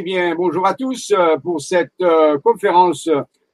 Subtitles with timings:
[0.00, 3.10] Eh bonjour à tous euh, pour cette euh, conférence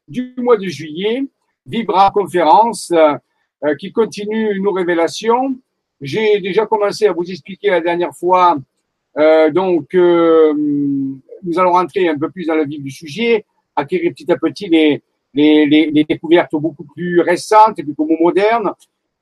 [0.07, 1.25] du mois de juillet,
[1.65, 5.57] Vibra Conférence, euh, qui continue nos révélations.
[6.03, 8.59] J'ai déjà commencé à vous expliquer la dernière fois,
[9.53, 14.37] donc nous allons rentrer un peu plus dans le vif du sujet, acquérir petit à
[14.37, 18.73] petit les, découvertes beaucoup plus récentes et plus modernes.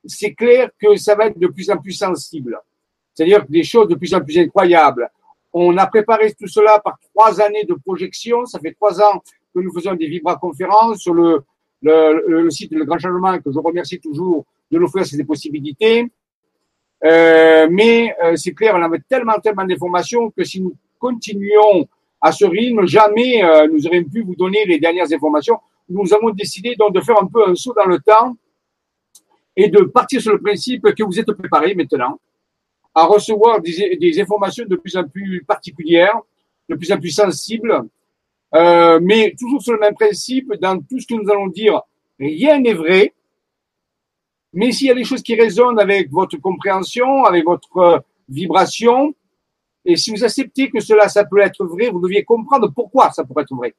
[0.05, 2.59] C'est clair que ça va être de plus en plus sensible,
[3.15, 5.09] c'est-à-dire des choses de plus en plus incroyables
[5.53, 8.47] on a préparé tout cela par trois années de projection.
[8.47, 9.23] Ça fait trois ans
[9.55, 11.43] que nous faisons des vibra-conférences sur le,
[11.83, 16.11] le, le, site Le Grand Changement, que je remercie toujours de nous offrir ces possibilités.
[17.05, 21.89] Euh, mais euh, c'est clair, on avait tellement, tellement d'informations que si nous continuions
[22.21, 25.59] à ce rythme, jamais euh, nous aurions pu vous donner les dernières informations.
[25.89, 28.37] Nous avons décidé donc de faire un peu un saut dans le temps
[29.57, 32.19] et de partir sur le principe que vous êtes préparés maintenant
[32.95, 36.19] à recevoir des, des, informations de plus en plus particulières,
[36.69, 37.83] de plus en plus sensibles,
[38.55, 41.81] euh, mais toujours sur le même principe, dans tout ce que nous allons dire,
[42.19, 43.15] rien n'est vrai,
[44.53, 49.15] mais s'il y a des choses qui résonnent avec votre compréhension, avec votre euh, vibration,
[49.85, 53.25] et si vous acceptez que cela, ça peut être vrai, vous deviez comprendre pourquoi ça
[53.25, 53.75] pourrait être vrai.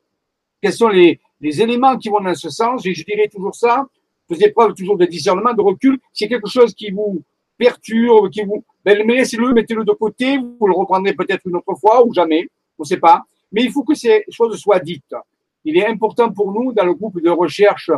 [0.61, 3.86] Quels sont les, les éléments qui vont dans ce sens, et je dirais toujours ça,
[4.27, 7.22] faisez preuve toujours de discernement, de recul, c'est quelque chose qui vous
[7.58, 12.06] perturbe, qui vous, ben, laissez-le, mettez-le de côté, vous le reprendrez peut-être une autre fois
[12.06, 13.23] ou jamais, on ne sait pas.
[13.52, 15.16] Mais il faut que ces choses soient dites.
[15.64, 17.92] Il est important pour nous, dans le groupe de recherche,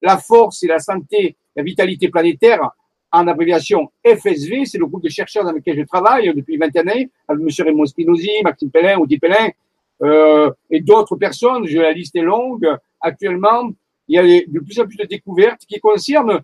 [0.00, 2.70] la force et la santé, la vitalité planétaire,
[3.12, 7.10] en abréviation FSV, c'est le groupe de chercheurs dans lequel je travaille depuis 21 années,
[7.28, 7.66] avec M.
[7.66, 9.50] Raymond Spinozzi, Maxime Pellin, Audi Pellin,
[10.02, 12.66] euh, et d'autres personnes, la liste est longue.
[13.00, 13.70] Actuellement,
[14.08, 16.40] il y a de plus en plus de découvertes qui concernent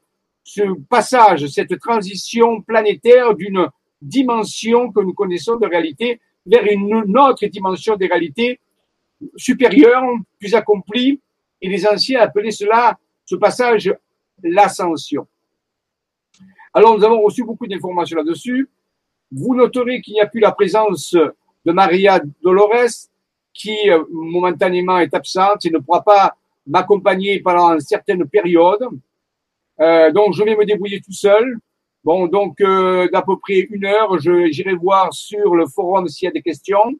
[0.48, 3.68] ce passage, cette transition planétaire d'une
[4.00, 8.58] dimension que nous connaissons de réalité vers une autre dimension de réalité
[9.36, 10.04] supérieure,
[10.40, 11.20] plus accomplie.
[11.60, 13.92] Et les anciens appelaient cela, ce passage,
[14.42, 15.26] l'ascension.
[16.72, 18.70] Alors, nous avons reçu beaucoup d'informations là-dessus.
[19.30, 23.10] Vous noterez qu'il n'y a plus la présence de Maria Dolores,
[23.52, 28.88] qui euh, momentanément est absente et ne pourra pas m'accompagner pendant certaines périodes.
[29.80, 31.58] Euh, donc, je vais me débrouiller tout seul.
[32.04, 36.28] Bon, donc euh, d'à peu près une heure, j'irai voir sur le forum s'il y
[36.28, 36.94] a des questions.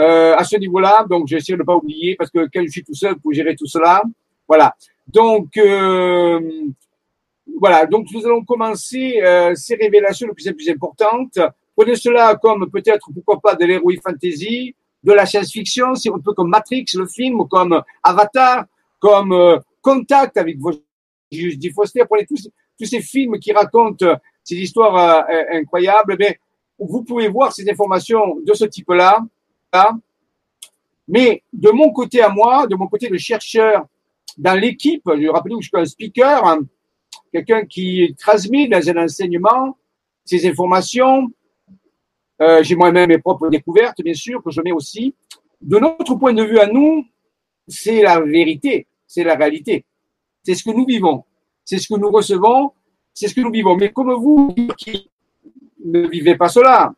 [0.00, 2.82] Euh, à ce niveau-là, donc j'essaie de ne pas oublier parce que quand je suis
[2.82, 4.02] tout seul pour gérer tout cela,
[4.48, 4.74] voilà.
[5.06, 6.40] Donc euh,
[7.60, 11.38] voilà, donc nous allons commencer euh, ces révélations les plus les plus importantes.
[11.76, 14.74] Prenez cela comme peut-être pourquoi pas de l'héroïne fantasy,
[15.04, 18.64] de la science-fiction, c'est un peu comme Matrix, le film, comme Avatar,
[18.98, 20.72] comme Contact avec vos
[21.32, 22.48] Judy Foster, prenez tous
[22.78, 26.38] tous ces films qui racontent euh, ces histoires euh, incroyables, mais
[26.78, 29.20] vous pouvez voir ces informations de ce type-là.
[31.06, 33.86] Mais de mon côté à moi, de mon côté de chercheur
[34.36, 36.60] dans l'équipe, je rappelle que je suis un speaker, hein,
[37.32, 39.76] quelqu'un qui transmet dans un enseignement
[40.24, 41.28] ces informations.
[42.40, 45.14] Euh, J'ai moi-même mes propres découvertes, bien sûr, que je mets aussi.
[45.60, 47.04] De notre point de vue à nous,
[47.68, 49.84] c'est la vérité, c'est la réalité.
[50.42, 51.24] C'est ce que nous vivons
[51.64, 52.72] c'est ce que nous recevons,
[53.14, 53.76] c'est ce que nous vivons.
[53.76, 55.10] Mais comme vous qui
[55.84, 56.92] ne vivez pas cela,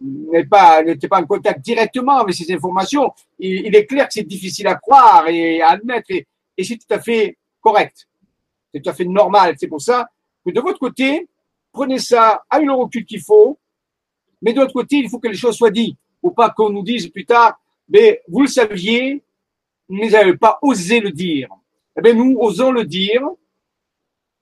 [0.00, 4.66] n'êtes pas, pas en contact directement avec ces informations, il, est clair que c'est difficile
[4.66, 6.26] à croire et à admettre, et,
[6.62, 8.08] c'est tout à fait correct.
[8.72, 9.54] C'est tout à fait normal.
[9.58, 10.08] C'est pour ça
[10.44, 11.28] que de votre côté,
[11.72, 13.58] prenez ça avec le recul qu'il faut,
[14.42, 16.82] mais de l'autre côté, il faut que les choses soient dites, ou pas qu'on nous
[16.82, 19.22] dise plus tard, mais vous le saviez,
[19.88, 21.48] mais vous n'avez pas osé le dire.
[21.96, 23.22] Eh bien, nous osons le dire,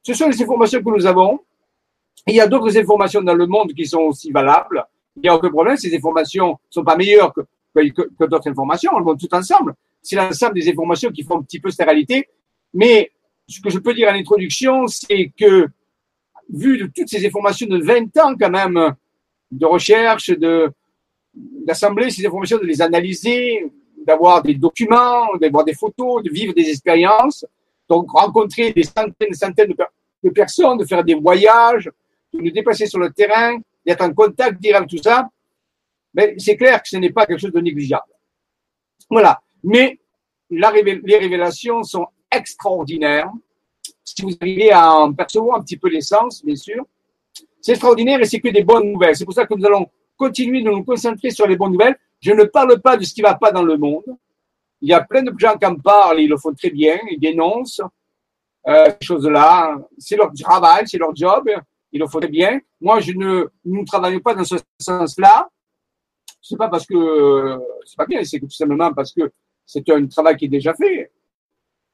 [0.02, 1.40] ce sont les informations que nous avons.
[2.26, 4.84] Il y a d'autres informations dans le monde qui sont aussi valables.
[5.16, 5.76] Il n'y a aucun problème.
[5.76, 7.40] Ces informations ne sont pas meilleures que,
[7.74, 8.92] que, d'autres informations.
[8.96, 9.74] Elles vont tout ensemble.
[10.02, 12.28] C'est l'ensemble des informations qui font un petit peu cette réalité.
[12.72, 13.10] Mais
[13.48, 15.68] ce que je peux dire en introduction, c'est que,
[16.50, 18.94] vu de toutes ces informations de 20 ans quand même,
[19.50, 20.70] de recherche, de,
[21.66, 23.70] ces informations, de les analyser,
[24.06, 27.44] d'avoir des documents, d'avoir des photos, de vivre des expériences,
[27.88, 29.74] donc, rencontrer des centaines et centaines
[30.22, 31.90] de, personnes, de faire des voyages,
[32.34, 35.28] de nous déplacer sur le terrain, d'être en contact direct tout ça,
[36.12, 38.12] mais c'est clair que ce n'est pas quelque chose de négligeable.
[39.10, 39.40] Voilà.
[39.62, 39.98] Mais
[40.50, 43.30] les révélations sont extraordinaires.
[44.04, 46.84] Si vous arrivez à en percevoir un petit peu l'essence, bien sûr,
[47.60, 49.16] c'est extraordinaire et c'est que des bonnes nouvelles.
[49.16, 49.86] C'est pour ça que nous allons
[50.16, 51.98] continuer de nous concentrer sur les bonnes nouvelles.
[52.20, 54.04] Je ne parle pas de ce qui ne va pas dans le monde.
[54.80, 57.18] Il y a plein de gens qui en parlent, ils le font très bien, ils
[57.18, 57.80] dénoncent
[58.66, 59.76] euh, ces choses-là.
[59.98, 61.48] C'est leur travail, c'est leur job,
[61.92, 62.60] ils le font très bien.
[62.80, 65.48] Moi, je ne, nous travaillons pas dans ce sens-là.
[66.40, 69.32] c'est pas parce que c'est pas bien, c'est tout simplement parce que
[69.64, 71.10] c'est un travail qui est déjà fait.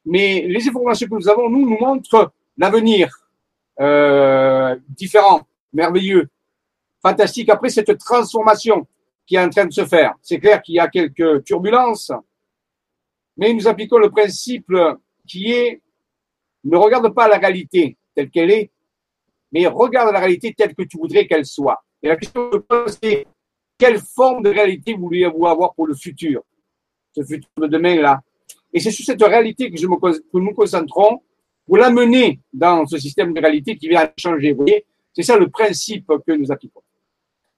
[0.04, 3.08] Mais les informations que nous avons, nous, nous montrent l'avenir
[3.80, 5.42] euh, différent,
[5.72, 6.28] merveilleux,
[7.02, 7.48] fantastique.
[7.48, 8.86] Après cette transformation
[9.26, 12.12] qui est en train de se faire, c'est clair qu'il y a quelques turbulences,
[13.36, 14.70] mais nous appliquons le principe
[15.26, 15.80] qui est
[16.64, 18.70] ne regarde pas la réalité telle qu'elle est,
[19.52, 21.82] mais regarde la réalité telle que tu voudrais qu'elle soit.
[22.02, 23.26] Et la question que je pose, c'est
[23.78, 26.42] quelle forme de réalité voulez-vous avoir pour le futur
[27.12, 28.22] Ce futur de demain-là.
[28.72, 31.20] Et c'est sur cette réalité que, je me, que nous concentrons
[31.66, 34.52] pour l'amener dans ce système de réalité qui vient changer.
[34.52, 36.82] Vous voyez, c'est ça le principe que nous appliquons.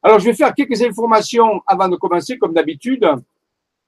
[0.02, 3.06] Alors, je vais faire quelques informations avant de commencer, comme d'habitude.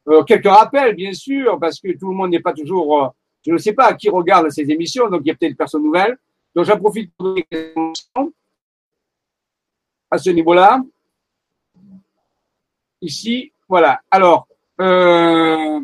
[0.09, 3.09] Euh, quelques rappels, bien sûr, parce que tout le monde n'est pas toujours, euh,
[3.47, 5.83] je ne sais pas qui regarde ces émissions, donc il y a peut-être des personnes
[5.83, 6.17] nouvelles.
[6.55, 8.33] Donc, j'en profite pour donner quelques informations
[10.11, 10.81] à ce niveau-là.
[13.01, 14.01] Ici, voilà.
[14.11, 14.49] Alors,
[14.81, 15.81] euh,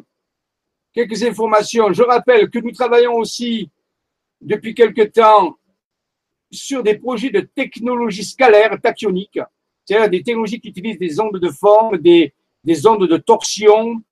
[0.93, 1.93] quelques informations.
[1.93, 3.69] Je rappelle que nous travaillons aussi
[4.41, 5.59] depuis quelque temps
[6.51, 9.41] sur des projets de technologie scalaire tachyonique,
[9.85, 12.33] c'est-à-dire des technologies qui utilisent des ondes de forme, des,
[12.63, 14.03] des ondes de torsion,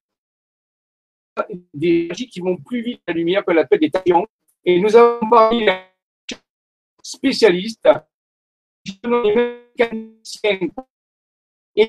[1.73, 4.27] des énergies qui vont plus vite que la lumière, qu'on appelle des tachyons.
[4.65, 5.67] Et nous avons parlé
[7.03, 7.89] spécialistes,
[9.05, 10.61] mécaniciens,
[11.75, 11.89] et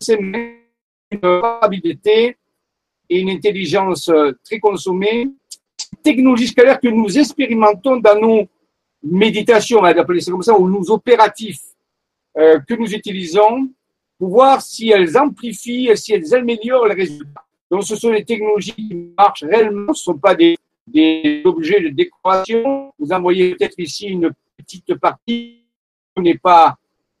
[0.00, 0.60] c'est une
[1.20, 2.36] probabilité
[3.10, 4.10] et une intelligence
[4.42, 5.28] très consommée,
[6.02, 8.48] technologie scalaire que nous expérimentons dans nos
[9.02, 11.73] méditations, on va appeler ça comme ça, ou nos opératifs
[12.38, 13.68] euh, que nous utilisons
[14.18, 17.44] pour voir si elles amplifient, si elles améliorent les résultats.
[17.70, 21.80] Donc, ce sont des technologies qui marchent réellement, ce ne sont pas des, des objets
[21.80, 22.92] de décoration.
[22.98, 25.64] Vous en voyez peut-être ici une petite partie
[26.14, 26.76] qui n'est pas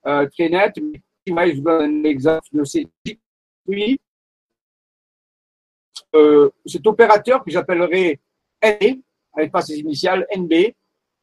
[0.06, 0.78] euh, très nette,
[1.26, 2.86] mais je vous donne un exemple de ces
[3.66, 3.98] oui.
[6.14, 8.20] Euh, cet opérateur que j'appellerai
[8.62, 9.00] NB,
[9.32, 10.52] avec pas ses initiales, NB,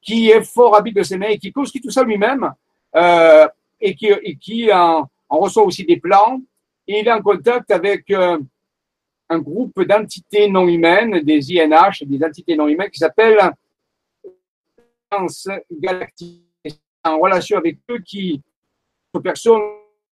[0.01, 2.51] qui est fort habile de ses mains et qui construit tout ça lui-même,
[2.95, 3.47] euh,
[3.81, 6.39] et qui, et qui en, en, reçoit aussi des plans,
[6.87, 8.37] et il est en contact avec euh,
[9.29, 13.51] un groupe d'entités non humaines, des INH, des entités non humaines, qui s'appellent
[15.71, 16.43] Galactique,
[17.03, 18.41] en relation avec eux, qui,
[19.23, 19.61] personnes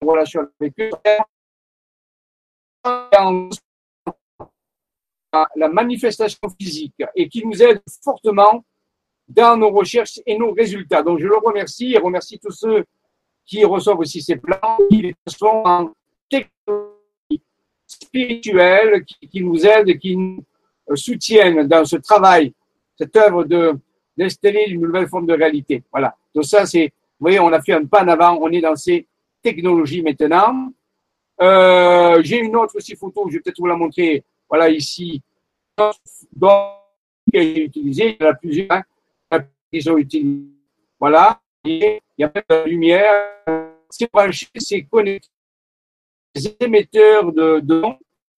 [0.02, 0.92] en relation avec eux,
[5.56, 8.64] la manifestation physique et qui nous aide fortement
[9.28, 11.02] dans nos recherches et nos résultats.
[11.02, 12.86] Donc, je le remercie et remercie tous ceux
[13.46, 15.92] qui reçoivent aussi ces plans, qui les sont en
[16.30, 17.42] technologie
[17.86, 20.44] spirituelle, qui, nous aident, qui nous
[20.96, 22.54] soutiennent dans ce travail,
[22.98, 23.74] cette œuvre de
[24.16, 25.84] d'installer une nouvelle forme de réalité.
[25.92, 26.16] Voilà.
[26.34, 28.76] Donc ça, c'est, vous voyez, on a fait un pas en avant, on est dans
[28.76, 29.08] ces
[29.42, 30.72] technologies maintenant.
[31.42, 34.24] Euh, j'ai une autre aussi photo, je vais peut-être vous la montrer.
[34.48, 35.22] Voilà, ici.
[35.78, 35.96] Donc,
[37.32, 38.84] qui est utilisé, il y en a plusieurs
[39.32, 39.40] hein,
[39.72, 40.46] qui sont utilisés.
[41.00, 41.40] Voilà.
[41.66, 43.30] Il y a même la lumière.
[43.90, 45.30] C'est branché, c'est connecté.
[46.36, 47.84] Des émetteurs de, de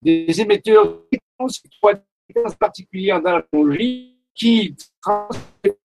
[0.02, 5.80] des émetteurs de fréquences particulières dans la technologie qui transmettent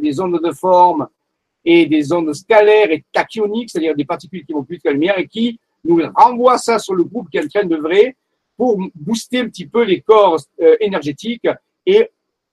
[0.00, 1.08] des ondes de forme
[1.64, 5.18] et des ondes scalaires et tachyoniques, c'est-à-dire des particules qui vont plus que la lumière
[5.18, 8.16] et qui nous renvoie ça sur le groupe qui est train d'œuvrer
[8.56, 11.46] pour booster un petit peu les corps euh, énergétiques
[11.84, 12.08] et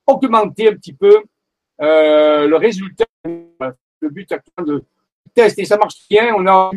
[0.05, 1.23] augmenter un petit peu
[1.81, 3.05] euh, le résultat.
[4.03, 4.83] Le but actuel de
[5.33, 6.35] test et ça marche bien.
[6.35, 6.71] On a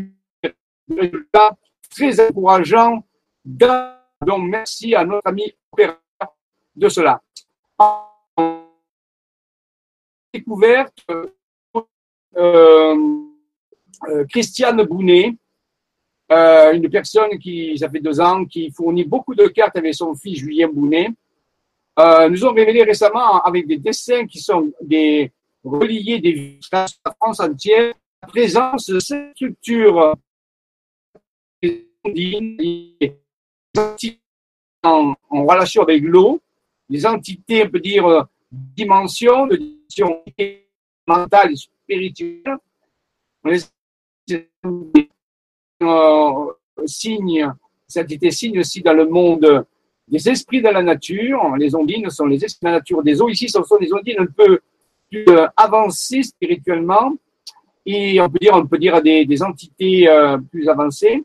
[0.44, 0.54] des
[0.88, 1.56] résultats
[1.90, 3.04] très encourageants.
[3.44, 6.36] Donc merci à notre ami opérateur
[6.76, 7.20] de cela.
[10.32, 11.04] Découverte,
[12.36, 12.94] euh,
[14.28, 15.34] Christiane Bounet,
[16.30, 20.14] euh, une personne qui, ça fait deux ans, qui fournit beaucoup de cartes avec son
[20.14, 21.08] fils Julien Bounet,
[21.98, 25.32] euh, nous ont révélé récemment avec des dessins qui sont des
[25.66, 26.86] reliés des de la
[27.20, 30.14] France entière, la présence de cette structure
[34.82, 36.40] en, en relation avec l'eau,
[36.88, 40.22] des entités, on peut dire, dimensions, de dimension
[41.06, 42.56] mentale et spirituelle.
[43.44, 43.60] On les
[45.82, 46.52] euh,
[46.86, 47.52] signe,
[47.86, 49.66] cette été signe aussi dans le monde
[50.08, 51.56] des esprits de la nature.
[51.56, 53.28] Les ondines sont les esprits de la nature des eaux.
[53.28, 54.60] Ici, ce sont des ondines un peu
[55.10, 57.12] plus euh, avancées spirituellement.
[57.88, 61.22] Et on peut dire, on peut dire des, des entités euh, plus avancées.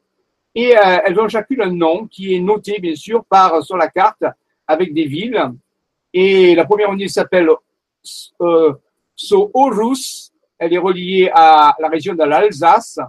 [0.54, 3.90] Et euh, elles ont chacune un nom qui est noté, bien sûr, par, sur la
[3.90, 4.24] carte
[4.68, 5.42] avec des villes.
[6.14, 7.50] Et la première ondine s'appelle
[8.42, 8.74] euh,
[9.16, 10.32] Sohorus.
[10.60, 13.00] Elle est reliée à la région de l'Alsace.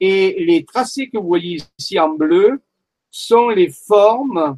[0.00, 2.62] Et les tracés que vous voyez ici en bleu
[3.10, 4.56] sont les formes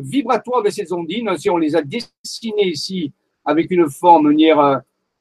[0.00, 1.36] vibratoires de ces ondines.
[1.36, 3.12] Si on les a dessinées ici
[3.44, 4.78] avec une forme manière euh,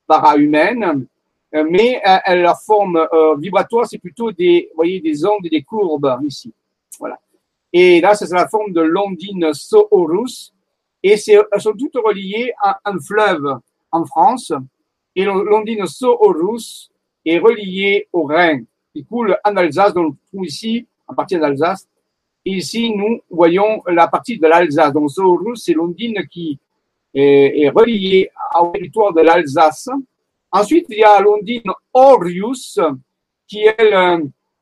[0.07, 1.05] para-humaine,
[1.53, 6.19] euh, mais euh, leur forme vibratoire, c'est plutôt des, voyez, des ondes et des courbes
[6.25, 6.53] ici.
[6.99, 7.19] Voilà.
[7.71, 10.53] Et là, c'est la forme de l'ondine Soorus.
[11.01, 13.59] Et elles sont toutes reliées à un fleuve
[13.91, 14.53] en France.
[15.15, 16.89] Et l'ondine Soorus
[17.25, 18.61] est reliée au Rhin,
[18.93, 21.87] qui coule en Alsace, donc ici, en partie d'Alsace.
[22.45, 24.93] Et ici, nous voyons la partie de l'Alsace.
[24.93, 26.59] Donc, Soorus, c'est l'ondine qui
[27.13, 28.29] est, est reliée
[28.59, 29.89] au territoire de l'Alsace
[30.55, 32.79] Ensuite, il y a l'ondine Orius,
[33.47, 33.75] qui est,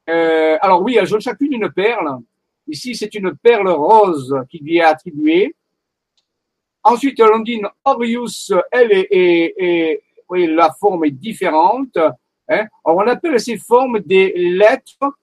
[0.09, 2.17] euh, alors oui, elles ont chacune une perle.
[2.65, 5.53] Ici, c'est une perle rose qui lui est attribuée.
[6.81, 11.97] Ensuite, l'ondine Orius, elle est, est, oui, la forme est différente.
[11.97, 12.67] Hein.
[12.85, 15.13] Alors, on appelle ces formes des lettres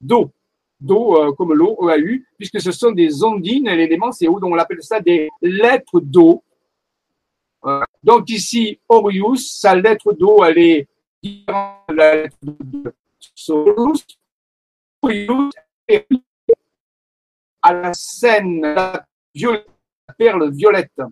[0.00, 0.32] d'eau.
[0.80, 4.58] D'eau euh, comme l'eau, EAU, puisque ce sont des ondines, l'élément c'est eau, donc on
[4.58, 6.42] appelle ça des lettres d'eau.
[8.02, 10.88] Donc ici, Orius, sa lettre d'eau, elle est
[11.22, 12.94] différente de la lettre de
[13.34, 14.04] Solus.
[15.02, 15.52] Orius
[15.86, 16.06] est
[17.62, 19.66] à la scène, la, violette,
[20.06, 21.02] la perle violette.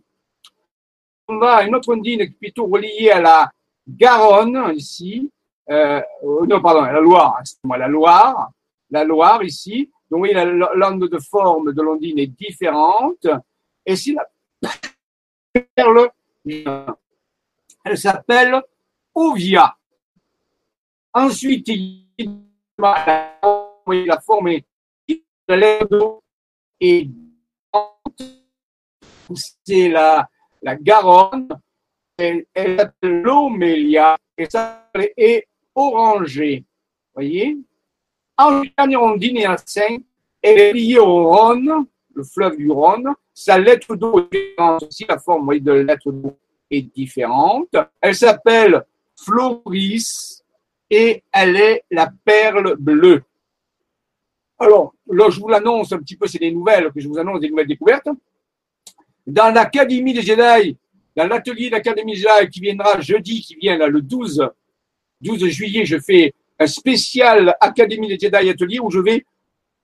[1.28, 3.50] On a une autre ondine qui est plutôt reliée à la
[3.86, 5.30] Garonne, ici.
[5.68, 8.50] Euh, non, pardon, la Loire, moi la Loire.
[8.90, 9.90] La Loire, ici.
[10.08, 13.26] Donc, oui, la langue de forme de l'ondine est différente.
[13.84, 14.24] Et si la
[15.74, 16.10] perle
[17.84, 18.62] elle s'appelle
[19.14, 19.76] Ovia.
[21.12, 22.06] Ensuite, il
[22.78, 24.66] la forme est
[26.80, 27.08] et
[29.64, 30.28] c'est la,
[30.80, 31.48] Garonne.
[32.18, 36.64] Elle, s'appelle l'Omélia et ça est orangée.
[37.14, 37.56] Voyez?
[38.38, 40.02] En dernière ondine et en 5,
[40.42, 45.04] elle est liée au Rhône, le fleuve du Rhône, sa lettre d'eau est différente aussi,
[45.06, 46.38] la forme de la lettre d'eau
[46.70, 47.76] est différente.
[48.00, 48.82] Elle s'appelle
[49.14, 50.42] Floris
[50.88, 53.22] et elle est la perle bleue.
[54.58, 57.40] Alors, là, je vous l'annonce un petit peu, c'est des nouvelles que je vous annonce,
[57.40, 58.08] des nouvelles découvertes.
[59.26, 60.78] Dans l'Académie des Jedi,
[61.14, 64.48] dans l'atelier de l'Académie des Jedi qui viendra jeudi, qui vient le 12,
[65.20, 69.26] 12 juillet, je fais un spécial Académie des Jedi atelier où je vais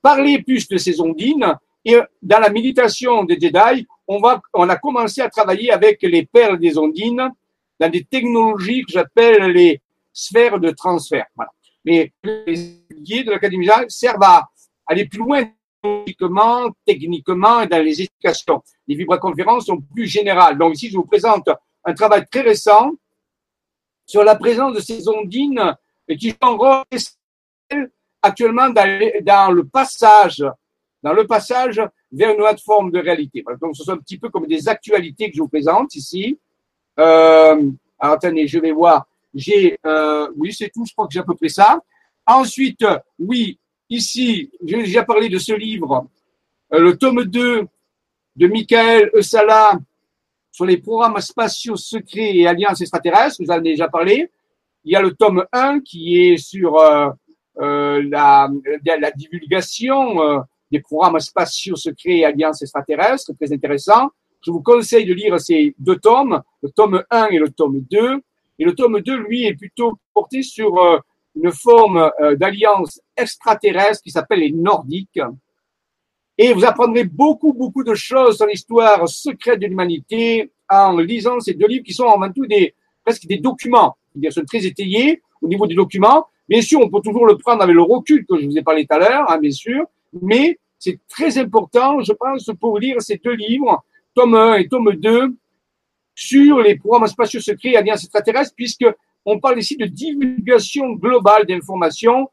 [0.00, 1.54] parler plus de ces ondines
[1.85, 6.27] et dans la méditation des Jedi, on, va, on a commencé à travailler avec les
[6.27, 7.31] perles des ondines
[7.81, 9.81] dans des technologies que j'appelle les
[10.12, 11.27] sphères de transfert.
[11.35, 11.51] Voilà.
[11.85, 14.49] Mais les guides de l'Académie servent à
[14.87, 15.45] aller plus loin
[15.83, 18.62] techniquement, techniquement et dans les explications.
[18.87, 20.57] Les vibra-conférences sont plus générales.
[20.57, 21.49] Donc ici, je vous présente
[21.85, 22.93] un travail très récent
[24.07, 25.75] sur la présence de ces ondines
[26.19, 26.85] qui sont
[28.23, 30.45] actuellement dans le passage
[31.02, 31.80] dans le passage
[32.11, 33.44] vers une autre forme de réalité.
[33.61, 36.38] donc, ce sont un petit peu comme des actualités que je vous présente ici.
[36.99, 39.06] Euh, alors, attendez, je vais voir.
[39.35, 40.85] J'ai, euh, oui, c'est tout.
[40.87, 41.80] Je crois que j'ai à peu près ça.
[42.26, 42.85] Ensuite,
[43.18, 46.06] oui, ici, j'ai déjà parlé de ce livre,
[46.73, 47.66] euh, le tome 2
[48.37, 49.78] de Michael Eusala
[50.50, 53.37] sur les programmes spatiaux secrets et alliances extraterrestres.
[53.40, 54.30] Vous en avez déjà parlé.
[54.85, 57.11] Il y a le tome 1 qui est sur euh,
[57.61, 58.49] euh la,
[58.85, 60.40] la, divulgation euh,
[60.73, 64.09] des programmes spatiaux secrets et alliances extraterrestres, très intéressant.
[64.45, 68.21] Je vous conseille de lire ces deux tomes, le tome 1 et le tome 2.
[68.59, 70.99] Et le tome 2, lui, est plutôt porté sur euh,
[71.37, 75.21] une forme euh, d'alliance extraterrestre qui s'appelle les Nordiques.
[76.38, 81.55] Et vous apprendrez beaucoup, beaucoup de choses sur l'histoire secrète de l'humanité en lisant ces
[81.55, 82.75] deux livres qui sont avant tout des,
[83.05, 83.97] presque des documents.
[84.17, 86.26] Ils sont très étayés au niveau des documents.
[86.49, 88.87] Bien sûr, on peut toujours le prendre avec le recul que je vous ai parlé
[88.87, 89.85] tout à l'heure, hein, bien sûr,
[90.21, 93.85] mais c'est très important, je pense, pour lire ces deux livres,
[94.17, 95.33] tome 1 et tome 2,
[96.12, 98.87] sur les programmes spatiaux secrets et alliances extraterrestres, puisque
[99.25, 102.29] on parle ici de divulgation globale d'informations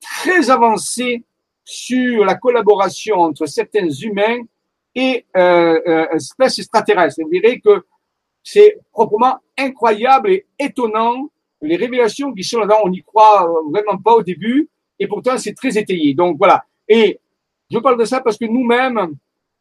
[0.00, 1.24] très avancée
[1.62, 4.38] sur la collaboration entre certains humains
[4.94, 7.20] et euh, euh, espèces extraterrestres.
[7.22, 7.84] Vous verrez que
[8.42, 11.28] c'est proprement incroyable et étonnant
[11.60, 12.80] les révélations qui sont là-dedans.
[12.84, 16.14] On n'y croit vraiment pas au début, et pourtant c'est très étayé.
[16.14, 16.64] Donc voilà.
[16.88, 17.20] Et
[17.70, 19.16] je parle de ça parce que nous-mêmes,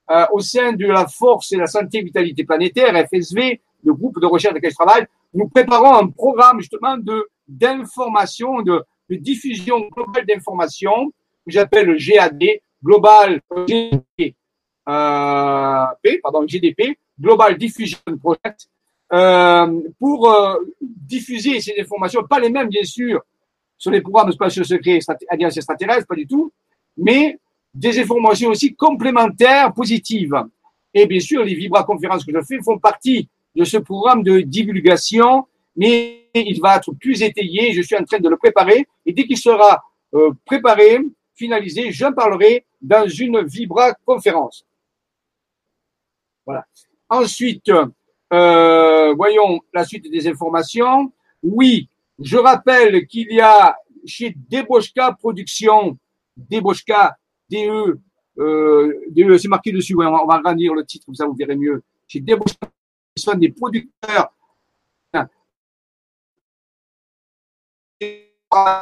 [0.09, 4.25] euh, au sein de la force et la santé vitalité planétaire, FSV, le groupe de
[4.25, 9.87] recherche de lequel je travaille, nous préparons un programme justement de d'information, de, de, diffusion
[9.87, 11.11] globale d'information,
[11.45, 12.43] que j'appelle GAD,
[12.83, 14.35] Global GDP,
[14.89, 15.85] euh,
[16.21, 18.67] pardon, GDP, Global Diffusion Project,
[19.13, 23.21] euh, pour euh, diffuser ces informations, pas les mêmes bien sûr
[23.77, 24.99] sur les programmes spatiaux secrets
[25.29, 26.51] alliance extraterrestre, pas du tout,
[26.97, 27.39] mais
[27.77, 30.35] des informations aussi complémentaires, positives.
[30.93, 35.45] Et bien sûr, les vibra-conférences que je fais font partie de ce programme de divulgation,
[35.75, 37.73] mais il va être plus étayé.
[37.73, 39.83] Je suis en train de le préparer et dès qu'il sera
[40.15, 40.99] euh, préparé,
[41.35, 44.65] finalisé, j'en parlerai dans une vibra-conférence.
[46.45, 46.65] Voilà.
[47.09, 47.71] Ensuite,
[48.33, 51.11] euh, voyons la suite des informations.
[51.43, 55.97] Oui, je rappelle qu'il y a chez Debochka Productions,
[56.35, 57.17] Debochka,
[57.49, 57.99] DE,
[58.39, 61.83] euh, DE c'est marqué dessus, on, va, agrandir le titre, comme ça vous verrez mieux.
[62.07, 62.23] Chez
[63.17, 64.31] sont des producteurs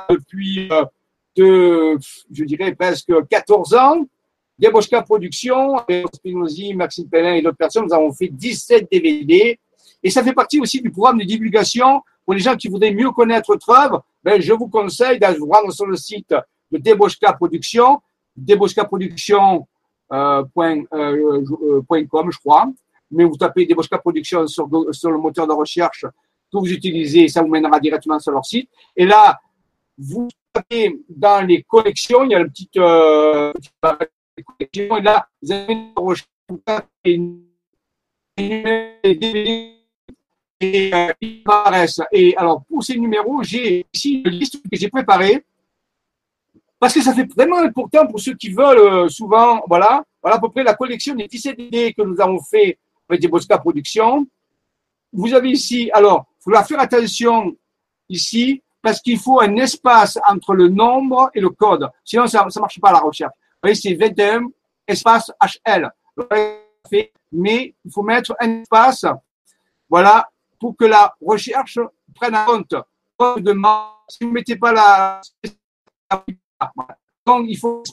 [0.10, 0.70] depuis
[1.40, 1.98] euh,
[2.32, 4.06] je dirais presque 14 ans.
[4.58, 5.76] Debochka Productions,
[6.14, 9.60] Spinozzi, Maxime Pellin et d'autres personnes, nous avons fait 17 DVD.
[10.02, 13.12] Et ça fait partie aussi du programme de divulgation pour les gens qui voudraient mieux
[13.12, 14.06] connaître notre œuvre.
[14.24, 16.34] Ben, je vous conseille d'aller vous rendre sur le site
[16.72, 18.02] de Debochka Productions,
[18.36, 19.66] debochkaproduction.com,
[20.12, 20.44] euh,
[20.94, 21.42] euh,
[21.82, 22.68] euh, je crois.
[23.12, 26.06] Mais vous tapez Debochka Productions sur, le moteur de recherche
[26.52, 28.70] que vous utilisez, ça vous mènera directement sur leur site.
[28.96, 29.40] Et là,
[29.98, 33.54] vous tapez dans les collections, il y a une petite, euh,
[34.74, 36.28] et là, vous avez une recherche
[37.04, 37.22] et
[40.64, 42.02] euh, ils apparaissent.
[42.12, 45.46] Et alors, pour ces numéros, j'ai ici une liste que j'ai préparée
[46.86, 50.40] parce que ça fait vraiment important pour ceux qui veulent euh, souvent, voilà, voilà à
[50.40, 52.78] peu près la collection des 17 idées que nous avons fait
[53.10, 54.24] avec des Bosca Productions.
[55.12, 57.56] Vous avez ici, alors, il faut faire attention
[58.08, 61.90] ici, parce qu'il faut un espace entre le nombre et le code.
[62.04, 63.34] Sinon, ça ne marche pas la recherche.
[63.34, 64.44] Vous voyez, c'est 21
[64.88, 65.90] espace HL.
[67.32, 69.06] Mais il faut mettre un espace,
[69.90, 71.80] voilà, pour que la recherche
[72.14, 72.76] prenne en compte.
[74.08, 75.22] Si vous ne mettez pas la...
[77.26, 77.84] Donc, il faut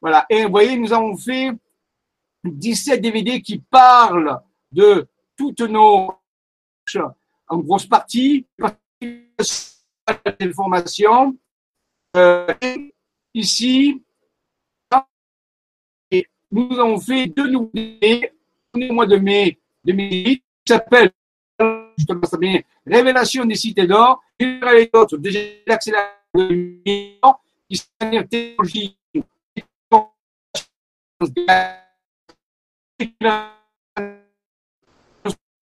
[0.00, 0.26] voilà.
[0.30, 1.50] Et vous voyez, nous avons fait
[2.44, 6.12] 17 DVD qui parlent de toutes nos
[7.48, 8.46] en grosse partie
[10.40, 11.36] informations.
[12.16, 12.54] Euh,
[13.34, 14.02] ici,
[16.50, 17.70] nous avons fait deux nouveaux
[18.74, 21.10] au mois de mai 2008 qui s'appelle
[22.86, 26.14] Révélation des cités d'or déjà l'accélération
[27.68, 28.98] qui sont une technologie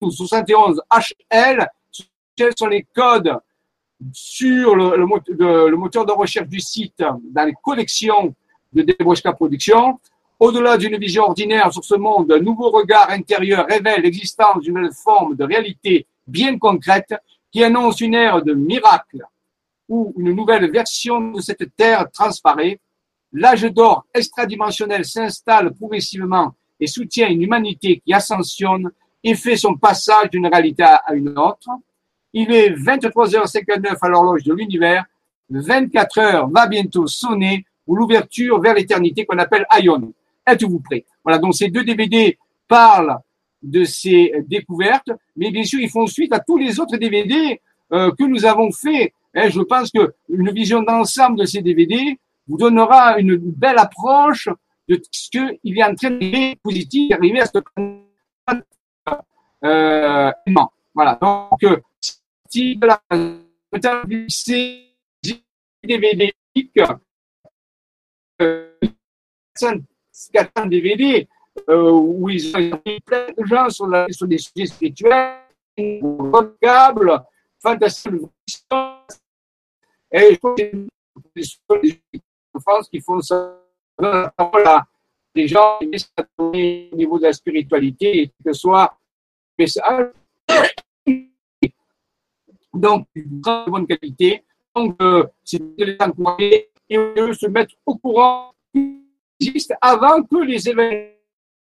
[0.03, 1.67] 71 HL,
[2.37, 3.39] quels sont les codes
[4.13, 8.35] sur le, moteur de recherche du site dans les collections
[8.73, 9.99] de Debochka Production.
[10.39, 15.35] Au-delà d'une vision ordinaire sur ce monde, un nouveau regard intérieur révèle l'existence d'une forme
[15.35, 17.15] de réalité bien concrète
[17.51, 19.25] qui annonce une ère de miracle
[19.89, 22.81] où une nouvelle version de cette Terre transparaît.
[23.33, 28.91] L'âge d'or extradimensionnel s'installe progressivement et soutient une humanité qui ascensionne
[29.23, 31.69] et fait son passage d'une réalité à une autre.
[32.33, 35.05] Il est 23h59 à l'horloge de l'univers.
[35.49, 40.13] 24 heures va bientôt sonner pour l'ouverture vers l'éternité qu'on appelle Ion.
[40.47, 42.37] Êtes-vous prêts Voilà, donc ces deux DVD
[42.69, 43.19] parlent
[43.67, 47.61] de ces découvertes, mais bien sûr, ils font suite à tous les autres DVD
[47.93, 49.13] euh, que nous avons fait.
[49.35, 54.49] Et je pense que une vision d'ensemble de ces DVD vous donnera une belle approche
[54.89, 57.59] de ce qu'il est en train de positif arriver à ce
[59.65, 60.31] euh.
[60.95, 61.19] Voilà.
[61.21, 61.61] Donc,
[62.49, 63.01] si la
[65.83, 66.33] DVD
[68.41, 68.71] euh,
[70.67, 71.29] DVD
[71.69, 73.89] euh, où ils ont plein de gens sur,
[74.27, 75.41] des sujets spirituels,
[76.01, 77.23] vocables,
[77.61, 78.13] fantastiques,
[80.13, 80.61] et je pense
[81.69, 82.01] que les
[82.61, 83.61] France qui font ça
[83.99, 84.87] la parole à
[85.35, 86.07] des gens qui
[86.39, 88.97] au niveau de la spiritualité, que ce soit
[89.59, 90.13] message.
[92.73, 94.45] Donc, de bonne qualité.
[94.75, 98.53] Donc, euh, c'est de les encourager et de se mettre au courant
[99.41, 101.16] existe avant que les événements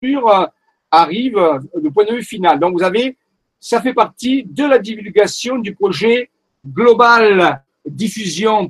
[0.03, 0.47] euh,
[0.91, 2.59] arrivent euh, du point de vue final.
[2.59, 3.17] Donc, vous avez,
[3.59, 6.31] ça fait partie de la divulgation du projet
[6.67, 8.69] global diffusion,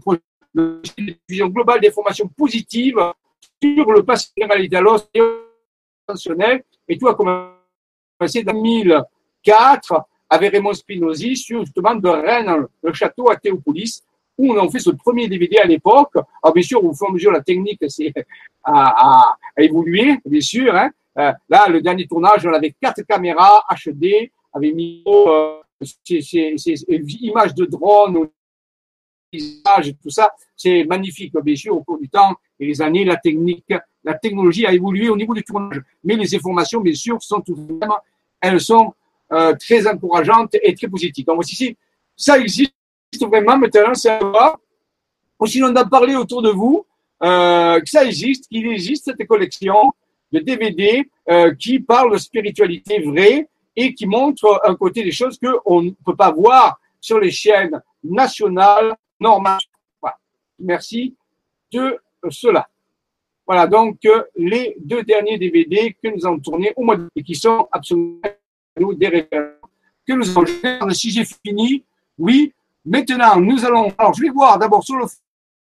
[0.55, 3.01] diffusion globale des formations positives
[3.63, 5.09] sur le passé réalité à l'os
[6.89, 7.53] et tout a commencé
[8.21, 14.03] en 2004 avec Raymond Spinozzi sur justement de Rennes, le château à Théopolis,
[14.39, 16.15] où on a fait ce premier DVD à l'époque.
[16.43, 17.83] Alors bien sûr, au fur et à mesure, la technique
[18.65, 20.75] a, a, évolué, bien sûr.
[20.75, 20.91] Hein.
[21.21, 25.57] Euh, là, le dernier tournage, on avait quatre caméras HD, avec mis euh,
[26.09, 28.29] images de drones,
[29.33, 31.35] images, tout ça, c'est magnifique.
[31.43, 35.09] Bien sûr, au cours du temps et les années, la technique, la technologie a évolué
[35.11, 35.83] au niveau du tournage.
[36.03, 37.99] Mais les informations, bien sûr, sont tout vraiment,
[38.41, 38.95] elles sont
[39.33, 41.27] euh, très encourageantes et très positives.
[41.27, 41.77] Donc, ici,
[42.17, 42.73] ça existe
[43.21, 44.57] vraiment maintenant, c'est un
[45.39, 46.87] Ou si on a parlé autour de vous,
[47.21, 49.93] que ça existe, qu'il existe cette collection
[50.33, 55.39] de DVD euh, qui parle de spiritualité vraie et qui montre un côté des choses
[55.39, 59.61] qu'on ne peut pas voir sur les chaînes nationales normales.
[60.01, 60.17] Voilà.
[60.59, 61.15] Merci
[61.73, 61.99] de
[62.31, 62.69] cela.
[63.47, 67.23] Voilà donc euh, les deux derniers DVD que nous avons tournés au mois de et
[67.23, 68.21] qui sont absolument
[68.77, 69.57] des références
[70.07, 70.91] que nous avons.
[70.91, 71.85] Si j'ai fini,
[72.19, 72.53] oui.
[72.85, 73.93] Maintenant, nous allons.
[73.99, 75.05] Alors, je vais voir d'abord sur le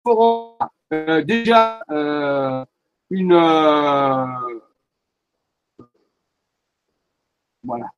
[0.02, 0.56] forum
[0.92, 2.64] euh, déjà euh,
[3.12, 3.32] une.
[3.32, 4.26] Euh,
[7.62, 7.90] voilà.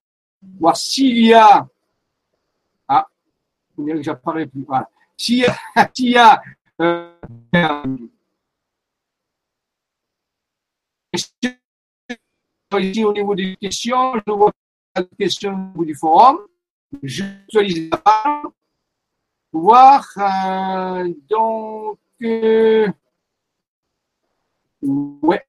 [0.61, 1.67] Voir s'il y a.
[2.89, 3.07] Ah,
[3.77, 4.65] vous que j'apparais plus.
[4.65, 4.91] Voilà.
[5.17, 5.55] S'il y a.
[5.95, 6.43] S'il y a
[6.81, 7.13] euh,
[12.73, 12.81] au
[13.13, 14.51] niveau des questions, je vois
[14.97, 16.39] des questions au niveau du forum.
[17.03, 18.43] Je J'actualise la
[19.53, 20.05] pour voir.
[20.17, 21.99] Euh, donc,
[24.85, 25.43] ouais,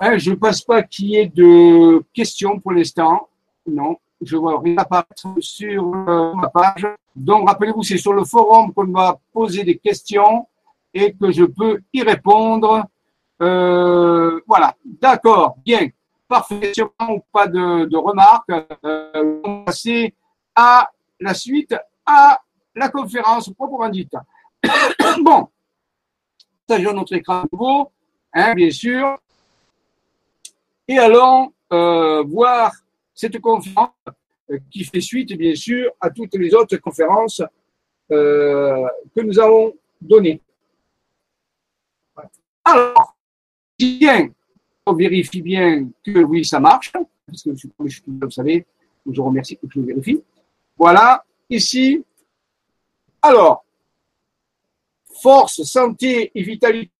[0.00, 3.28] hein, je ne pense pas qu'il y ait de questions pour l'instant.
[3.66, 6.86] Non, je vois rien apparaître sur euh, ma page.
[7.14, 10.46] Donc, rappelez-vous, c'est sur le forum qu'on va poser des questions
[10.94, 12.86] et que je peux y répondre.
[13.42, 15.88] Euh, voilà, d'accord, bien,
[16.28, 16.72] parfait,
[17.32, 18.50] pas de, remarques?
[18.84, 20.14] Euh, on va passer
[20.54, 20.88] à
[21.20, 22.40] la suite, à
[22.74, 24.14] la conférence proprement dite.
[25.22, 25.48] bon,
[26.66, 27.90] partageons notre écran nouveau,
[28.36, 29.18] hein, bien sûr,
[30.86, 32.72] et allons euh, voir
[33.14, 33.90] cette conférence
[34.50, 37.42] euh, qui fait suite, bien sûr, à toutes les autres conférences
[38.12, 40.40] euh, que nous avons données.
[42.64, 43.16] Alors,
[43.78, 44.28] bien,
[44.84, 47.66] on vérifie bien que oui, ça marche, parce que je,
[48.06, 48.66] vous savez,
[49.06, 50.22] je vous remercie que je vérifie.
[50.76, 52.04] Voilà, ici.
[53.22, 53.64] Alors,
[55.22, 56.90] force, santé et vitalité.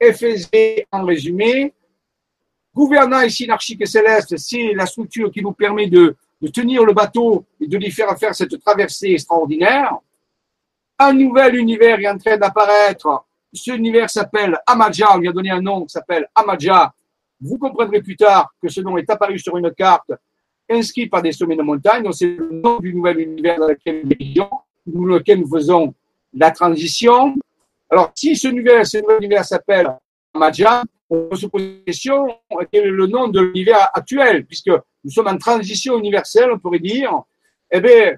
[0.00, 1.74] FSD en résumé.
[2.74, 6.16] Gouvernance synarchique et céleste, c'est la structure qui nous permet de,
[6.52, 9.96] tenir le bateau et de lui faire faire cette traversée extraordinaire.
[10.98, 13.24] Un nouvel univers est en train d'apparaître.
[13.52, 15.14] Ce univers s'appelle Amadja.
[15.14, 16.92] On lui a donné un nom qui s'appelle Amadja.
[17.40, 20.12] Vous comprendrez plus tard que ce nom est apparu sur une carte
[20.68, 22.02] inscrite par des sommets de montagne.
[22.02, 25.94] Donc, c'est le nom du nouvel univers dans lequel nous faisons
[26.34, 27.34] la transition.
[27.90, 28.84] Alors, si ce nouvel
[29.18, 29.96] univers s'appelle
[30.34, 32.26] Amadja, on peut se poser la question,
[32.70, 36.78] quel est le nom de l'univers actuel, puisque nous sommes en transition universelle, on pourrait
[36.78, 37.22] dire.
[37.70, 38.16] Eh bien,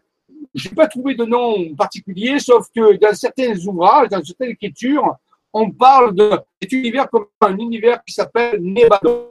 [0.54, 5.16] je n'ai pas trouvé de nom particulier, sauf que dans certains ouvrages, dans certaines écritures,
[5.52, 9.28] on parle de cet univers comme un univers qui s'appelle Nebadon.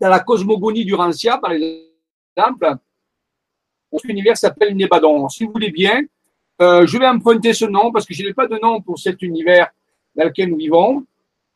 [0.00, 2.76] Dans la cosmogonie du Rancia, par exemple,
[4.04, 5.28] univers s'appelle Nébadon.
[5.28, 6.02] Si vous voulez bien,
[6.60, 9.22] euh, je vais emprunter ce nom parce que je n'ai pas de nom pour cet
[9.22, 9.70] univers
[10.14, 11.04] dans lequel nous vivons.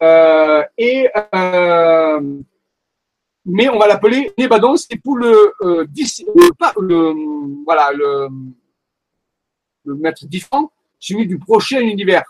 [0.02, 2.20] Euh, et euh,
[3.46, 8.28] mais on va l'appeler Nébadon, c'est pour le, le, voilà le,
[9.86, 12.24] le mettre différent, celui du prochain univers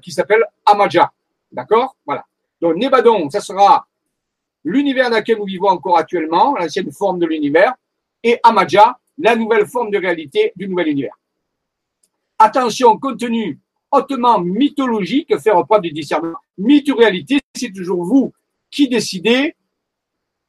[0.00, 1.10] qui s'appelle Amadja.
[1.50, 1.96] D'accord?
[2.06, 2.24] Voilà.
[2.60, 3.88] Donc Nébadon, ça sera
[4.64, 7.74] l'univers dans lequel nous vivons encore actuellement, l'ancienne forme de l'univers
[8.22, 11.18] et Amadja, la nouvelle forme de réalité du nouvel univers.
[12.38, 13.58] Attention, contenu
[13.90, 16.38] hautement mythologique, faire preuve du discernement.
[16.58, 18.32] Mythe ou réalité, c'est toujours vous
[18.70, 19.54] qui décidez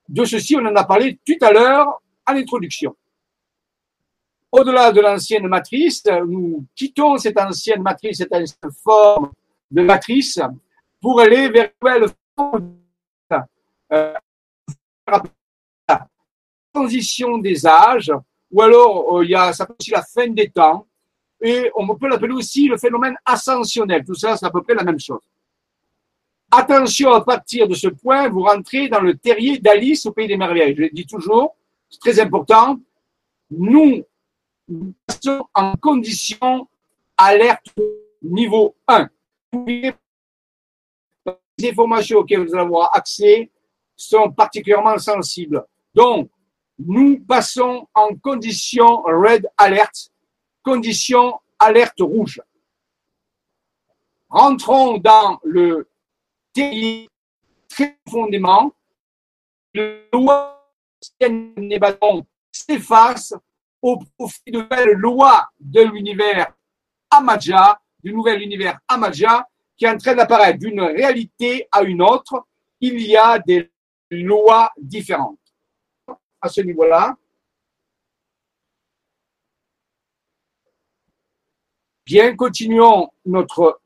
[0.07, 0.55] de ceci.
[0.55, 2.95] On en a parlé tout à l'heure à l'introduction.
[4.51, 9.31] Au-delà de l'ancienne matrice, nous quittons cette ancienne matrice, cette ancienne forme
[9.69, 10.39] de matrice
[10.99, 12.75] pour aller vers une forme
[13.91, 14.13] euh,
[16.73, 18.11] transition des âges,
[18.51, 20.85] ou alors euh, il y a ça peut aussi la fin des temps,
[21.41, 24.03] et on peut l'appeler aussi le phénomène ascensionnel.
[24.05, 25.21] Tout ça, c'est à peu près la même chose.
[26.51, 30.37] Attention, à partir de ce point, vous rentrez dans le terrier d'Alice au Pays des
[30.37, 30.75] Merveilles.
[30.75, 31.55] Je le dis toujours,
[31.89, 32.77] c'est très important.
[33.49, 34.03] Nous,
[34.67, 36.67] nous sommes en condition
[37.17, 37.73] alerte
[38.21, 39.09] niveau 1.
[39.65, 39.93] Les
[41.63, 43.49] informations auxquelles vous allez avoir accès
[43.95, 45.65] sont particulièrement sensibles.
[45.93, 46.29] Donc,
[46.87, 50.11] nous passons en condition red alert,
[50.63, 52.41] condition alerte rouge.
[54.29, 55.89] Rentrons dans le
[56.53, 57.09] terrier
[57.69, 58.73] très profondément
[60.13, 60.57] lois
[61.57, 63.33] Nébadon s'effacent
[63.81, 66.53] au profit de nouvelles lois de l'univers
[67.09, 72.45] Amadja, du nouvel univers Amadja, qui est en train d'apparaître d'une réalité à une autre.
[72.79, 73.71] Il y a des
[74.11, 75.40] lois différentes.
[76.41, 77.15] À ce niveau-là,
[82.11, 83.79] Bien, continuons notre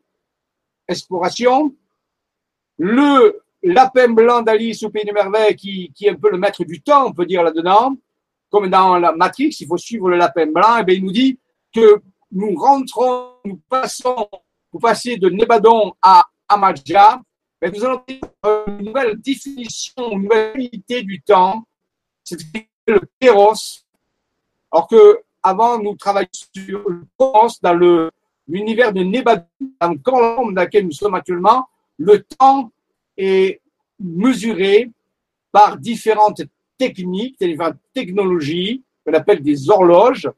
[0.87, 1.75] exploration.
[2.79, 6.81] Le lapin blanc d'Alice au Pays des Merveilles, qui, est un peu le maître du
[6.81, 7.95] temps, on peut dire là-dedans,
[8.49, 11.37] comme dans la Matrix, il faut suivre le lapin blanc, et eh il nous dit
[11.71, 14.27] que nous rentrons, nous passons,
[14.71, 17.21] pour passer de Nebadon à Amadja,
[17.61, 21.63] mais nous allons une nouvelle définition, une nouvelle unité du temps,
[22.25, 22.37] c'est
[22.87, 23.53] le kéros,
[24.71, 27.05] alors que avant nous travaillions sur le
[27.61, 28.11] dans le
[28.47, 29.45] l'univers de Nebadon,
[29.79, 32.71] dans le camp dans lequel nous sommes actuellement, le temps
[33.17, 33.61] est
[33.99, 34.91] mesuré
[35.51, 36.43] par différentes
[36.77, 40.29] techniques, différentes technologies, qu'on appelle des horloges,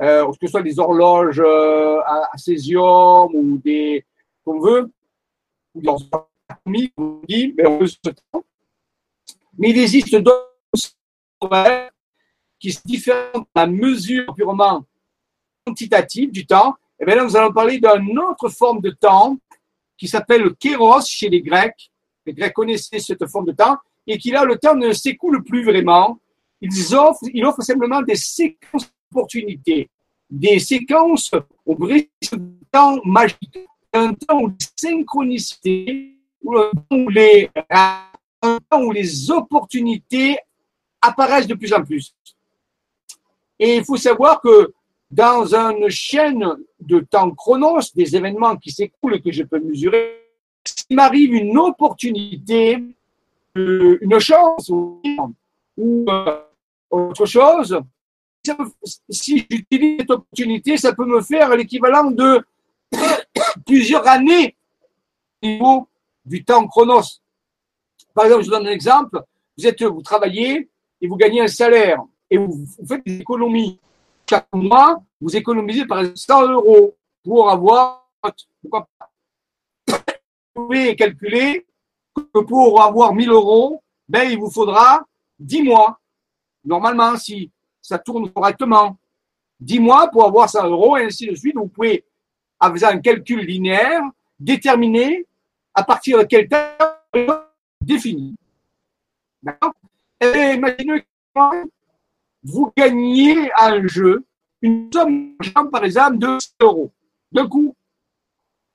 [0.00, 4.04] euh, que ce soit des horloges euh, à, césium ou des,
[4.44, 4.90] qu'on veut,
[5.74, 5.88] ou des
[6.48, 8.44] atomiques, on dit, mais on veut ce temps.
[9.58, 10.53] Mais il existe d'autres
[12.58, 14.84] qui se différencient de la mesure purement
[15.66, 16.74] quantitative du temps.
[17.00, 19.36] Et bien là, nous allons parler d'une autre forme de temps
[19.96, 21.90] qui s'appelle le kéros chez les Grecs.
[22.26, 25.64] Les Grecs connaissaient cette forme de temps et qui là, le temps ne s'écoule plus
[25.64, 26.18] vraiment.
[26.60, 29.90] Ils offrent, ils offrent simplement des séquences d'opportunités,
[30.30, 31.30] des séquences
[31.64, 33.58] au brise de temps magique,
[33.92, 37.50] un temps où les synchronicités, où les,
[38.42, 40.38] un temps où les opportunités
[41.08, 42.14] apparaissent de plus en plus.
[43.58, 44.72] Et il faut savoir que
[45.10, 46.44] dans une chaîne
[46.80, 50.20] de temps chronos, des événements qui s'écoulent que je peux mesurer,
[50.64, 52.82] s'il m'arrive une opportunité,
[53.56, 55.00] euh, une chance ou,
[55.78, 56.40] euh,
[56.90, 57.80] autre chose,
[59.08, 62.44] si j'utilise cette opportunité, ça peut me faire l'équivalent de
[63.66, 64.56] plusieurs années
[65.42, 65.88] au niveau
[66.24, 67.20] du temps chronos.
[68.14, 69.22] Par exemple, je vous donne un exemple.
[69.56, 70.68] Vous êtes, vous travaillez
[71.04, 73.78] et vous gagnez un salaire et vous faites des économies
[74.28, 78.08] chaque mois, vous économisez par exemple 100 euros pour avoir,
[78.62, 79.10] pourquoi pas,
[80.54, 81.66] vous pouvez calculer
[82.16, 85.04] que pour avoir 1000 euros, ben, il vous faudra
[85.38, 86.00] 10 mois.
[86.64, 87.50] Normalement, si
[87.82, 88.96] ça tourne correctement.
[89.60, 91.54] 10 mois pour avoir 100 euros et ainsi de suite.
[91.54, 92.02] Vous pouvez,
[92.58, 94.00] en faisant un calcul linéaire,
[94.38, 95.26] déterminer
[95.74, 97.42] à partir de quel temps
[97.82, 98.34] défini.
[99.42, 99.74] D'accord?
[100.20, 101.04] Et imaginez
[102.42, 104.24] vous gagnez à un jeu
[104.60, 106.92] une somme d'argent, par exemple, de 100 euros.
[107.32, 107.74] D'un coup,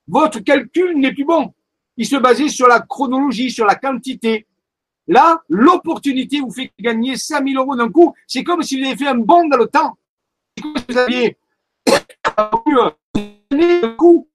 [0.08, 1.54] votre calcul n'est plus bon.
[1.96, 4.48] Il se basait sur la chronologie, sur la quantité.
[5.08, 8.14] Là, l'opportunité vous fait gagner 5000 euros d'un coup.
[8.28, 9.98] C'est comme si vous avez fait un bond dans le temps.
[10.56, 11.38] C'est comme si vous aviez
[12.38, 14.28] un coup.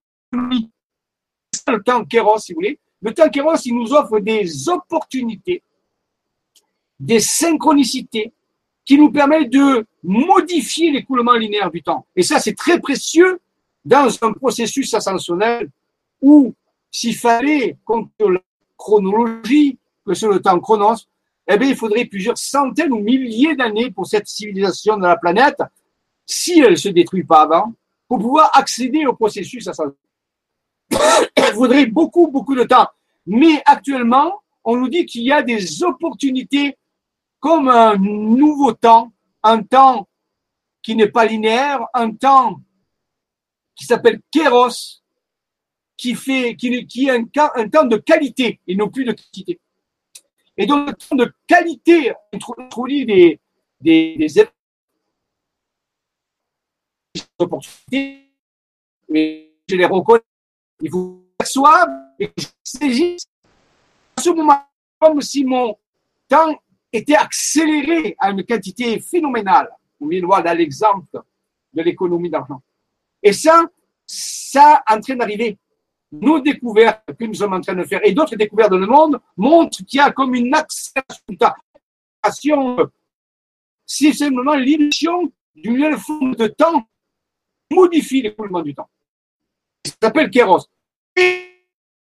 [1.67, 2.79] Le temps Kéros, si vous voulez.
[3.01, 5.63] Le temps Kéros, il nous offre des opportunités,
[7.01, 8.33] des synchronicités,
[8.85, 12.07] qui nous permet de modifier l'écoulement linéaire du temps.
[12.15, 13.41] Et ça, c'est très précieux
[13.85, 15.71] dans un processus ascensionnel
[16.21, 16.55] où
[16.91, 18.41] s'il fallait compter la
[18.77, 21.07] chronologie, que c'est le temps chronos,
[21.49, 25.63] eh bien, il faudrait plusieurs centaines ou milliers d'années pour cette civilisation de la planète,
[26.27, 27.73] si elle ne se détruit pas avant,
[28.09, 29.97] pour pouvoir accéder au processus ascensionnel.
[31.37, 32.87] Il faudrait beaucoup, beaucoup de temps.
[33.27, 36.77] Mais actuellement, on nous dit qu'il y a des opportunités
[37.45, 40.09] comme un nouveau temps, un temps
[40.83, 42.63] qui n'est pas linéaire, un temps
[43.77, 45.03] qui s'appelle kéros,
[45.95, 49.61] qui fait, qui, est un, temps de qualité et non plus de quantité.
[50.57, 53.39] Et donc, le temps de qualité introduit des,
[53.79, 54.49] des,
[57.39, 58.33] opportunités,
[59.13, 60.23] et je les reconnais,
[60.81, 63.27] il faut perçoivent et je saisisse.
[64.17, 64.65] À ce moment,
[64.99, 65.77] comme si mon
[66.27, 66.59] temps
[66.97, 69.69] était accéléré à une quantité phénoménale.
[70.01, 71.21] On vient de voir l'exemple
[71.73, 72.63] de l'économie d'argent.
[73.23, 73.65] Et ça,
[74.07, 75.59] ça est en train d'arriver.
[76.13, 79.21] Nos découvertes que nous sommes en train de faire et d'autres découvertes dans le monde
[79.37, 82.91] montrent qu'il y a comme une accélération.
[83.85, 85.97] C'est simplement l'illusion d'une nouvelle
[86.37, 86.87] de temps
[87.71, 88.89] modifie l'écoulement du temps.
[89.85, 90.67] Ça s'appelle Kéros.
[91.17, 91.45] Et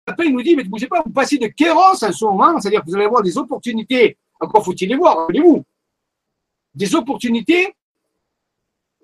[0.05, 2.59] après, il nous dit, mais ne bougez pas, vous passez de Kéros en ce moment,
[2.59, 5.63] c'est-à-dire que vous allez avoir des opportunités encore faut-il les voir, rappelez-vous.
[6.75, 7.75] Des opportunités,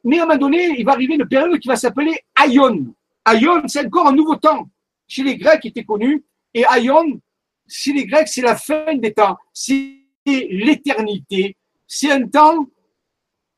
[0.04, 2.94] mais à un moment donné, il va arriver une période qui va s'appeler Aion.
[3.28, 4.70] Aion, c'est encore un nouveau temps.
[5.08, 6.24] Chez les Grecs, il était connu.
[6.54, 7.20] Et Aion,
[7.68, 9.38] chez les Grecs, c'est la fin des temps.
[9.54, 11.58] C'est l'éternité.
[11.88, 12.68] C'est un temps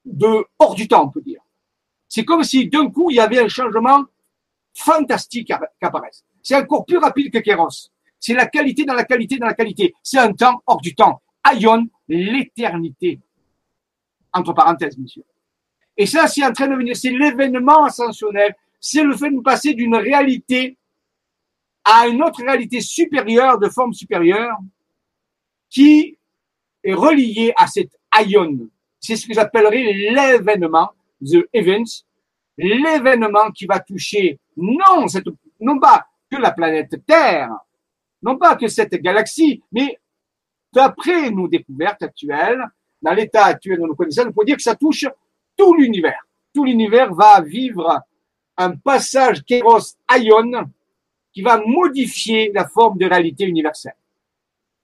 [0.05, 1.41] de hors du temps, on peut dire.
[2.07, 4.03] C'est comme si d'un coup, il y avait un changement
[4.73, 6.23] fantastique qui apparaisse.
[6.41, 7.89] C'est encore plus rapide que Kéros.
[8.19, 9.93] C'est la qualité dans la qualité dans la qualité.
[10.01, 11.20] C'est un temps hors du temps.
[11.49, 13.19] Aion, l'éternité.
[14.34, 15.23] Entre parenthèses, monsieur.
[15.97, 16.95] Et ça, c'est en train de venir.
[16.95, 18.56] C'est l'événement ascensionnel.
[18.80, 20.77] C'est le fait de passer d'une réalité
[21.84, 24.58] à une autre réalité supérieure, de forme supérieure,
[25.69, 26.17] qui
[26.84, 28.69] est reliée à cette Aion.
[28.99, 31.84] C'est ce que j'appellerais l'événement, the event,
[32.58, 35.25] l'événement qui va toucher non, cette,
[35.60, 37.49] non pas que la planète Terre,
[38.21, 39.99] non pas que cette galaxie, mais
[40.73, 42.63] d'après nos découvertes actuelles,
[43.01, 45.05] dans l'état actuel de nos connaissances, on peut dire que ça touche
[45.57, 46.25] tout l'univers.
[46.53, 48.01] Tout l'univers va vivre
[48.57, 50.69] un passage Kéros Aion
[51.34, 53.95] qui va modifier la forme de réalité universelle.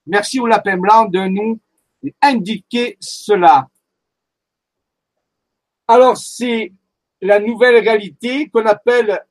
[0.06, 1.60] Merci au lapin blanc de nous
[2.22, 3.68] indiquer cela.
[5.88, 6.72] Alors, c'est
[7.22, 9.22] la nouvelle réalité qu'on appelle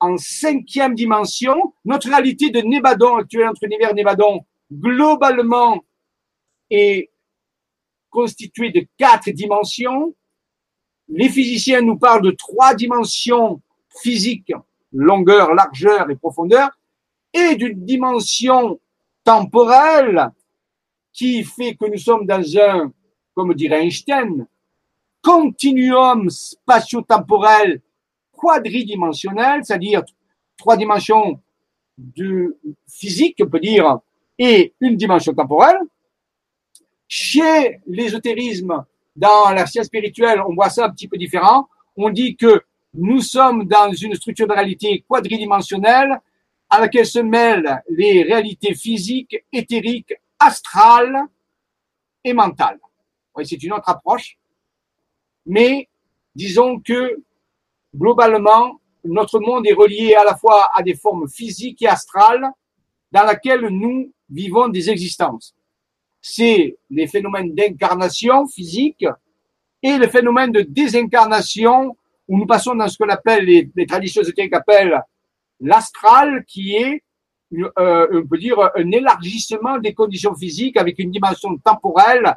[0.00, 1.74] en cinquième dimension.
[1.84, 4.44] Notre réalité de Nébadon actuelle, notre univers Nébadon,
[4.80, 5.84] globalement,
[6.70, 7.10] est
[8.10, 10.14] constitué de quatre dimensions.
[11.08, 13.60] Les physiciens nous parlent de trois dimensions
[14.02, 14.52] physiques,
[14.92, 16.70] longueur, largeur et profondeur,
[17.32, 18.80] et d'une dimension
[19.24, 20.30] temporelle
[21.12, 22.92] qui fait que nous sommes dans un,
[23.34, 24.46] comme dirait Einstein,
[25.22, 27.80] continuum spatio-temporel
[28.32, 30.02] quadridimensionnel, c'est-à-dire
[30.56, 31.40] trois dimensions
[31.96, 32.58] de
[32.88, 33.98] physique, on peut dire,
[34.38, 35.78] et une dimension temporelle.
[37.06, 41.68] Chez l'ésotérisme, dans la science spirituelle, on voit ça un petit peu différent.
[41.96, 46.20] On dit que nous sommes dans une structure de réalité quadridimensionnelle
[46.70, 51.22] à laquelle se mêlent les réalités physiques, éthériques, astrales
[52.24, 52.80] et mentales.
[53.44, 54.38] c'est une autre approche.
[55.46, 55.88] Mais
[56.34, 57.22] disons que
[57.94, 62.48] globalement, notre monde est relié à la fois à des formes physiques et astrales
[63.12, 65.54] dans lesquelles nous vivons des existences.
[66.20, 69.04] C'est les phénomènes d'incarnation physique
[69.82, 74.22] et le phénomène de désincarnation où nous passons dans ce qu'on appelle, les, les traditions
[74.22, 75.02] ésotériques appellent
[75.60, 77.02] l'astral, qui est,
[77.78, 82.34] euh, on peut dire, un élargissement des conditions physiques avec une dimension temporelle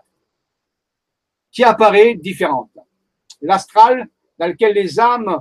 [1.52, 2.71] qui apparaît différente.
[3.41, 5.38] L'astral, dans lequel les âmes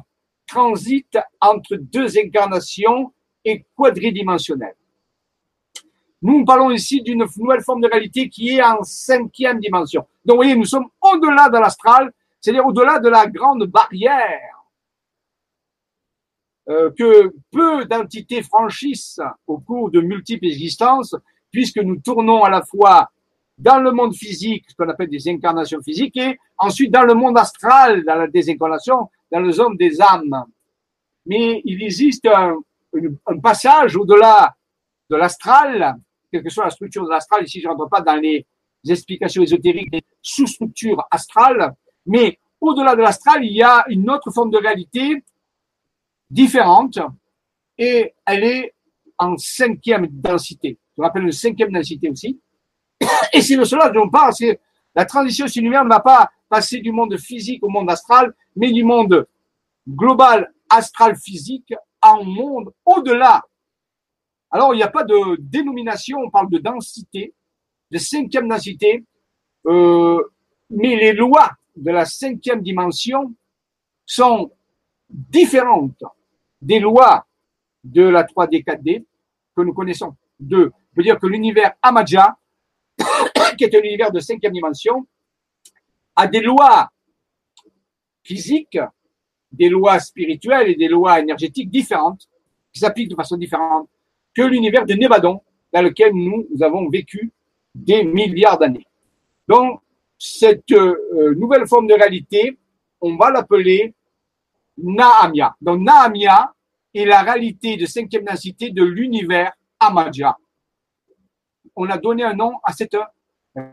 [0.47, 3.13] transitent entre deux incarnations
[3.45, 4.77] et quadridimensionnelles.
[6.23, 10.07] Nous parlons ici d'une nouvelle forme de réalité qui est en cinquième dimension.
[10.25, 14.57] Donc, vous voyez, nous sommes au-delà de l'astral, c'est-à-dire au-delà de la grande barrière
[16.69, 21.15] euh, que peu d'entités franchissent au cours de multiples existences,
[21.53, 23.11] puisque nous tournons à la fois
[23.59, 27.39] dans le monde physique, ce qu'on appelle des incarnations physiques, et ensuite dans le monde
[27.39, 30.45] astral, dans la désincarnation, dans le zone des âmes.
[31.27, 32.57] Mais il existe un,
[33.27, 34.55] un passage au-delà
[35.09, 35.97] de l'astral,
[36.31, 38.47] quelle que soit la structure de l'astral, ici je ne rentre pas dans les
[38.89, 41.75] explications ésotériques des sous-structures astrales,
[42.07, 45.25] mais au-delà de l'astral, il y a une autre forme de réalité
[46.31, 46.99] différente,
[47.79, 48.75] et elle est
[49.19, 50.79] en cinquième densité.
[50.97, 52.41] Je rappelle une cinquième densité aussi.
[53.33, 54.61] Et c'est de cela dont on parle, c'est
[54.95, 58.85] la transition univers ne va pas passer du monde physique au monde astral, mais du
[58.85, 59.27] monde
[59.87, 63.43] global astral physique un monde au-delà.
[64.51, 67.35] Alors, il n'y a pas de dénomination, on parle de densité,
[67.91, 69.05] de cinquième densité,
[69.67, 70.23] euh,
[70.71, 73.35] mais les lois de la cinquième dimension
[74.05, 74.53] sont
[75.11, 76.03] différentes
[76.61, 77.27] des lois
[77.85, 79.05] de la 3D, 4D
[79.55, 80.17] que nous connaissons.
[80.39, 82.37] Deux, veut dire que l'univers Amadja
[83.57, 85.07] qui est un univers de cinquième dimension,
[86.15, 86.91] a des lois
[88.23, 88.79] physiques,
[89.53, 92.29] des lois spirituelles et des lois énergétiques différentes,
[92.73, 93.89] qui s'appliquent de façon différente
[94.37, 95.41] que l'univers de Nevadon,
[95.73, 97.33] dans lequel nous, avons vécu
[97.75, 98.87] des milliards d'années.
[99.49, 99.81] Donc,
[100.19, 102.59] cette euh, nouvelle forme de réalité,
[103.01, 103.95] on va l'appeler
[104.77, 105.57] Naamia.
[105.61, 106.53] Donc, Naamia
[106.95, 110.37] est la réalité de cinquième densité de l'univers Amadja.
[111.75, 112.97] On a donné un nom à cette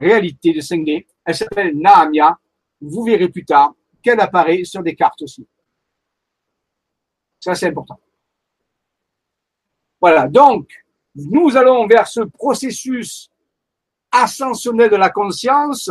[0.02, 1.06] réalité de 5D.
[1.26, 2.38] Elle s'appelle Naamia.
[2.82, 5.46] Vous verrez plus tard qu'elle apparaît sur des cartes aussi.
[7.40, 8.00] Ça, c'est important.
[10.04, 10.28] Voilà.
[10.28, 10.70] Donc,
[11.16, 13.30] nous allons vers ce processus
[14.12, 15.90] ascensionnel de la conscience.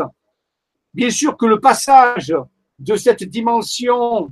[0.92, 2.34] Bien sûr que le passage
[2.78, 4.30] de cette dimension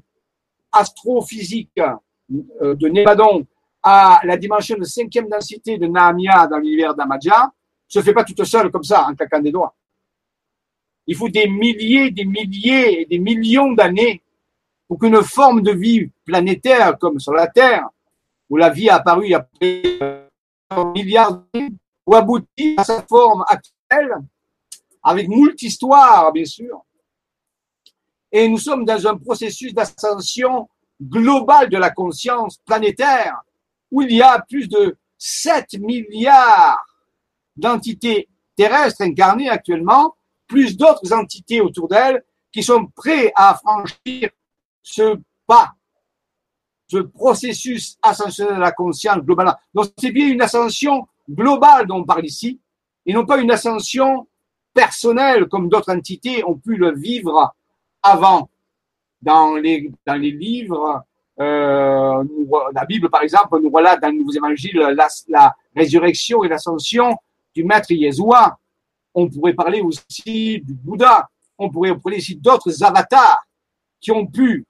[0.70, 3.46] astrophysique euh, de Nevadon
[3.82, 7.50] à la dimension de cinquième densité de Naamia dans l'univers d'Amadja
[7.88, 9.74] se fait pas toute seule comme ça, en claquant des doigts.
[11.06, 14.22] Il faut des milliers, des milliers et des millions d'années
[14.86, 17.88] pour qu'une forme de vie planétaire comme sur la Terre,
[18.50, 21.72] où la vie a apparu il y a plusieurs milliards d'années,
[22.04, 24.16] ou aboutir à sa forme actuelle,
[25.02, 26.84] avec moult histoires, bien sûr.
[28.32, 30.68] Et nous sommes dans un processus d'ascension
[31.00, 33.40] globale de la conscience planétaire,
[33.90, 36.84] où il y a plus de 7 milliards
[37.56, 42.22] d'entités terrestres incarnées actuellement, plus d'autres entités autour d'elles
[42.52, 44.30] qui sont prêts à franchir
[44.82, 45.74] ce pas,
[46.90, 49.54] ce processus ascensionnel de la conscience globale.
[49.72, 52.58] Donc c'est bien une ascension globale dont on parle ici,
[53.06, 54.26] et non pas une ascension
[54.74, 57.54] personnelle comme d'autres entités ont pu le vivre
[58.02, 58.50] avant.
[59.22, 61.04] Dans les, dans les livres,
[61.38, 62.24] euh,
[62.72, 67.14] la Bible, par exemple, nous voilà dans le Nouveau Évangile la, la résurrection et l'ascension
[67.54, 68.58] du Maître Yeshua.
[69.14, 71.28] On pourrait parler aussi du Bouddha.
[71.58, 73.44] On pourrait parler aussi d'autres avatars
[74.00, 74.64] qui ont pu,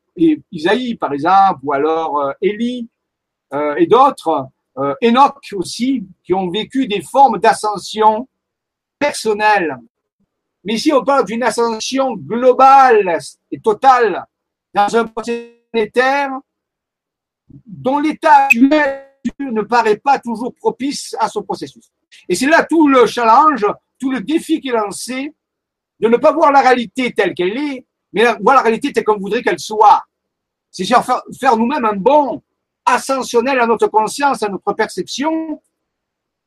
[0.52, 2.88] Isaïe, par exemple, ou alors euh, Élie
[3.52, 4.48] euh, et d'autres,
[4.78, 8.28] euh, Enoch aussi, qui ont vécu des formes d'ascension
[8.98, 9.76] personnelle.
[10.64, 13.18] Mais ici, on parle d'une ascension globale
[13.50, 14.24] et totale
[14.74, 16.30] dans un processus planétaire
[17.66, 19.06] dont l'état actuel
[19.38, 21.90] ne paraît pas toujours propice à ce processus.
[22.28, 23.66] Et c'est là tout le challenge,
[23.98, 25.34] tout le défi qui est lancé,
[25.98, 29.18] de ne pas voir la réalité telle qu'elle est, mais voir la réalité telle qu'on
[29.18, 30.04] voudrait qu'elle soit.
[30.70, 32.42] C'est faire, faire nous-mêmes un bon
[32.84, 35.60] ascensionnel à notre conscience, à notre perception,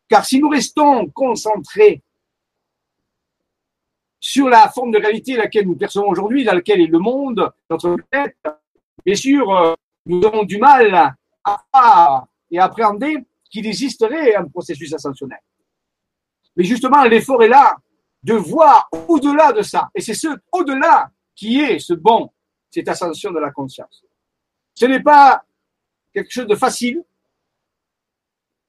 [0.07, 2.01] car si nous restons concentrés
[4.19, 7.97] sur la forme de réalité laquelle nous percevons aujourd'hui, dans laquelle est le monde, notre
[8.09, 8.37] tête,
[9.05, 9.73] bien sûr, euh,
[10.05, 13.17] nous avons du mal à, et à appréhender
[13.49, 15.39] qu'il existerait un processus ascensionnel.
[16.55, 17.75] Mais justement, l'effort est là
[18.23, 19.89] de voir au-delà de ça.
[19.93, 22.31] Et c'est ce au-delà qui est ce bon,
[22.69, 24.02] cette ascension de la conscience.
[24.75, 25.43] Ce n'est pas
[26.13, 27.03] quelque chose de facile.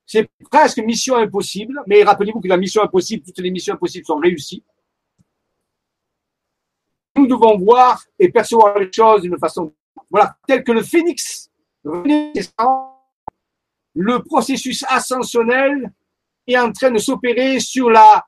[0.07, 4.19] C'est presque mission impossible, mais rappelez-vous que la mission impossible, toutes les missions impossibles sont
[4.19, 4.63] réussies.
[7.17, 9.73] Nous devons voir et percevoir les choses d'une façon,
[10.11, 11.51] voilà, telle que le phénix
[13.95, 15.93] le processus ascensionnel
[16.47, 18.27] est en train de s'opérer sur la,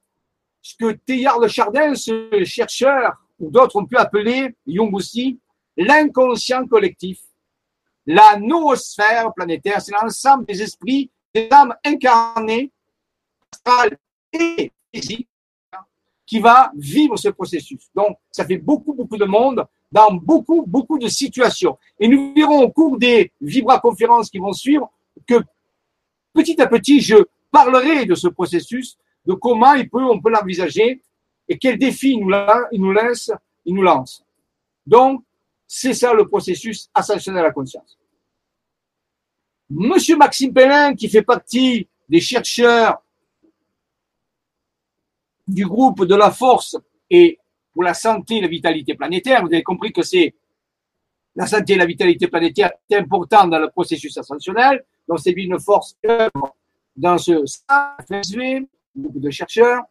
[0.62, 5.38] ce que Teilhard de Chardin, ce chercheur, ou d'autres ont pu appeler, Jung aussi,
[5.76, 7.20] l'inconscient collectif.
[8.06, 12.70] La noosphère planétaire, c'est l'ensemble des esprits, des âmes incarnées,
[13.52, 13.98] astrales
[14.32, 15.28] et physiques,
[16.24, 17.90] qui va vivre ce processus.
[17.94, 21.78] Donc, ça fait beaucoup, beaucoup de monde dans beaucoup, beaucoup de situations.
[21.98, 24.90] Et nous verrons au cours des vibra-conférences qui vont suivre
[25.26, 25.42] que
[26.32, 27.16] petit à petit, je
[27.50, 31.00] parlerai de ce processus, de comment il peut, on peut l'envisager
[31.48, 32.34] et quels défis il nous,
[32.72, 33.30] il nous lance,
[33.64, 34.24] il nous lance.
[34.86, 35.22] Donc,
[35.66, 37.98] c'est ça le processus ascensionnel à la conscience.
[39.68, 43.02] Monsieur Maxime Pellin, qui fait partie des chercheurs
[45.46, 46.76] du groupe de la force
[47.10, 47.38] et
[47.72, 50.34] pour la santé et la vitalité planétaire, vous avez compris que c'est
[51.34, 54.84] la santé et la vitalité planétaire est important dans le processus ascensionnel.
[55.06, 55.96] Donc, c'est une force
[56.96, 57.44] dans ce
[58.08, 59.82] FSV, groupe de chercheurs.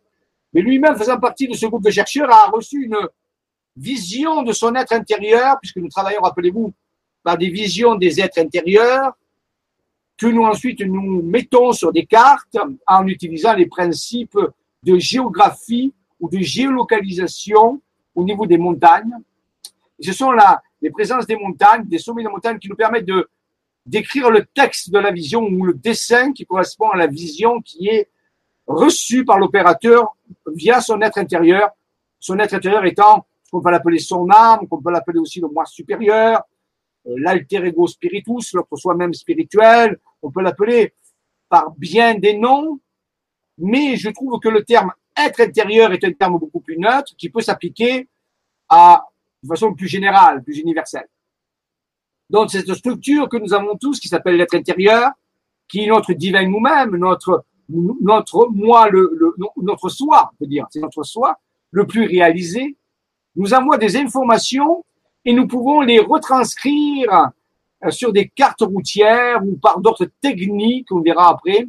[0.54, 2.98] Mais lui-même, faisant partie de ce groupe de chercheurs, a reçu une
[3.76, 6.74] vision de son être intérieur, puisque nous travaillons, rappelez-vous,
[7.24, 9.14] par des visions des êtres intérieurs,
[10.18, 12.58] que nous ensuite nous mettons sur des cartes
[12.88, 14.40] en utilisant les principes
[14.84, 17.82] de géographie ou de géolocalisation
[18.14, 19.18] au niveau des montagnes.
[20.00, 23.28] ce sont là les présences des montagnes, des sommets de montagnes qui nous permettent de
[23.86, 27.88] d'écrire le texte de la vision ou le dessin qui correspond à la vision qui
[27.88, 28.10] est
[28.66, 30.16] reçue par l'opérateur
[30.48, 31.70] via son être intérieur.
[32.20, 35.66] Son être intérieur étant qu'on peut l'appeler son âme, qu'on peut l'appeler aussi le moi
[35.66, 36.44] supérieur,
[37.08, 39.98] euh, l'alter ego spiritus, l'autre soi-même spirituel.
[40.22, 40.94] On peut l'appeler
[41.48, 42.80] par bien des noms,
[43.58, 47.30] mais je trouve que le terme être intérieur est un terme beaucoup plus neutre qui
[47.30, 48.10] peut s'appliquer
[48.68, 49.06] à
[49.42, 51.08] de façon plus générale, plus universelle.
[52.30, 55.12] Donc, cette structure que nous avons tous, qui s'appelle l'être intérieur,
[55.70, 58.90] qui est notre divin nous-mêmes, notre, notre moi,
[59.56, 61.40] notre soi, on peut dire, c'est notre soi,
[61.72, 62.76] le plus réalisé,
[63.36, 64.84] nous envoie des informations
[65.24, 67.32] et nous pouvons les retranscrire
[67.84, 71.68] euh, sur des cartes routières ou par d'autres techniques, on verra après.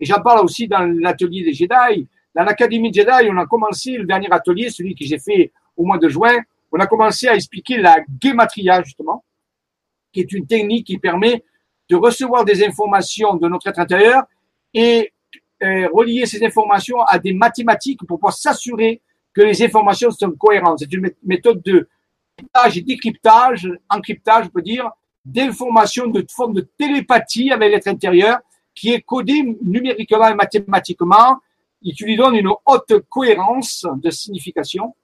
[0.00, 2.08] Et j'en parle aussi dans l'atelier des Jedi.
[2.34, 5.98] Dans l'Académie Jedi, on a commencé le dernier atelier, celui que j'ai fait au mois
[5.98, 6.36] de juin,
[6.72, 9.24] on a commencé à expliquer la gematria, justement,
[10.12, 11.44] qui est une technique qui permet
[11.88, 14.24] de recevoir des informations de notre être intérieur
[14.72, 15.12] et
[15.62, 19.00] euh, relier ces informations à des mathématiques pour pouvoir s'assurer
[19.34, 20.78] que les informations sont cohérentes.
[20.80, 21.88] C'est une méthode de
[22.36, 24.90] cryptage et décryptage, encryptage, je peux dire,
[25.24, 28.38] d'informations de forme de télépathie avec l'être intérieur
[28.74, 31.38] qui est codé numériquement et mathématiquement
[31.84, 34.94] et lui donne une haute cohérence de signification.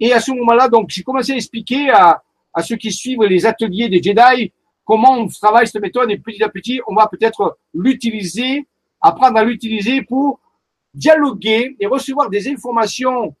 [0.00, 2.22] Et à ce moment-là, donc, j'ai commencé à expliquer à
[2.62, 4.52] ceux qui suivent les ateliers des Jedi
[4.84, 8.66] comment on travaille cette méthode et petit à petit, on va peut-être l'utiliser,
[9.00, 10.40] apprendre à l'utiliser pour
[10.92, 13.34] dialoguer et recevoir des informations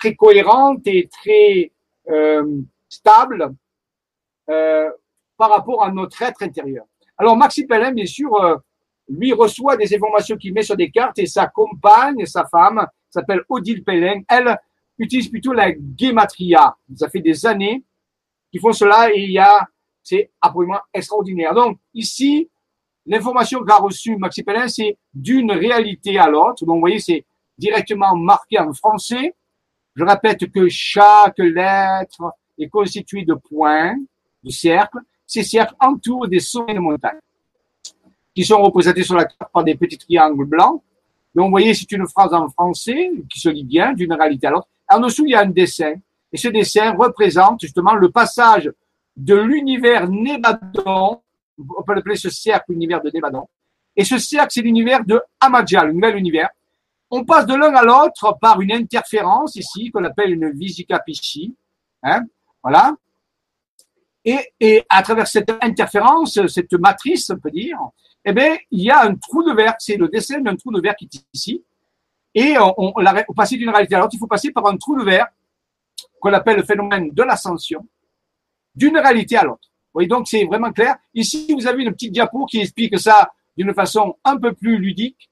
[0.00, 1.70] très cohérentes et très
[2.08, 3.54] euh, stables
[4.48, 4.90] euh,
[5.36, 6.84] par rapport à notre être intérieur.
[7.18, 8.56] Alors Maxime Pellin, bien sûr, euh,
[9.08, 13.42] lui reçoit des informations qu'il met sur des cartes et sa compagne, sa femme, s'appelle
[13.48, 14.58] Odile Pellin, elle
[14.98, 16.76] utilise plutôt la gematria.
[16.96, 17.84] Ça fait des années
[18.50, 19.66] qu'ils font cela et il y a,
[20.02, 21.54] c'est absolument extraordinaire.
[21.54, 22.48] Donc ici,
[23.06, 26.64] l'information qu'a reçue Maxime Pellin, c'est d'une réalité à l'autre.
[26.64, 27.24] Donc vous voyez, c'est
[27.58, 29.34] directement marqué en français.
[29.96, 33.96] Je répète que chaque lettre est constituée de points,
[34.42, 34.98] de cercles.
[35.26, 37.18] Ces cercles entourent des sommets de montagne
[38.34, 40.82] qui sont représentés sur la carte par des petits triangles blancs.
[41.34, 44.50] Donc, vous voyez, c'est une phrase en français qui se lit bien d'une réalité à
[44.50, 44.68] l'autre.
[44.88, 45.94] En dessous, il y a un dessin.
[46.32, 48.70] Et ce dessin représente justement le passage
[49.16, 51.20] de l'univers Nébadon.
[51.58, 53.46] On peut l'appeler ce cercle, l'univers de Nébadon.
[53.96, 56.48] Et ce cercle, c'est l'univers de Amadja, le nouvel univers.
[57.10, 60.52] On passe de l'un à l'autre par une interférence ici, qu'on appelle une
[61.04, 61.56] Pichi.
[62.02, 62.22] Hein,
[62.62, 62.94] voilà.
[64.24, 67.78] Et, à travers cette interférence, cette matrice, on peut dire,
[68.24, 70.80] eh bien, il y a un trou de verre, c'est le dessin d'un trou de
[70.80, 71.64] verre qui est ici.
[72.34, 75.04] Et on, on, passer d'une réalité à l'autre, il faut passer par un trou de
[75.04, 75.26] verre
[76.20, 77.86] qu'on appelle le phénomène de l'ascension,
[78.74, 79.68] d'une réalité à l'autre.
[79.92, 80.96] Voyez, donc c'est vraiment clair.
[81.14, 85.28] Ici, vous avez une petite diapo qui explique ça d'une façon un peu plus ludique.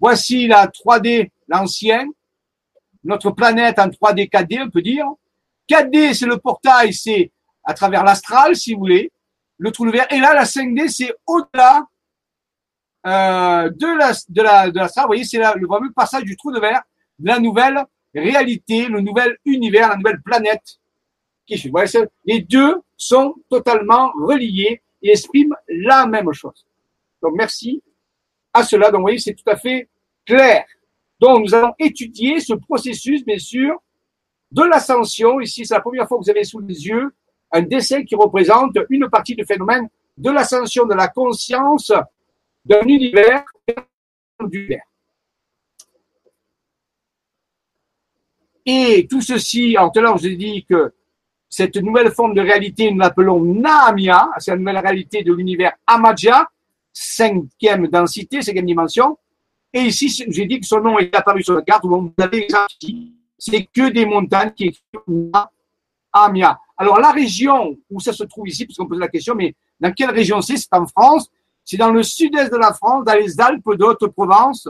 [0.00, 2.08] Voici la 3D, l'ancienne,
[3.04, 5.06] notre planète en 3D 4D, on peut dire.
[5.68, 7.30] 4D, c'est le portail, c'est
[7.64, 9.12] à travers l'astral, si vous voulez,
[9.58, 10.10] le trou de verre.
[10.10, 11.86] Et là, la 5D, c'est au-delà
[13.06, 16.60] euh, de la de la de la Vous voyez, c'est le passage du trou de
[16.60, 16.82] verre,
[17.18, 17.84] la nouvelle
[18.14, 20.80] réalité, le nouvel univers, la nouvelle planète
[22.24, 26.66] les deux sont totalement reliés et expriment la même chose.
[27.22, 27.82] Donc merci
[28.52, 28.90] à cela.
[28.90, 29.88] Donc vous voyez, c'est tout à fait
[30.26, 30.64] clair.
[31.18, 33.76] Donc nous allons étudier ce processus, bien sûr,
[34.50, 35.40] de l'ascension.
[35.40, 37.10] Ici, c'est la première fois que vous avez sous les yeux
[37.52, 41.92] un dessin qui représente une partie du phénomène de l'ascension de la conscience
[42.64, 43.44] d'un univers
[44.40, 44.84] univers.
[48.66, 50.92] Et tout ceci, en tout à je vous ai dit que
[51.48, 56.46] cette nouvelle forme de réalité, nous l'appelons Naamia, c'est la nouvelle réalité de l'univers Amadja,
[56.92, 59.18] cinquième densité, cinquième dimension.
[59.72, 62.48] Et ici, j'ai dit que son nom est apparu sur la carte, vous avez
[63.38, 64.82] c'est que des montagnes qui est
[66.14, 66.58] Naamia.
[66.76, 70.10] Alors, la région où ça se trouve ici, puisqu'on pose la question, mais dans quelle
[70.10, 70.56] région c'est?
[70.56, 71.30] C'est en France,
[71.64, 74.68] c'est dans le sud-est de la France, dans les Alpes d'Haute-Provence,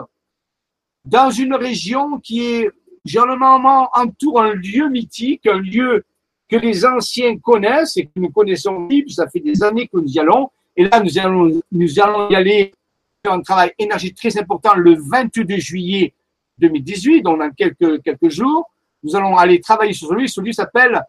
[1.05, 2.71] dans une région qui est
[3.05, 6.05] généralement entoure un lieu mythique, un lieu
[6.49, 10.19] que les anciens connaissent et que nous connaissons ça fait des années que nous y
[10.19, 10.51] allons.
[10.77, 12.73] Et là, nous allons, nous allons y aller
[13.29, 16.15] un travail énergétique très important le 22 juillet
[16.59, 18.71] 2018, donc dans quelques, quelques jours.
[19.03, 20.09] Nous allons aller travailler sur.
[20.09, 21.03] Ce lieu s'appelle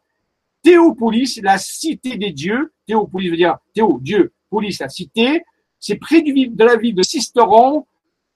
[0.63, 2.73] Théopolis, la cité des dieux.
[2.85, 5.43] Théopolis veut dire Théo, Dieu, Polis, la cité.
[5.79, 7.85] C'est près du, de la ville de Sisteron,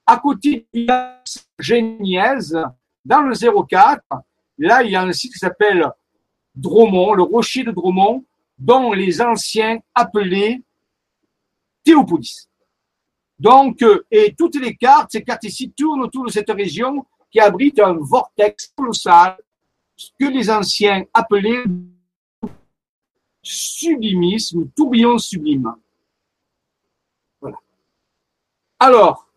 [0.04, 1.22] à côté de la
[1.58, 2.58] Génièse,
[3.04, 4.02] dans le 04.
[4.58, 5.86] Là, il y a un site qui s'appelle
[6.54, 8.24] Dromont, le rocher de Dromont,
[8.58, 10.60] dont les anciens appelaient
[11.86, 12.48] Théopolis.
[13.38, 17.38] Donc, euh, et toutes les cartes, ces cartes ici tournent autour de cette région qui
[17.38, 19.36] abrite un vortex colossal,
[19.94, 21.64] ce que les anciens appelaient
[23.40, 25.72] sublimisme, tourbillon sublime.
[28.80, 29.28] Alors,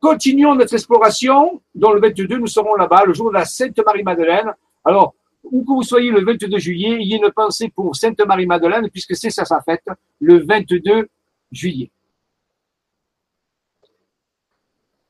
[0.00, 1.62] continuons notre exploration.
[1.74, 4.52] Dans le 22, nous serons là-bas, le jour de la Sainte Marie-Madeleine.
[4.84, 5.14] Alors,
[5.44, 8.90] où que vous soyez le 22 juillet, il y a une pensée pour Sainte Marie-Madeleine,
[8.90, 9.84] puisque c'est ça sa fête,
[10.20, 11.08] le 22
[11.54, 11.90] juillet.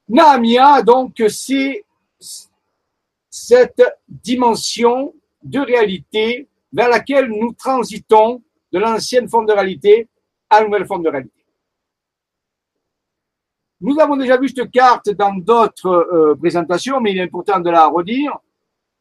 [0.08, 1.84] Naamia, donc, c'est
[3.30, 8.42] cette dimension de réalité vers laquelle nous transitons
[8.72, 10.08] de l'ancienne forme de réalité
[10.50, 11.44] à la nouvelle forme de réalité.
[13.80, 17.70] Nous avons déjà vu cette carte dans d'autres euh, présentations, mais il est important de
[17.70, 18.38] la redire.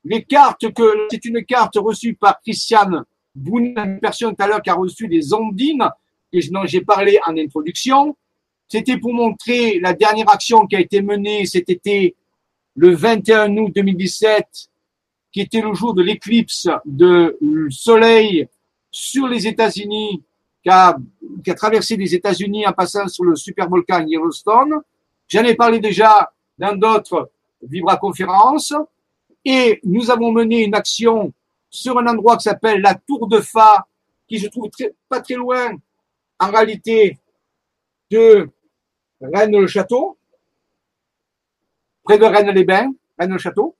[0.04, 4.62] Les cartes que c'est une carte reçue par Christiane Boune, une personne tout à l'heure
[4.62, 5.90] qui a reçu des ondines,
[6.34, 8.18] et dont j'ai parlé en introduction.
[8.68, 12.16] C'était pour montrer la dernière action qui a été menée cet été,
[12.76, 14.46] le 21 août 2017,
[15.32, 17.38] qui était le jour de l'éclipse de
[17.70, 18.48] soleil
[18.90, 20.24] sur les États-Unis,
[20.64, 20.98] qui a,
[21.44, 24.82] qui a traversé les États-Unis en passant sur le supervolcan Yellowstone.
[25.28, 27.30] J'en ai parlé déjà dans d'autres
[27.62, 28.74] vibra-conférences.
[29.46, 31.34] Et nous avons mené une action
[31.70, 33.86] sur un endroit qui s'appelle la Tour de Fa,
[34.28, 35.76] qui se trouve très, pas très loin,
[36.40, 37.18] en réalité,
[38.12, 38.50] de
[39.22, 40.18] Rennes-le-Château,
[42.04, 43.76] près de Rennes-les-Bains, Rennes-le-Château,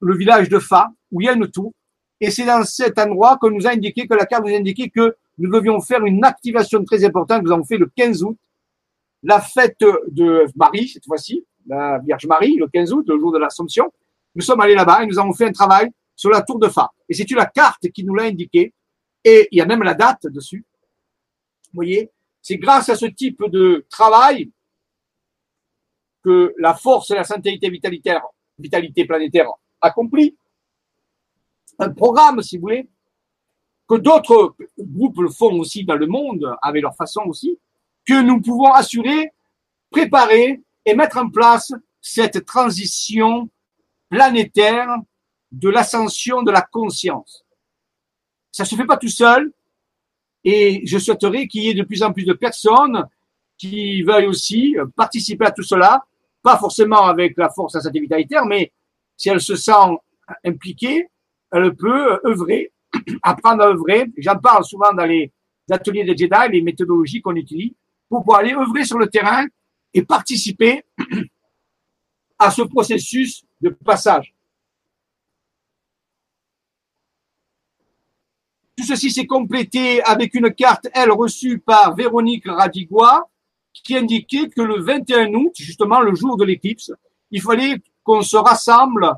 [0.00, 1.72] le village de Fa, où il y a une tour.
[2.20, 4.90] Et c'est dans cet endroit que nous a indiqué, que la carte nous a indiqué
[4.90, 7.42] que nous devions faire une activation très importante.
[7.44, 8.36] Nous avons fait le 15 août,
[9.22, 13.38] la fête de Marie, cette fois-ci, la Vierge Marie, le 15 août, le jour de
[13.38, 13.92] l'Assomption.
[14.34, 16.90] Nous sommes allés là-bas et nous avons fait un travail sur la tour de Fa.
[17.08, 18.74] Et c'est la carte qui nous l'a indiqué.
[19.24, 20.64] Et il y a même la date dessus.
[21.72, 22.10] Vous voyez,
[22.40, 24.50] c'est grâce à ce type de travail
[26.24, 28.22] que la force et la santé vitalitaire,
[28.58, 29.48] vitalité planétaire
[29.80, 30.36] accomplit.
[31.78, 32.88] Un programme, si vous voulez,
[33.88, 37.58] que d'autres groupes le font aussi dans le monde, avec leur façon aussi,
[38.06, 39.32] que nous pouvons assurer,
[39.90, 43.48] préparer et mettre en place cette transition
[44.08, 44.88] planétaire
[45.52, 47.44] de l'ascension de la conscience.
[48.50, 49.52] Ça se fait pas tout seul
[50.44, 53.04] et je souhaiterais qu'il y ait de plus en plus de personnes
[53.56, 56.04] qui veuillent aussi participer à tout cela,
[56.42, 58.72] pas forcément avec la force à santé vitalitaire, mais
[59.16, 59.72] si elle se sent
[60.44, 61.08] impliquée,
[61.50, 62.72] elle peut œuvrer,
[63.22, 64.06] apprendre à œuvrer.
[64.16, 65.32] J'en parle souvent dans les
[65.70, 67.72] ateliers de Jedi, les méthodologies qu'on utilise,
[68.08, 69.44] pour pouvoir aller œuvrer sur le terrain
[69.92, 70.82] et participer
[72.38, 74.34] à ce processus de passage.
[78.88, 83.28] Ceci s'est complété avec une carte, elle, reçue par Véronique Radigua,
[83.84, 86.90] qui indiquait que le 21 août, justement le jour de l'éclipse,
[87.30, 89.12] il fallait qu'on se rassemble,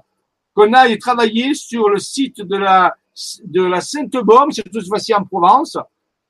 [0.55, 2.97] qu'on aille travailler sur le site de la,
[3.81, 5.79] Sainte-Baume, cette fois-ci en Provence,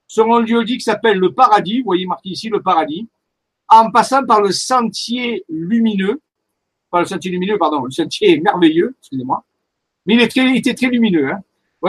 [0.06, 3.08] sur un lieu dit qui s'appelle le Paradis, vous voyez marqué ici le Paradis,
[3.68, 6.20] en passant par le sentier lumineux,
[6.90, 9.42] pas le sentier lumineux, pardon, le sentier merveilleux, excusez-moi,
[10.04, 11.40] mais il, il était très lumineux, hein.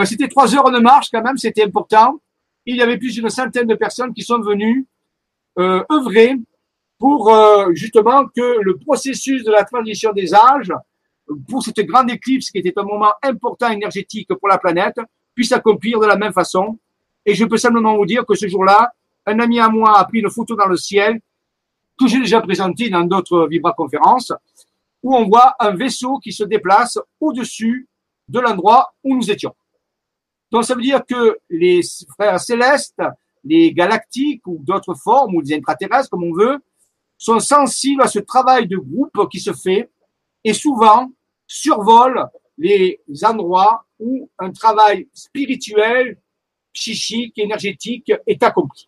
[0.04, 2.20] C'était trois heures de marche quand même, c'était important.
[2.64, 4.86] Il y avait plus d'une centaine de personnes qui sont venues
[5.58, 6.36] euh, œuvrer
[6.98, 10.72] pour euh, justement que le processus de la transition des âges,
[11.48, 14.96] pour cette grande éclipse qui était un moment important énergétique pour la planète,
[15.34, 16.78] puisse s'accomplir de la même façon.
[17.26, 18.92] Et je peux simplement vous dire que ce jour-là,
[19.26, 21.20] un ami à moi a pris une photo dans le ciel,
[21.98, 24.32] que j'ai déjà présenté dans d'autres vibra-conférences,
[25.02, 27.88] où on voit un vaisseau qui se déplace au-dessus
[28.28, 29.54] de l'endroit où nous étions.
[30.52, 31.80] Donc ça veut dire que les
[32.14, 33.02] frères célestes,
[33.42, 36.58] les galactiques ou d'autres formes ou des intraterrestres comme on veut,
[37.16, 39.90] sont sensibles à ce travail de groupe qui se fait
[40.44, 41.10] et souvent
[41.46, 42.28] survolent
[42.58, 46.18] les endroits où un travail spirituel,
[46.74, 48.86] psychique, énergétique est accompli.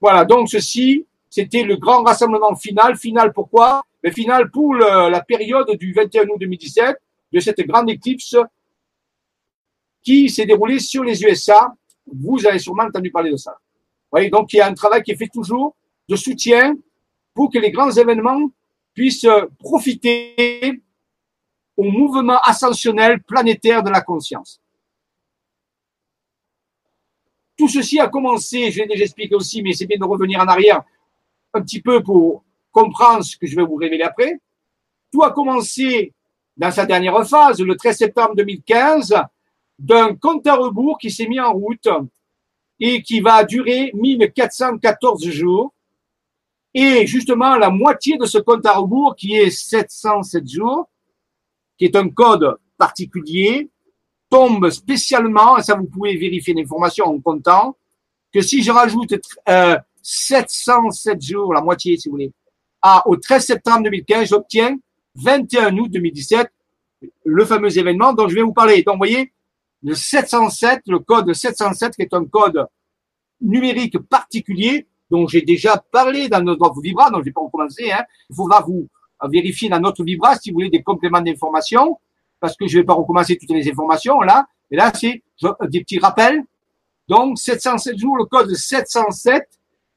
[0.00, 2.96] Voilà, donc ceci, c'était le grand rassemblement final.
[2.96, 3.82] Final pourquoi?
[4.02, 6.96] Le final pour la période du 21 août 2017
[7.32, 8.36] de cette grande éclipse
[10.02, 11.74] qui s'est déroulé sur les USA.
[12.06, 13.56] Vous avez sûrement entendu parler de ça.
[14.10, 15.76] voyez, donc il y a un travail qui est fait toujours
[16.08, 16.76] de soutien
[17.34, 18.50] pour que les grands événements
[18.94, 19.26] puissent
[19.58, 20.82] profiter
[21.76, 24.60] au mouvement ascensionnel planétaire de la conscience.
[27.56, 30.46] Tout ceci a commencé, je l'ai déjà expliqué aussi, mais c'est bien de revenir en
[30.46, 30.82] arrière
[31.54, 34.40] un petit peu pour comprendre ce que je vais vous révéler après.
[35.12, 36.12] Tout a commencé
[36.56, 39.14] dans sa dernière phase, le 13 septembre 2015,
[39.82, 41.88] d'un compte à rebours qui s'est mis en route
[42.78, 45.74] et qui va durer 1414 jours.
[46.72, 50.88] Et justement, la moitié de ce compte à rebours, qui est 707 jours,
[51.76, 53.68] qui est un code particulier,
[54.30, 57.76] tombe spécialement, et ça vous pouvez vérifier l'information en comptant,
[58.32, 59.14] que si je rajoute
[59.48, 62.32] euh, 707 jours, la moitié si vous voulez,
[62.80, 64.78] à, au 13 septembre 2015, j'obtiens
[65.16, 66.48] 21 août 2017,
[67.24, 68.82] le fameux événement dont je vais vous parler.
[68.82, 69.32] Donc, vous voyez,
[69.82, 72.66] le 707, le code 707, qui est un code
[73.40, 77.90] numérique particulier dont j'ai déjà parlé dans notre Vibra, donc je vais pas recommencer.
[77.90, 78.02] Hein.
[78.30, 78.88] Il faudra vous
[79.28, 81.98] vérifier dans notre Vibra si vous voulez des compléments d'information,
[82.40, 84.46] parce que je vais pas recommencer toutes les informations là.
[84.70, 85.22] Et là, c'est
[85.68, 86.42] des petits rappels.
[87.08, 89.46] Donc, 707 jours, le code 707,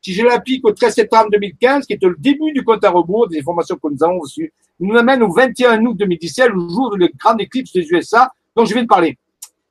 [0.01, 3.27] si je l'applique au 13 septembre 2015, qui est le début du compte à rebours
[3.27, 6.97] des informations que nous avons reçues, nous amène au 21 août 2017, le jour de
[6.97, 9.17] la grande éclipse des USA, dont je viens de parler.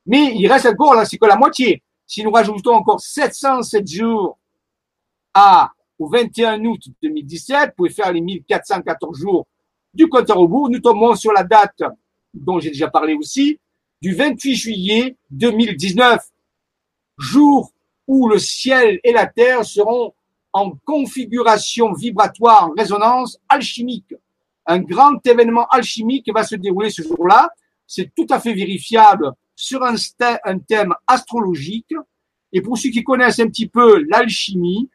[0.07, 1.83] Mais il reste encore là, c'est que la moitié.
[2.07, 4.39] Si nous rajoutons encore 707 jours
[5.33, 9.47] à, au 21 août 2017, vous pouvez faire les 1414 jours
[9.95, 11.83] du compte à rebours, nous tombons sur la date
[12.35, 13.61] dont j'ai déjà parlé aussi,
[14.03, 16.21] du 28 juillet 2019,
[17.19, 17.73] jour
[18.07, 20.13] où le ciel et la terre seront
[20.53, 24.15] en configuration vibratoire, en résonance alchimique.
[24.67, 27.51] Un grand événement alchimique va se dérouler ce jour-là.
[27.87, 29.97] C'est tout à fait vérifiable sur un,
[30.67, 31.95] thème astrologique.
[32.53, 34.91] Et pour ceux qui connaissent un petit peu l'alchimie,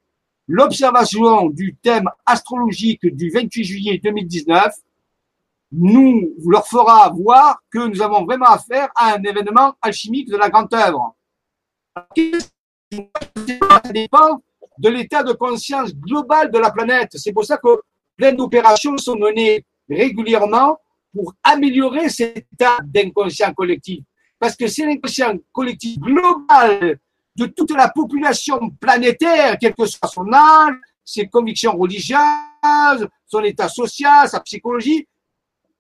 [0.48, 4.74] l'observation du thème astrologique du 28 juillet 2019
[5.72, 10.50] nous leur fera voir que nous avons vraiment affaire à un événement alchimique de la
[10.50, 11.16] grande œuvre.
[11.96, 14.42] Ça dépend
[14.80, 17.12] de l'état de conscience global de la planète.
[17.16, 17.82] C'est pour ça que
[18.18, 20.80] plein d'opérations sont menées régulièrement
[21.14, 24.04] pour améliorer cet état d'inconscient collectif.
[24.40, 27.00] Parce que c'est l'inconscient collectif global
[27.36, 33.70] de toute la population planétaire, quel que soit son âge, ses convictions religieuses, son état
[33.70, 35.08] social, sa psychologie,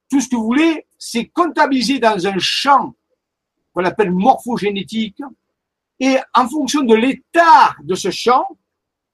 [0.09, 2.93] tout ce que vous voulez, c'est comptabilisé dans un champ
[3.73, 5.21] qu'on appelle morphogénétique.
[5.99, 8.45] Et en fonction de l'état de ce champ,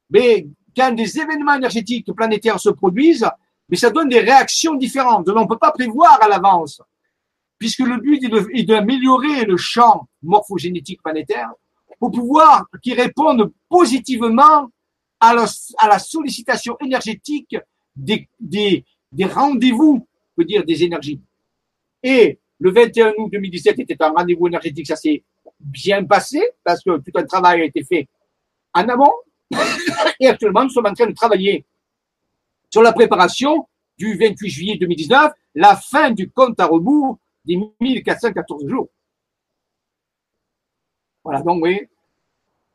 [0.09, 3.27] mais quand des événements énergétiques planétaires se produisent,
[3.69, 5.27] mais ça donne des réactions différentes.
[5.29, 6.81] On ne peut pas prévoir à l'avance,
[7.57, 8.21] puisque le but
[8.53, 11.51] est d'améliorer le champ morphogénétique planétaire
[11.99, 14.69] pour pouvoir qu'il réponde positivement
[15.19, 17.55] à la, sollicitation énergétique
[17.95, 21.21] des, des, des rendez-vous, peut dire des énergies.
[22.03, 25.23] Et le 21 août 2017 était un rendez-vous énergétique, ça s'est
[25.59, 28.07] bien passé parce que tout un travail a été fait
[28.73, 29.13] en amont.
[30.19, 31.65] Et actuellement, nous sommes en train de travailler
[32.69, 38.67] sur la préparation du 28 juillet 2019, la fin du compte à rebours des 1414
[38.67, 38.89] jours.
[41.23, 41.81] Voilà, donc oui,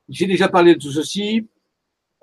[0.09, 1.47] j'ai déjà parlé de tout ceci.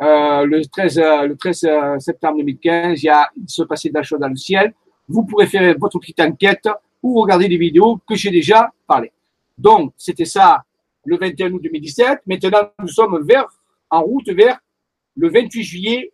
[0.01, 3.89] Euh, le 13, euh, le 13 euh, septembre 2015, il y a il se passait
[3.89, 4.73] de la chose dans le ciel.
[5.07, 6.69] Vous pourrez faire votre petite enquête
[7.01, 9.11] ou regarder des vidéos que j'ai déjà parlé.
[9.57, 10.63] Donc, c'était ça
[11.05, 12.19] le 21 août 2017.
[12.27, 13.45] Maintenant, nous sommes vers,
[13.89, 14.59] en route vers
[15.15, 16.11] le 28 juillet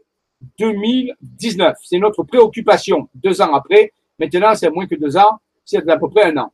[0.60, 1.76] 2019.
[1.84, 3.10] C'est notre préoccupation.
[3.16, 3.92] Deux ans après.
[4.20, 5.40] Maintenant, c'est moins que deux ans.
[5.66, 6.54] C'est à peu près un an.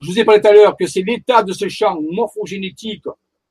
[0.00, 3.04] Je vous ai parlé tout à l'heure que c'est l'état de ce champ morphogénétique,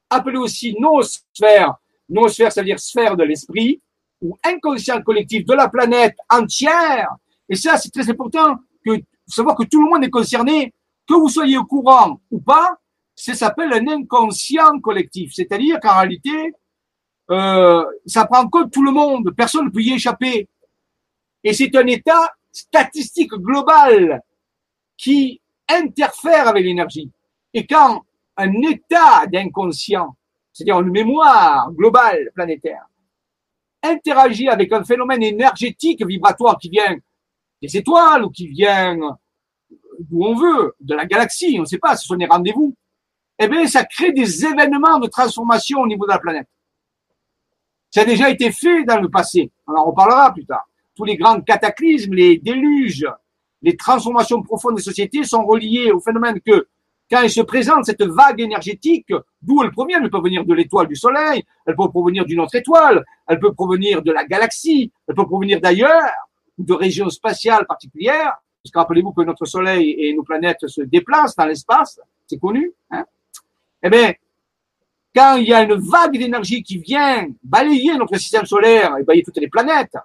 [0.10, 1.76] appelé aussi noosphère.
[2.10, 3.82] Noosphère, c'est-à-dire sphère de l'esprit,
[4.22, 7.10] ou inconscient collectif de la planète entière.
[7.48, 10.74] Et ça, c'est très important que savoir que tout le monde est concerné,
[11.08, 12.80] que vous soyez au courant ou pas,
[13.16, 15.34] ça s'appelle un inconscient collectif.
[15.34, 16.54] C'est-à-dire qu'en réalité,
[17.30, 20.48] euh, ça prend en compte tout le monde, personne ne peut y échapper.
[21.44, 24.22] Et c'est un état statistique global
[24.98, 27.12] qui interfère avec l'énergie.
[27.54, 28.04] Et quand
[28.38, 30.16] un état d'inconscient,
[30.52, 32.86] c'est-à-dire une mémoire globale planétaire,
[33.82, 36.98] interagit avec un phénomène énergétique vibratoire qui vient
[37.62, 38.98] des étoiles ou qui vient
[40.00, 42.76] d'où on veut, de la galaxie, on ne sait pas, ce sont des rendez-vous,
[43.38, 46.48] eh bien, ça crée des événements de transformation au niveau de la planète.
[47.92, 49.52] Ça a déjà été fait dans le passé.
[49.68, 50.69] On en reparlera plus tard.
[51.00, 53.08] Tous les grands cataclysmes, les déluges,
[53.62, 56.68] les transformations profondes des sociétés sont reliées au phénomène que
[57.10, 60.88] quand il se présente cette vague énergétique, d'où elle provient Elle peut venir de l'étoile
[60.88, 65.16] du Soleil, elle peut provenir d'une autre étoile, elle peut provenir de la galaxie, elle
[65.16, 66.12] peut provenir d'ailleurs,
[66.58, 71.38] de régions spatiales particulières, parce que rappelez-vous que notre Soleil et nos planètes se déplacent
[71.38, 72.74] dans l'espace, c'est connu.
[72.92, 73.06] Hein
[73.84, 74.14] eh bien,
[75.16, 79.24] quand il y a une vague d'énergie qui vient balayer notre système solaire et balayer
[79.24, 79.96] toutes les planètes,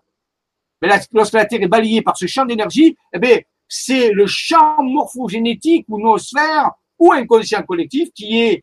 [1.13, 5.87] lorsque la Terre est balayée par ce champ d'énergie, eh bien, c'est le champ morphogénétique
[5.89, 8.63] ou noosphère ou inconscient collectif qui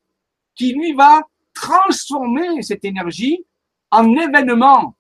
[0.60, 1.22] lui va
[1.54, 3.44] transformer cette énergie
[3.90, 4.96] en événement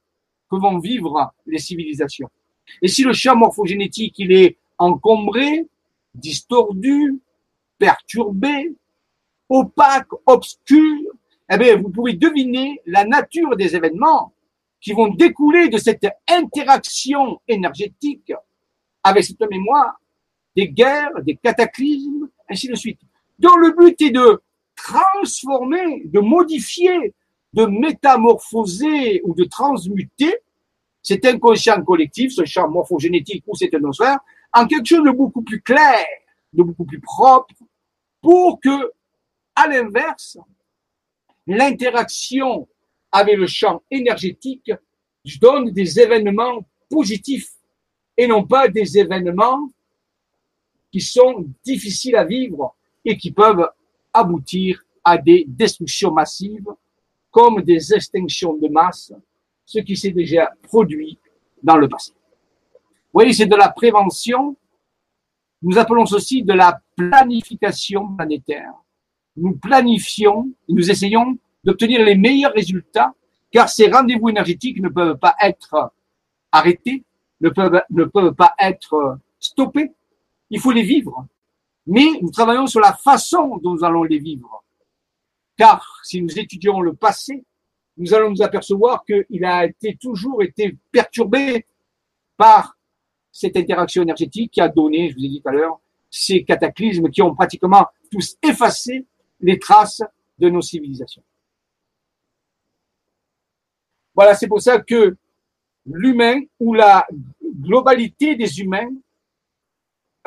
[0.49, 2.29] que vont vivre les civilisations.
[2.81, 5.67] Et si le champ morphogénétique, il est encombré,
[6.13, 7.19] distordu,
[7.77, 8.75] perturbé,
[9.49, 11.11] opaque, obscur,
[11.49, 14.33] eh bien, vous pouvez deviner la nature des événements
[14.81, 18.33] qui vont découler de cette interaction énergétique
[19.03, 20.01] avec cette mémoire,
[20.55, 22.99] des guerres, des cataclysmes, ainsi de suite.
[23.39, 24.41] dont le but est de
[24.75, 27.13] transformer, de modifier,
[27.53, 30.35] de métamorphoser ou de transmuter
[31.01, 34.19] cet inconscient collectif, ce champ morphogénétique ou cette atmosphère,
[34.53, 36.05] en quelque chose de beaucoup plus clair,
[36.53, 37.55] de beaucoup plus propre,
[38.21, 38.91] pour que,
[39.55, 40.37] à l'inverse,
[41.47, 42.67] l'interaction
[43.11, 44.71] avec le champ énergétique
[45.39, 47.51] donne des événements positifs
[48.17, 49.69] et non pas des événements
[50.91, 53.69] qui sont difficiles à vivre et qui peuvent
[54.13, 56.67] aboutir à des destructions massives
[57.31, 59.13] comme des extinctions de masse,
[59.65, 61.17] ce qui s'est déjà produit
[61.63, 62.11] dans le passé.
[62.73, 64.55] Vous voyez, c'est de la prévention
[65.61, 68.73] Nous appelons ceci de la planification planétaire.
[69.37, 73.13] Nous planifions, nous essayons d'obtenir les meilleurs résultats,
[73.51, 75.91] car ces rendez-vous énergétiques ne peuvent pas être
[76.51, 77.03] arrêtés,
[77.41, 79.91] ne peuvent, pas être stoppés.
[80.49, 81.25] Il faut les vivre.
[81.87, 84.63] Mais nous travaillons sur la façon dont nous allons les vivre.
[85.57, 87.43] Car si nous étudions le passé,
[87.97, 89.67] nous allons nous apercevoir qu'il a
[89.99, 91.65] toujours été perturbé
[92.37, 92.77] par
[93.31, 97.09] cette interaction énergétique qui a donné, je vous ai dit tout à l'heure, ces cataclysmes
[97.09, 99.05] qui ont pratiquement tous effacé
[99.39, 100.03] les traces
[100.37, 101.23] de nos civilisations.
[104.21, 105.17] Voilà, c'est pour ça que
[105.83, 107.07] l'humain ou la
[107.59, 108.91] globalité des humains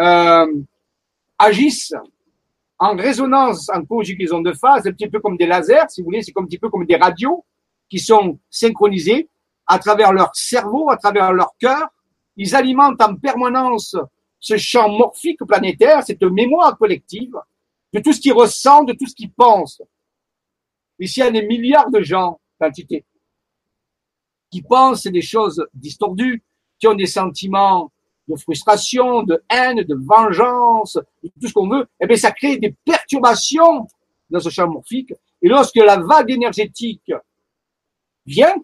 [0.01, 0.53] euh,
[1.38, 1.95] agissent
[2.76, 6.22] en résonance en conjugaison de phase, un petit peu comme des lasers, si vous voulez,
[6.22, 7.45] c'est un petit peu comme des radios
[7.88, 9.28] qui sont synchronisés
[9.64, 11.86] à travers leur cerveau, à travers leur cœur.
[12.36, 13.97] Ils alimentent en permanence
[14.40, 17.36] ce champ morphique planétaire, cette mémoire collective,
[17.92, 19.82] de tout ce qu'ils ressentent, de tout ce qu'ils pensent.
[20.99, 23.05] Ici, il y a des milliards de gens, d'entités,
[24.55, 26.44] qui pensent des choses distordues,
[26.78, 27.90] qui ont des sentiments
[28.28, 32.57] de frustration, de haine, de vengeance, de tout ce qu'on veut, eh bien, ça crée
[32.59, 33.88] des perturbations
[34.30, 35.12] dans ce champ morphique.
[35.42, 37.12] Et lorsque la vague énergétique
[38.24, 38.55] vient,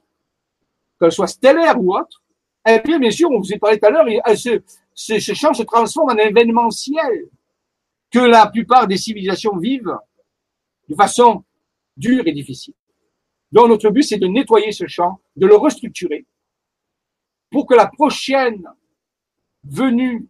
[1.01, 2.22] qu'elle soit stellaire ou autre,
[2.68, 4.62] eh bien, bien sûr, on vous a parlé tout à l'heure, ce,
[4.95, 7.28] ce, ce champ se transforme en événementiel
[8.12, 9.99] que la plupart des civilisations vivent
[10.88, 11.43] de façon
[11.97, 12.74] dure et difficile.
[13.53, 16.27] Donc, notre but, c'est de nettoyer ce champ, de le restructurer
[17.51, 18.65] pour que la prochaine
[19.65, 20.29] venue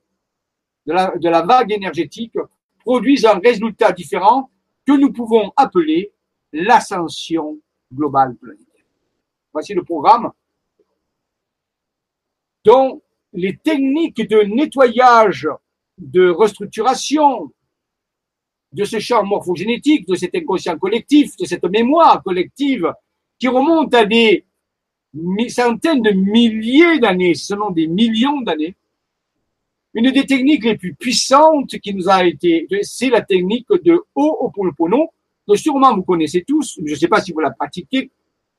[0.86, 2.36] de la, de la vague énergétique
[2.78, 4.50] produise un résultat différent
[4.86, 6.12] que nous pouvons appeler
[6.52, 7.58] l'ascension
[7.92, 8.84] globale planétaire.
[9.52, 10.32] Voici le programme
[12.64, 13.02] dont
[13.32, 15.48] les techniques de nettoyage,
[15.98, 17.52] de restructuration
[18.72, 22.92] de ce champ morphogénétique, de cet inconscient collectif, de cette mémoire collective
[23.40, 24.44] qui remonte à des
[25.48, 28.76] centaines de milliers d'années, selon des millions d'années.
[29.94, 35.08] Une des techniques les plus puissantes qui nous a été, c'est la technique de Ho'oponopono,
[35.48, 36.78] que sûrement vous connaissez tous.
[36.84, 38.10] Je ne sais pas si vous la pratiquez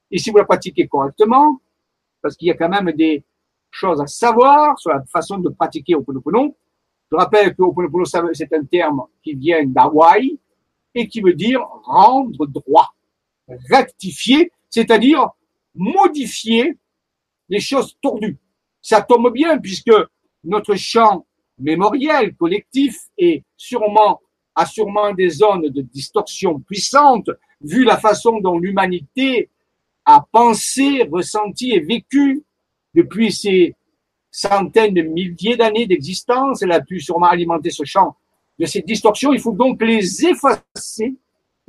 [0.10, 1.62] et si vous la pratiquez correctement,
[2.22, 3.24] parce qu'il y a quand même des
[3.70, 6.58] choses à savoir sur la façon de pratiquer Ho'oponopono.
[7.10, 10.38] Je rappelle que Ho'oponopono, c'est un terme qui vient d'Hawaï
[10.96, 12.94] et qui veut dire rendre droit,
[13.70, 15.30] rectifier, c'est-à-dire
[15.76, 16.78] modifier
[17.50, 18.40] les choses tordues.
[18.82, 19.92] Ça tombe bien puisque
[20.44, 21.28] notre champ
[21.60, 24.22] mémoriel collectif est sûrement,
[24.56, 27.30] a sûrement des zones de distorsion puissantes
[27.62, 29.50] vu la façon dont l'humanité
[30.06, 32.44] a pensé, ressenti et vécu
[32.96, 33.76] depuis ces
[34.32, 36.62] centaines de milliers d'années d'existence.
[36.62, 38.16] Elle a pu sûrement alimenter ce champ
[38.58, 39.34] de ces distorsions.
[39.34, 41.16] Il faut donc les effacer,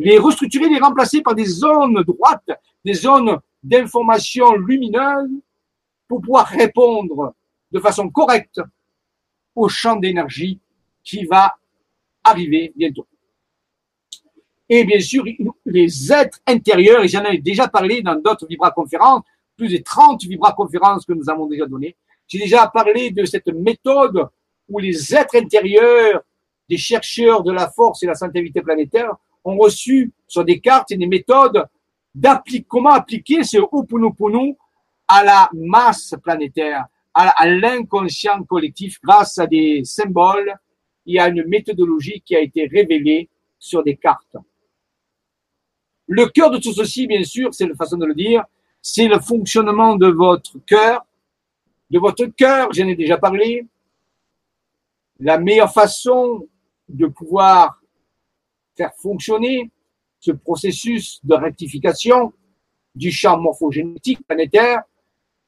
[0.03, 2.51] les restructurer, les remplacer par des zones droites,
[2.85, 5.31] des zones d'information lumineuse
[6.09, 7.35] pour pouvoir répondre
[7.71, 8.61] de façon correcte
[9.55, 10.59] au champ d'énergie
[11.05, 11.55] qui va
[12.25, 13.07] arriver bientôt.
[14.69, 15.25] Et bien sûr,
[15.67, 19.23] les êtres intérieurs, et j'en ai déjà parlé dans d'autres vibra-conférences,
[19.57, 21.97] plus de 30 vibra-conférences que nous avons déjà données.
[22.27, 24.29] J'ai déjà parlé de cette méthode
[24.69, 26.23] où les êtres intérieurs
[26.69, 29.15] des chercheurs de la force et la santé planétaire
[29.45, 31.65] ont reçu sur des cartes et des méthodes
[32.15, 34.57] d'appliquer, comment appliquer ce Ho'oponopono
[35.09, 40.55] à la masse planétaire, à l'inconscient collectif grâce à des symboles.
[41.05, 43.29] Y a une méthodologie qui a été révélée
[43.59, 44.37] sur des cartes.
[46.07, 48.45] Le cœur de tout ceci, bien sûr, c'est la façon de le dire,
[48.81, 51.07] c'est le fonctionnement de votre cœur,
[51.91, 53.67] de votre cœur, j'en ai déjà parlé.
[55.21, 56.49] La meilleure façon
[56.89, 57.82] de pouvoir
[58.77, 59.71] faire fonctionner
[60.21, 62.33] ce processus de rectification
[62.95, 64.83] du champ morphogénétique planétaire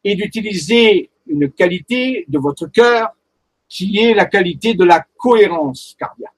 [0.03, 3.11] est d'utiliser une qualité de votre cœur
[3.69, 6.31] qui est la qualité de la cohérence cardiaque.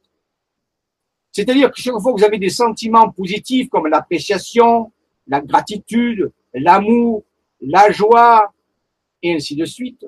[1.33, 4.93] C'est-à-dire que chaque fois que vous avez des sentiments positifs comme l'appréciation,
[5.27, 7.25] la gratitude, l'amour,
[7.61, 8.53] la joie,
[9.23, 10.07] et ainsi de suite,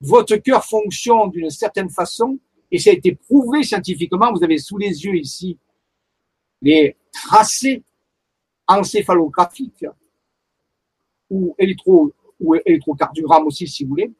[0.00, 2.38] votre cœur fonctionne d'une certaine façon,
[2.70, 5.56] et ça a été prouvé scientifiquement, vous avez sous les yeux ici
[6.64, 7.82] les tracés
[8.66, 9.86] encéphalographiques
[11.30, 14.10] ou électro ou électrocardiogramme aussi si vous voulez,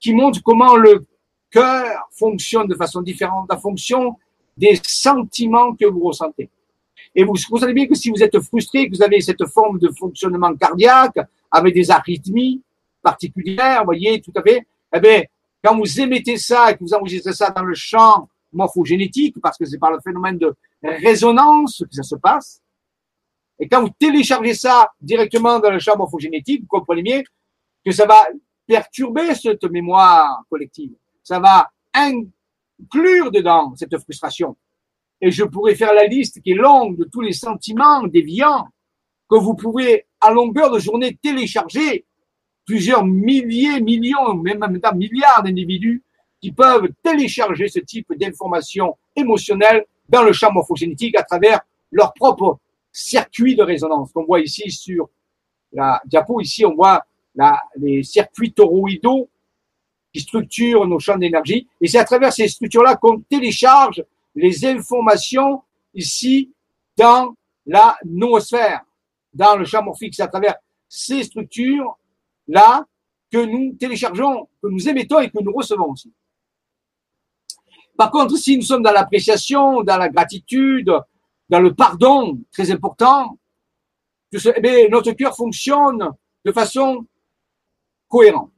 [0.00, 1.06] qui montrent comment le
[1.50, 4.16] cœur fonctionne de façon différente en fonction
[4.56, 6.48] des sentiments que vous ressentez.
[7.14, 9.78] Et vous, vous savez bien que si vous êtes frustré, que vous avez cette forme
[9.78, 11.18] de fonctionnement cardiaque
[11.50, 12.62] avec des arythmies
[13.02, 15.22] particulières, vous voyez, tout à fait, eh bien,
[15.62, 19.64] quand vous émettez ça et que vous enregistrez ça dans le champ morphogénétique, parce que
[19.64, 22.60] c'est par le phénomène de résonance que ça se passe.
[23.58, 27.22] Et quand vous téléchargez ça directement dans le champ morphogénétique, vous comprenez bien
[27.84, 28.26] que ça va
[28.66, 30.92] perturber cette mémoire collective.
[31.22, 34.56] Ça va inclure dedans cette frustration.
[35.20, 38.68] Et je pourrais faire la liste qui est longue de tous les sentiments déviants
[39.28, 42.04] que vous pouvez à longueur de journée télécharger
[42.66, 46.03] plusieurs milliers, millions, même maintenant milliards d'individus
[46.44, 52.58] qui peuvent télécharger ce type d'informations émotionnelles dans le champ morphogénétique à travers leur propre
[52.92, 54.10] circuit de résonance.
[54.14, 55.08] On voit ici sur
[55.72, 57.02] la diapo, ici on voit
[57.76, 59.30] les circuits toroïdaux
[60.12, 61.66] qui structurent nos champs d'énergie.
[61.80, 65.62] Et c'est à travers ces structures-là qu'on télécharge les informations
[65.94, 66.52] ici
[66.94, 67.34] dans
[67.64, 68.82] la noosphère,
[69.32, 70.14] dans le champ morphique.
[70.14, 70.56] C'est à travers
[70.90, 72.84] ces structures-là
[73.32, 76.12] que nous téléchargeons, que nous émettons et que nous recevons aussi.
[77.96, 80.90] Par contre, si nous sommes dans l'appréciation, dans la gratitude,
[81.48, 83.38] dans le pardon, très important,
[84.32, 86.10] eh notre cœur fonctionne
[86.44, 87.06] de façon
[88.08, 88.50] cohérente.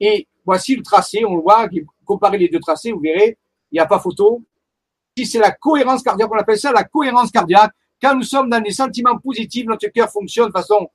[0.00, 1.68] Et voici le tracé, on le voit,
[2.04, 3.38] comparer les deux tracés, vous verrez,
[3.70, 4.42] il n'y a pas photo.
[5.16, 7.72] Si c'est la cohérence cardiaque, on appelle ça la cohérence cardiaque.
[8.00, 10.88] Quand nous sommes dans des sentiments positifs, notre cœur fonctionne de façon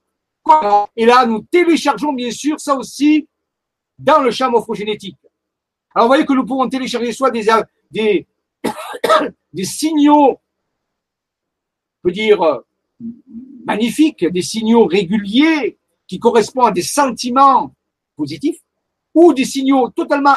[0.43, 0.89] cohérente.
[0.95, 3.27] Et là, nous téléchargeons bien sûr ça aussi
[3.97, 5.17] dans le champ morphogénétique.
[5.97, 7.47] Alors, vous voyez que nous pouvons télécharger soit des,
[9.51, 10.39] des, signaux, on
[12.03, 12.39] peut dire,
[13.65, 17.73] magnifiques, des signaux réguliers qui correspondent à des sentiments
[18.15, 18.59] positifs,
[19.15, 20.35] ou des signaux totalement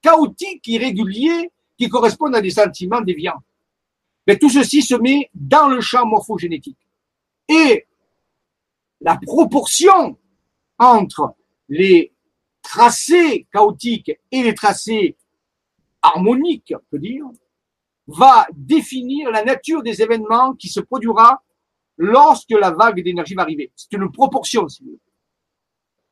[0.00, 3.42] chaotiques, irréguliers, qui correspondent à des sentiments déviants.
[4.26, 6.78] Mais tout ceci se met dans le champ morphogénétique.
[7.46, 7.86] Et
[9.02, 10.16] la proportion
[10.78, 11.34] entre
[11.68, 12.13] les
[12.64, 15.16] tracé chaotique et les tracés
[16.02, 17.26] harmoniques, on peut dire,
[18.06, 21.42] va définir la nature des événements qui se produira
[21.96, 23.70] lorsque la vague d'énergie va arriver.
[23.76, 25.00] C'est une proportion, si vous voulez.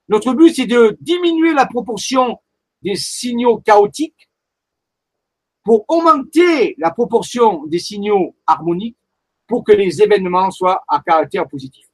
[0.09, 2.38] Notre but, c'est de diminuer la proportion
[2.82, 4.28] des signaux chaotiques
[5.64, 8.98] pour augmenter la proportion des signaux harmoniques
[9.46, 11.86] pour que les événements soient à caractère positif.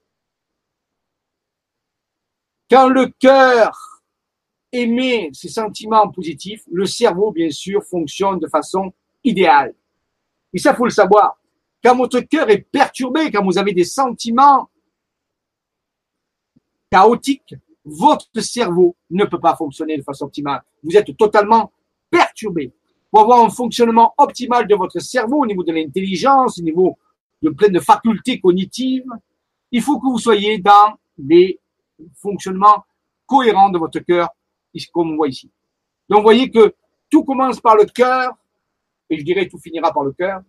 [2.70, 3.97] Quand le cœur
[4.72, 8.92] aimer ces sentiments positifs, le cerveau, bien sûr, fonctionne de façon
[9.24, 9.74] idéale.
[10.52, 11.38] Et ça, faut le savoir.
[11.82, 14.68] Quand votre cœur est perturbé, quand vous avez des sentiments
[16.90, 17.54] chaotiques,
[17.84, 20.62] votre cerveau ne peut pas fonctionner de façon optimale.
[20.82, 21.72] Vous êtes totalement
[22.10, 22.72] perturbé.
[23.10, 26.98] Pour avoir un fonctionnement optimal de votre cerveau au niveau de l'intelligence, au niveau
[27.40, 29.06] de plein de facultés cognitives,
[29.70, 31.58] il faut que vous soyez dans les
[32.16, 32.84] fonctionnements
[33.26, 34.28] cohérents de votre cœur
[34.92, 35.50] comme on voit ici.
[36.08, 36.74] Donc, vous voyez que
[37.10, 38.32] tout commence par le cœur,
[39.10, 40.42] et je dirais tout finira par le cœur.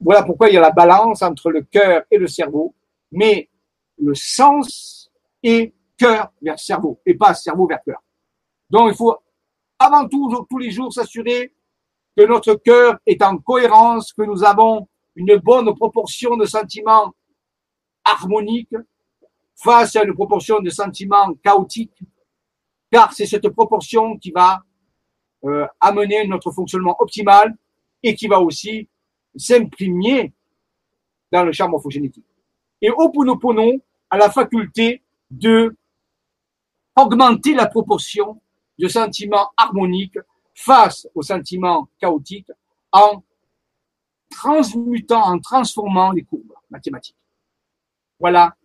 [0.00, 2.74] Voilà pourquoi il y a la balance entre le cœur et le cerveau,
[3.12, 3.48] mais
[3.98, 5.10] le sens
[5.42, 8.02] est cœur vers cerveau, et pas cerveau vers cœur.
[8.70, 9.16] Donc, il faut
[9.78, 11.54] avant tout, tous les jours, s'assurer
[12.16, 14.86] que notre cœur est en cohérence, que nous avons
[15.16, 17.14] une bonne proportion de sentiments
[18.04, 18.76] harmoniques
[19.54, 22.02] face à une proportion de sentiments chaotiques
[22.90, 24.62] car c'est cette proportion qui va
[25.44, 27.56] euh, amener notre fonctionnement optimal
[28.02, 28.88] et qui va aussi
[29.36, 30.32] s'imprimer
[31.30, 32.26] dans le champ morphogénétique.
[32.82, 33.72] Et Oponopono
[34.10, 35.76] a la faculté de
[36.96, 38.40] augmenter la proportion
[38.78, 40.18] de sentiments harmoniques
[40.54, 42.50] face aux sentiments chaotiques
[42.92, 43.22] en
[44.30, 47.16] transmutant, en transformant les courbes mathématiques.
[48.18, 48.56] Voilà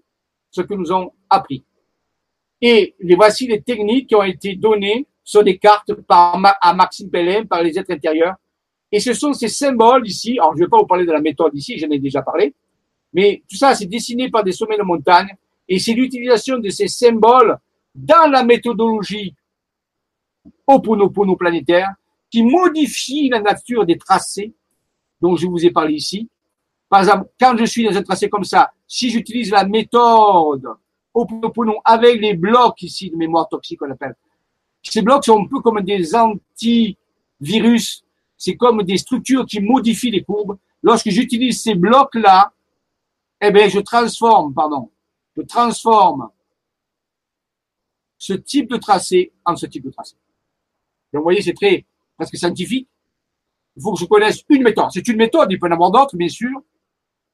[0.51, 1.63] ce que nous avons appris.
[2.68, 7.45] Et voici les techniques qui ont été données sur des cartes par, à Maxime Pellin
[7.45, 8.34] par les êtres intérieurs.
[8.91, 10.39] Et ce sont ces symboles ici.
[10.39, 12.55] Alors, je ne vais pas vous parler de la méthode ici, j'en ai déjà parlé.
[13.13, 15.28] Mais tout ça, c'est dessiné par des sommets de montagne.
[15.70, 17.55] Et c'est l'utilisation de ces symboles
[17.93, 19.36] dans la méthodologie
[20.66, 21.89] Oponopono planétaire
[22.32, 24.55] qui modifie la nature des tracés
[25.22, 26.28] dont je vous ai parlé ici.
[26.89, 30.66] Par exemple, quand je suis dans un tracé comme ça, si j'utilise la méthode
[31.84, 34.16] avec les blocs ici de mémoire toxique qu'on appelle.
[34.82, 38.03] Ces blocs sont un peu comme des antivirus.
[38.38, 40.57] C'est comme des structures qui modifient les courbes.
[40.84, 42.51] Lorsque j'utilise ces blocs-là,
[43.41, 44.91] eh bien, je transforme, pardon,
[45.36, 46.30] je transforme
[48.18, 50.16] ce type de tracé en ce type de tracé.
[51.13, 51.86] Donc, vous voyez, c'est très,
[52.18, 52.88] presque scientifique.
[53.76, 54.89] Il faut que je connaisse une méthode.
[54.91, 56.61] C'est une méthode, il peut y en avoir d'autres, bien sûr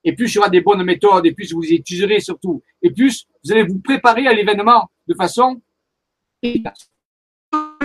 [0.04, 3.28] et plus il y aura des bonnes méthodes, et plus vous utiliserez surtout, et plus
[3.44, 5.62] vous allez vous préparer à l'événement de façon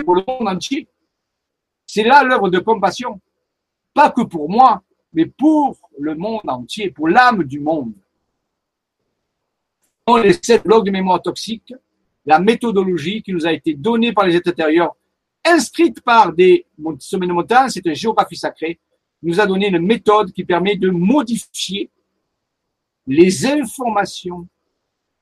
[0.04, 0.88] pour le monde entier.
[1.86, 3.20] C'est là l'œuvre de compassion.
[3.94, 7.94] Pas que pour moi, mais pour le monde entier, pour l'âme du monde.
[10.06, 11.74] Dans les sept blocs de mémoire toxique,
[12.24, 14.96] la méthodologie qui nous a été donnée par les êtres intérieurs,
[15.44, 16.66] inscrite par des
[16.98, 18.78] sommets de montagne, c'est une géographie sacrée,
[19.22, 21.90] nous a donné une méthode qui permet de modifier
[23.06, 24.46] les informations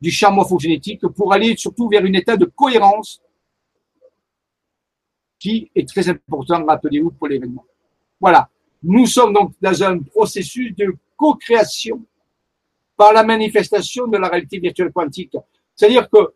[0.01, 3.23] du champ morphogénétique pour aller surtout vers un état de cohérence
[5.39, 7.65] qui est très important, rappelez-vous, pour l'événement.
[8.21, 8.49] Voilà.
[8.83, 12.05] Nous sommes donc dans un processus de co-création
[12.97, 15.37] par la manifestation de la réalité virtuelle quantique.
[15.75, 16.33] C'est-à-dire que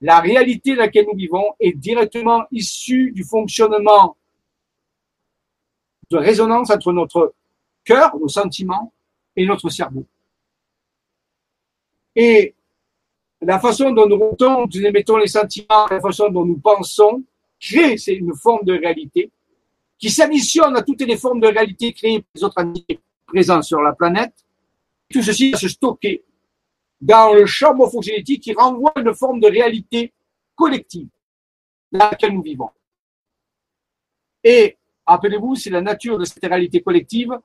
[0.00, 4.16] la réalité dans laquelle nous vivons est directement issue du fonctionnement
[6.10, 7.34] de résonance entre notre
[7.84, 8.92] cœur, nos sentiments
[9.34, 10.04] et notre cerveau.
[12.14, 12.54] Et
[13.40, 17.24] la façon dont nous rotons, nous émettons les sentiments, la façon dont nous pensons,
[17.60, 19.30] crée une forme de réalité
[19.98, 23.80] qui s'additionne à toutes les formes de réalité créées par les autres entités présentes sur
[23.80, 24.34] la planète.
[25.08, 26.24] Tout ceci va se stocker
[27.00, 30.12] dans le champ morphogénétique qui renvoie une forme de réalité
[30.54, 31.08] collective
[31.90, 32.70] dans laquelle nous vivons.
[34.42, 37.38] Et rappelez-vous, c'est la nature de cette réalité collective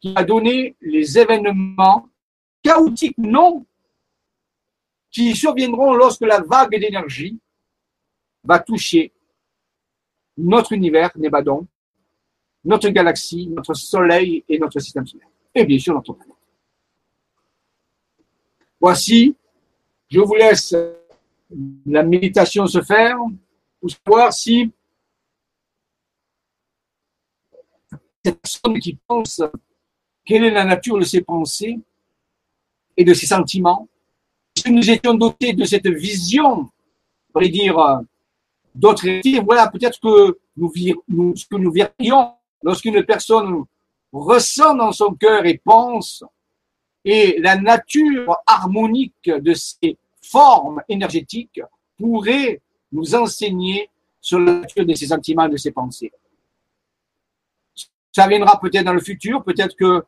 [0.00, 2.08] qui a donné les événements
[2.62, 3.64] chaotiques, non,
[5.10, 7.38] qui surviendront lorsque la vague d'énergie
[8.44, 9.12] va toucher
[10.36, 11.66] notre univers, Nébadon,
[12.64, 15.28] notre galaxie, notre Soleil et notre système solaire.
[15.54, 16.36] Et bien sûr notre planète.
[18.80, 19.36] Voici,
[20.08, 20.74] je vous laisse
[21.86, 23.16] la méditation se faire
[23.80, 24.72] pour savoir si
[28.22, 29.42] cette personne qui pense
[30.24, 31.78] quelle est la nature de ses pensées
[32.96, 33.88] et de ses sentiments,
[34.56, 38.00] si nous étions dotés de cette vision, on pourrait dire,
[38.74, 42.32] d'autres réalités, voilà peut-être que nous, ce que nous verrions
[42.62, 43.64] lorsqu'une personne
[44.12, 46.24] ressent dans son cœur et pense
[47.04, 51.60] et la nature harmonique de ces formes énergétiques
[51.96, 52.60] pourrait
[52.92, 53.88] nous enseigner
[54.20, 56.12] sur la nature de ces sentiments de ces pensées.
[58.12, 60.04] Ça viendra peut-être dans le futur, peut-être que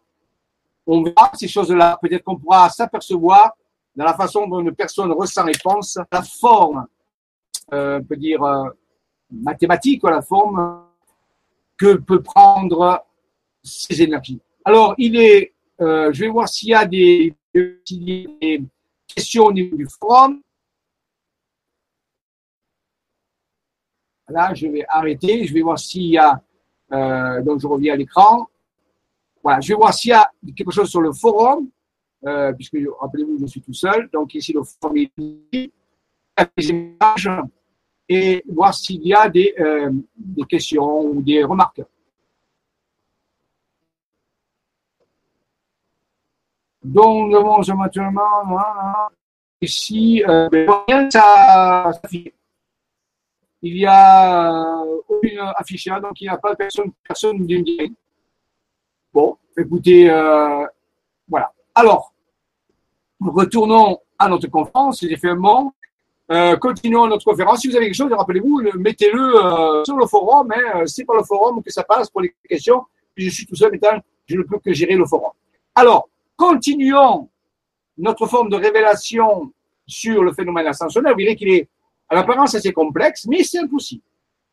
[0.86, 3.52] on verra ces choses-là, peut-être qu'on pourra s'apercevoir
[3.94, 6.86] dans la façon dont une personne ressent et pense, la forme,
[7.72, 8.68] euh, on peut dire, euh,
[9.30, 10.84] mathématique, la forme
[11.76, 13.04] que peut prendre
[13.62, 14.40] ces énergies.
[14.64, 17.34] Alors, il est euh, je vais voir s'il y a des,
[19.08, 20.40] questions au niveau du forum.
[24.28, 25.44] Là, je vais arrêter.
[25.44, 26.40] Je vais voir s'il y a.
[27.42, 28.48] Donc, je reviens à l'écran.
[29.42, 31.68] Voilà, je vais voir s'il y a quelque chose sur le forum,
[32.26, 34.08] euh, puisque rappelez-vous, je suis tout seul.
[34.12, 34.62] Donc, ici, le
[36.56, 37.30] images
[38.08, 39.54] et voir s'il y a des,
[40.16, 41.82] des questions ou des remarques.
[46.82, 49.08] Donc, nous avons éventuellement,
[49.60, 50.48] ici, euh,
[51.10, 51.92] ça
[53.62, 57.64] il y a euh, aucune affichage, donc il n'y a pas personne, personne d'une
[59.12, 60.66] Bon, écoutez, euh,
[61.28, 61.52] voilà.
[61.74, 62.11] Alors,
[63.30, 65.72] retournons à notre conférence, j'ai fait un.
[66.30, 67.60] Euh, continuons notre conférence.
[67.60, 70.52] Si vous avez quelque chose, rappelez-vous, mettez-le euh, sur le forum.
[70.52, 72.82] Hein, c'est par le forum que ça passe pour les questions.
[73.16, 73.80] je suis tout seul, mais
[74.26, 75.32] je ne peux que gérer le forum.
[75.74, 77.28] Alors, continuons
[77.98, 79.52] notre forme de révélation
[79.86, 81.68] sur le phénomène ascensionnel, vous verrez qu'il est
[82.08, 84.02] à l'apparence assez complexe, mais c'est impossible.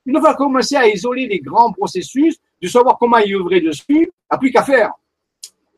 [0.05, 4.37] Une fois commencer à isoler les grands processus, de savoir comment y œuvrer dessus, a
[4.37, 4.91] plus qu'à faire.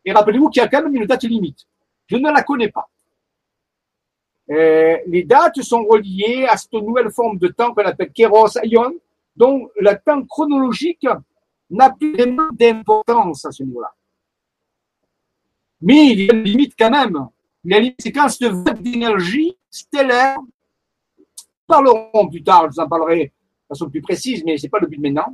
[0.03, 1.67] Et rappelez-vous qu'il y a quand même une date limite.
[2.11, 2.89] Je ne la connais pas.
[4.49, 8.93] Euh, les dates sont reliées à cette nouvelle forme de temps qu'on appelle Kéros Aion,
[9.33, 11.07] dont le temps chronologique
[11.69, 13.93] n'a plus vraiment d'importance à ce niveau-là.
[15.81, 17.29] Mais il y a une limite quand même.
[17.63, 20.37] La limite, c'est quand cette vague d'énergie stellaire,
[21.65, 23.31] parlerons plus tard, je vous en parlerai de
[23.69, 25.33] façon plus précise, mais c'est pas le but maintenant.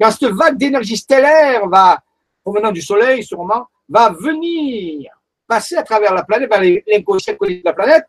[0.00, 2.02] Quand cette vague d'énergie stellaire va,
[2.42, 5.13] provenant du Soleil sûrement, va venir
[5.46, 8.04] passer à travers la planète, vers l'inconscient de la planète,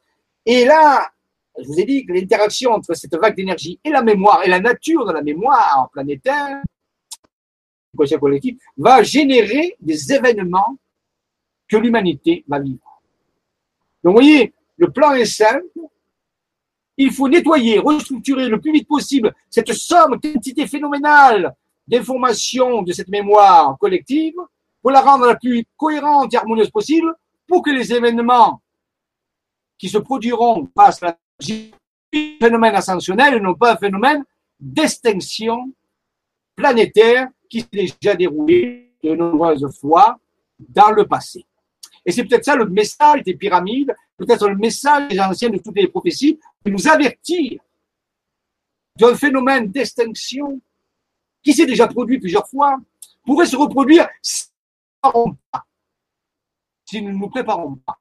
[0.46, 1.10] et là,
[1.58, 4.60] je vous ai dit que l'interaction entre cette vague d'énergie et la mémoire, et la
[4.60, 6.62] nature de la mémoire planétaire,
[7.94, 10.78] l'inconscient collectif, va générer des événements
[11.68, 13.02] que l'humanité va vivre.
[14.04, 15.66] Donc, vous voyez, le plan est simple.
[16.98, 21.54] Il faut nettoyer, restructurer le plus vite possible cette somme, quantité phénoménale
[21.88, 24.36] d'informations de cette mémoire collective
[24.82, 27.14] pour la rendre la plus cohérente et harmonieuse possible
[27.48, 28.62] pour que les événements
[29.78, 31.72] qui se produiront passent à un
[32.40, 34.24] phénomène ascensionnel et non pas un phénomène
[34.60, 35.72] d'extinction
[36.56, 40.18] planétaire qui s'est déjà déroulé de nombreuses fois
[40.60, 41.46] dans le passé.
[42.06, 45.76] Et c'est peut-être ça le message des pyramides, peut-être le message des anciens de toutes
[45.76, 47.60] les prophéties, de nous avertir
[48.98, 50.62] d'un phénomène d'extinction
[51.44, 52.78] qui s'est déjà produit plusieurs fois,
[53.26, 54.46] pourrait se reproduire si
[55.04, 55.66] nous ne pas,
[56.86, 57.98] si nous ne nous préparons pas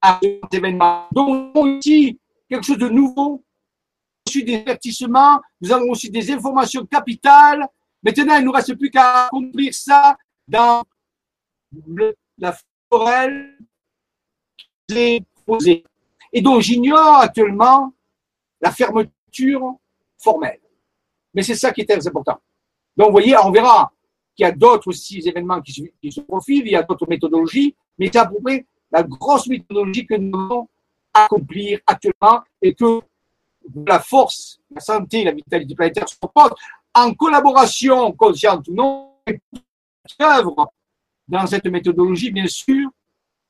[0.00, 1.06] à cet événement.
[1.12, 2.18] Donc, aussi
[2.48, 3.44] quelque chose de nouveau,
[4.26, 7.66] reçu des avertissements, nous avons aussi des informations capitales.
[8.02, 10.16] Maintenant, il ne nous reste plus qu'à accomplir ça
[10.48, 10.82] dans
[12.38, 12.56] la
[12.88, 13.56] forêt
[15.44, 15.84] posée.
[16.32, 17.92] Et donc, j'ignore actuellement
[18.60, 19.74] la fermeture
[20.18, 20.60] formelle.
[21.34, 22.40] Mais c'est ça qui est très important.
[22.96, 23.92] Donc, vous voyez, on verra
[24.40, 28.08] qu'il y a d'autres aussi événements qui se, profilent, il y a d'autres méthodologies, mais
[28.10, 30.66] c'est à peu près la grosse méthodologie que nous devons
[31.12, 33.00] accomplir actuellement et que
[33.86, 36.16] la force, la santé, la vitalité planétaire se
[36.94, 39.12] en collaboration consciente ou non,
[40.22, 40.72] œuvre
[41.28, 42.88] dans cette méthodologie, bien sûr,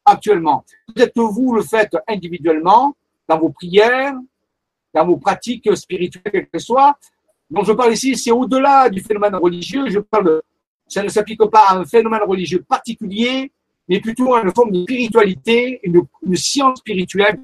[0.05, 0.65] actuellement.
[0.93, 2.97] Peut-être que vous le faites individuellement,
[3.29, 4.15] dans vos prières,
[4.93, 6.99] dans vos pratiques spirituelles, quelles que soient.
[7.49, 9.89] Donc, je parle ici, c'est au-delà du phénomène religieux.
[9.89, 10.43] Je parle,
[10.91, 13.53] ça ne s'applique pas à un phénomène religieux particulier,
[13.89, 16.05] mais plutôt à une forme de spiritualité, une,
[16.37, 17.41] science spirituelle.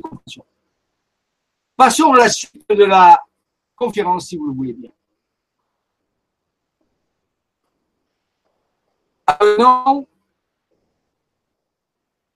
[1.77, 3.23] Passons à la suite de la
[3.77, 4.91] conférence, si vous le voulez bien.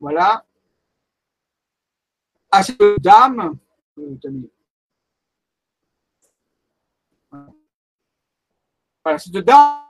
[0.01, 0.45] voilà,
[2.51, 3.57] à cette dame,
[9.03, 9.85] voilà, cette dame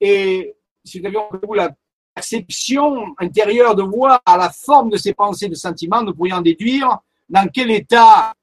[0.00, 0.54] et
[0.84, 1.70] si nous avions la
[2.14, 6.98] perception intérieure de voir à la forme de ses pensées, de sentiments, nous pourrions déduire
[7.28, 8.34] dans quel état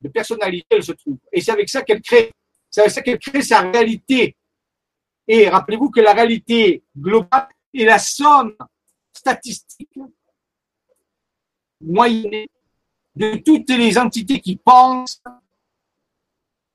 [0.00, 1.18] de personnalité elle se trouve.
[1.32, 2.32] Et c'est avec ça qu'elle crée,
[2.70, 4.36] c'est avec ça qu'elle crée sa réalité.
[5.26, 8.54] Et rappelez-vous que la réalité globale est la somme
[9.12, 9.98] statistique
[11.80, 12.46] moyenne
[13.16, 15.22] de toutes les entités qui pensent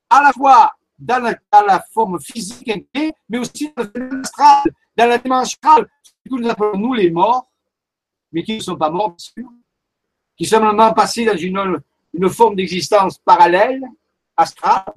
[0.09, 1.35] à la fois dans
[1.65, 2.71] la, forme physique,
[3.29, 4.63] mais aussi dans astral,
[4.95, 7.49] dans la dimension astrale, ce que nous appelons nous les morts,
[8.31, 9.49] mais qui ne sont pas morts, bien sûr,
[10.37, 13.81] qui sont simplement passés dans une, forme d'existence parallèle,
[14.35, 14.93] astrale,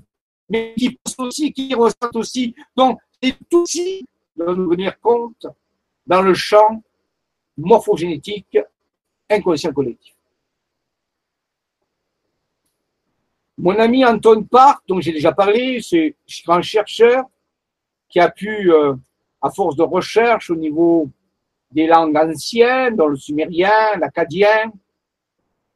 [0.48, 2.54] mais qui pensent aussi, qui ressentent aussi.
[2.76, 4.04] Donc, c'est aussi
[4.36, 5.46] de nous venir compte
[6.06, 6.82] dans le champ
[7.56, 8.58] morphogénétique
[9.30, 10.11] inconscient collectif.
[13.58, 16.14] Mon ami Anton Park, dont j'ai déjà parlé, c'est
[16.48, 17.24] un chercheur
[18.08, 18.94] qui a pu, euh,
[19.40, 21.08] à force de recherche au niveau
[21.70, 24.72] des langues anciennes, dans le sumérien, l'acadien,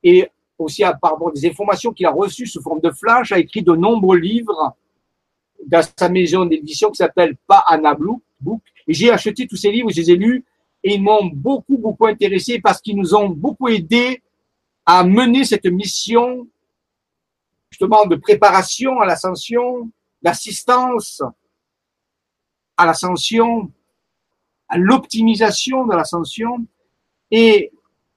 [0.03, 0.29] et
[0.59, 3.73] aussi à rapport des informations qu'il a reçues sous forme de flash, a écrit de
[3.73, 4.75] nombreux livres
[5.67, 7.65] dans sa maison d'édition qui s'appelle Pa
[8.41, 8.61] Book.
[8.87, 10.45] Et j'ai acheté tous ces livres, je les ai lus,
[10.83, 14.23] et ils m'ont beaucoup, beaucoup intéressé parce qu'ils nous ont beaucoup aidé
[14.85, 16.47] à mener cette mission
[17.79, 19.91] justement de préparation à l'ascension,
[20.23, 21.23] d'assistance
[22.79, 23.71] à l'ascension,
[24.67, 26.67] à l'optimisation de l'ascension.
[27.31, 27.71] Et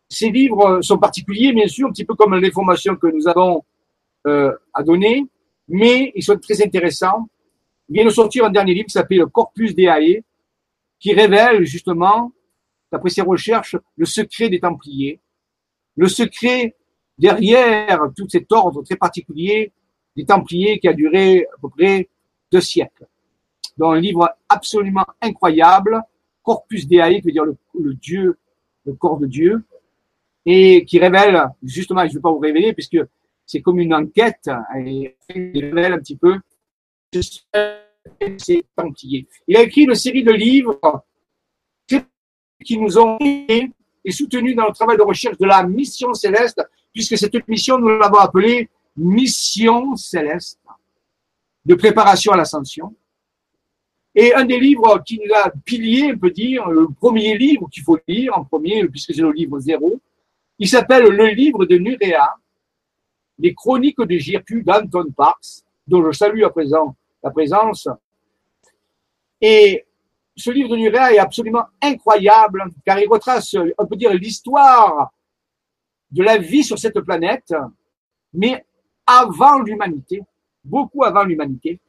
[0.07, 3.65] ces livres sont particuliers, bien sûr, un petit peu comme les formations que nous avons
[4.27, 5.26] euh, à donner,
[5.68, 7.27] mais ils sont très intéressants.
[7.90, 10.23] Il vient de sortir un dernier livre qui s'appelle Corpus Deae,
[11.02, 12.31] qui révèle justement,
[12.94, 15.19] d'après ses recherches, le secret des Templiers,
[15.98, 16.77] le secret
[17.20, 19.72] derrière tout cet ordre très particulier
[20.16, 22.10] des Templiers qui a duré à peu près
[22.52, 23.08] deux siècles.
[23.78, 26.02] Dans un livre absolument incroyable,
[26.41, 28.38] Corpus Deae, qui veut dire le, Dieu,
[28.86, 29.64] le corps de Dieu,
[30.46, 32.98] et qui révèle, justement, je ne vais pas vous révéler, puisque
[33.46, 36.40] c'est comme une enquête, et il révèle un petit peu
[38.38, 39.28] ces Templiers.
[39.48, 40.80] Il a écrit une série de livres
[42.64, 43.72] qui nous ont aidés
[44.04, 46.62] et soutenus dans le travail de recherche de la mission céleste
[46.94, 50.60] puisque cette mission, nous l'avons appelée mission céleste
[51.66, 52.95] de préparation à l'ascension.
[54.16, 57.84] Et un des livres qui nous a pilier, on peut dire, le premier livre qu'il
[57.84, 59.99] faut lire en premier, puisque c'est le livre zéro,
[60.57, 62.36] il s'appelle Le livre de Nurea,
[63.38, 67.88] les chroniques de Jirku d'Anton Parks, dont je salue à présent la présence.
[69.40, 69.86] Et
[70.36, 75.14] ce livre de Nurea est absolument incroyable, car il retrace, on peut dire, l'histoire
[76.11, 77.53] de la vie sur cette planète,
[78.34, 78.65] mais
[79.06, 80.22] avant l'humanité,
[80.64, 81.80] beaucoup avant l'humanité,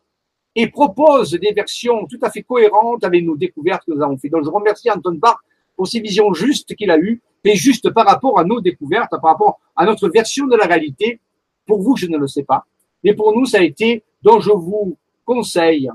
[0.55, 4.32] et propose des versions tout à fait cohérentes avec nos découvertes que nous avons faites.
[4.32, 5.40] Donc je remercie Anton Barr
[5.76, 9.32] pour ces visions justes qu'il a eues, et justes par rapport à nos découvertes, par
[9.32, 11.20] rapport à notre version de la réalité.
[11.66, 12.66] Pour vous, je ne le sais pas.
[13.02, 15.90] Mais pour nous, ça a été, dont je vous conseille,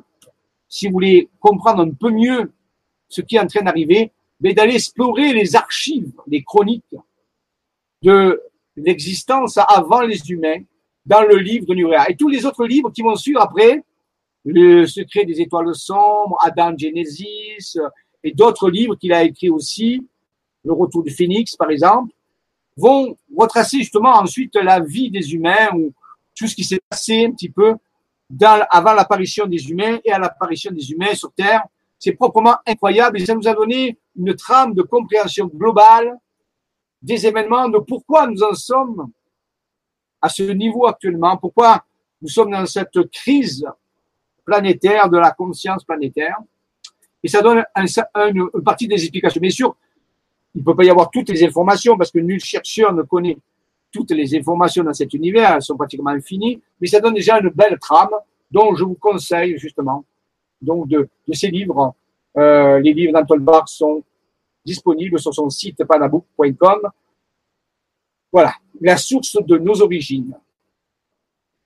[0.67, 2.51] si vous voulez comprendre un peu mieux
[3.07, 6.95] ce qui est en train d'arriver, d'aller explorer les archives, les chroniques
[8.01, 8.41] de
[8.75, 10.61] l'existence avant les humains
[11.05, 12.09] dans le livre de Nurea.
[12.09, 13.83] Et tous les autres livres qui vont suivre après,
[14.47, 17.77] Le secret des étoiles sombres, Adam Genesis,
[18.23, 20.05] et d'autres livres qu'il a écrits aussi,
[20.63, 22.13] Le retour du phénix par exemple,
[22.77, 25.93] vont retracer justement ensuite la vie des humains ou
[26.35, 27.75] tout ce qui s'est passé un petit peu
[28.29, 31.63] dans, avant l'apparition des humains et à l'apparition des humains sur Terre.
[31.97, 36.17] C'est proprement incroyable et ça nous a donné une trame de compréhension globale
[37.05, 39.11] des événements, de pourquoi nous en sommes
[40.21, 41.83] à ce niveau actuellement, pourquoi
[42.21, 43.65] nous sommes dans cette crise
[44.43, 46.37] planétaire de la conscience planétaire?
[47.23, 47.85] Et ça donne un,
[48.29, 49.39] une partie des explications.
[49.39, 49.75] Bien sûr,
[50.55, 53.37] il ne peut pas y avoir toutes les informations parce que nul chercheur ne connaît
[53.91, 57.49] toutes les informations dans cet univers, elles sont pratiquement infinies, mais ça donne déjà une
[57.49, 58.15] belle trame
[58.51, 60.03] dont je vous conseille justement
[60.61, 61.93] donc de, de ces livres.
[62.37, 64.03] Euh, les livres d'Anton Bach sont
[64.65, 66.81] disponibles sur son site panabook.com.
[68.31, 70.37] Voilà, la source de nos origines.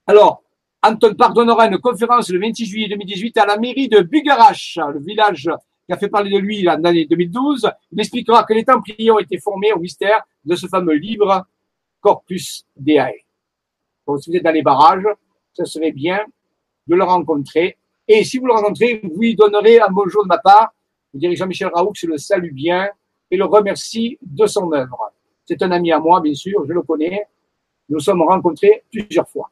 [0.06, 0.42] Alors,
[0.82, 5.00] Anton Park donnera une conférence le 26 juillet 2018 à la mairie de Bugarache, le
[5.00, 5.50] village
[5.86, 7.70] qui a fait parler de lui l'année 2012.
[7.92, 11.46] Il expliquera que les Templiers ont été formés au mystère de ce fameux livre
[12.00, 13.24] Corpus Deae.
[14.06, 15.06] Donc, si vous êtes dans les barrages,
[15.52, 16.24] ce serait bien
[16.86, 17.76] de le rencontrer.
[18.08, 20.72] Et si vous le rencontrez, vous lui donnerez un bonjour de ma part.
[21.12, 22.88] Vous direz Jean-Michel Raoult le salue bien
[23.30, 25.12] et le remercie de son œuvre.
[25.44, 27.26] C'est un ami à moi, bien sûr, je le connais.
[27.88, 29.50] Nous sommes rencontrés plusieurs fois.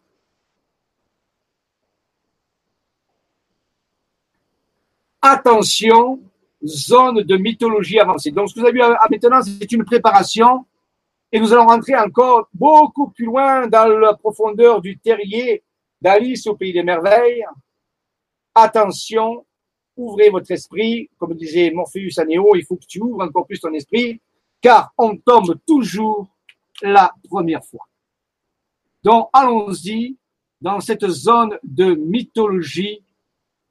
[5.20, 6.20] Attention,
[6.64, 8.30] zone de mythologie avancée.
[8.30, 10.64] Donc, ce que vous avez vu maintenant, c'est une préparation
[11.30, 15.62] et nous allons rentrer encore beaucoup plus loin dans la profondeur du terrier
[16.00, 17.44] d'Alice au pays des merveilles.
[18.54, 19.44] Attention,
[19.98, 21.10] ouvrez votre esprit.
[21.18, 24.20] Comme disait Morpheus à Néo, il faut que tu ouvres encore plus ton esprit
[24.60, 26.28] car on tombe toujours
[26.82, 27.86] la première fois.
[29.02, 30.16] Donc, allons-y
[30.60, 33.02] dans cette zone de mythologie.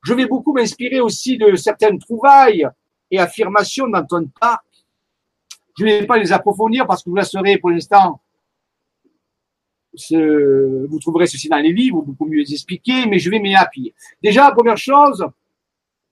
[0.04, 2.68] Je vais beaucoup m'inspirer aussi de certaines trouvailles
[3.12, 4.64] et affirmations d'Antoine Park.
[5.78, 8.22] Je ne vais pas les approfondir parce que vous laisserez pour l'instant,
[9.94, 13.94] vous trouverez ceci dans les livres, beaucoup mieux les expliquer, mais je vais m'y appuyer.
[14.24, 15.26] Déjà, première chose,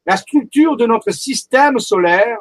[0.06, 2.40] la structure de notre système solaire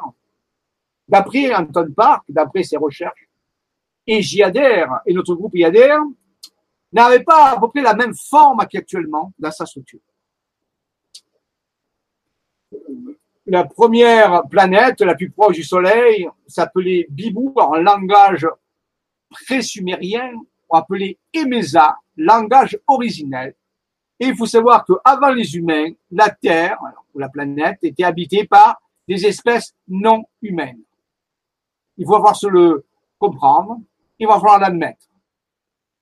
[1.07, 3.29] D'après Anton Park, d'après ses recherches,
[4.07, 6.01] et j'y adhère, et notre groupe y adhère,
[6.91, 9.99] n'avait pas à peu près la même forme qu'actuellement dans sa structure.
[13.45, 18.47] La première planète, la plus proche du Soleil, s'appelait Bibou en langage
[19.29, 20.33] pré-sumérien,
[20.69, 23.53] on appelait Emesa, langage originel.
[24.19, 26.77] Et il faut savoir qu'avant les humains, la Terre,
[27.13, 30.85] ou la planète, était habitée par des espèces non humaines
[31.97, 32.85] il va falloir se le
[33.17, 33.79] comprendre,
[34.19, 35.07] il va falloir l'admettre.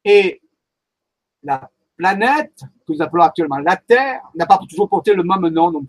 [0.03, 0.41] Et
[1.43, 5.71] la planète, que nous appelons actuellement la Terre, n'a pas toujours porté le même nom
[5.71, 5.85] non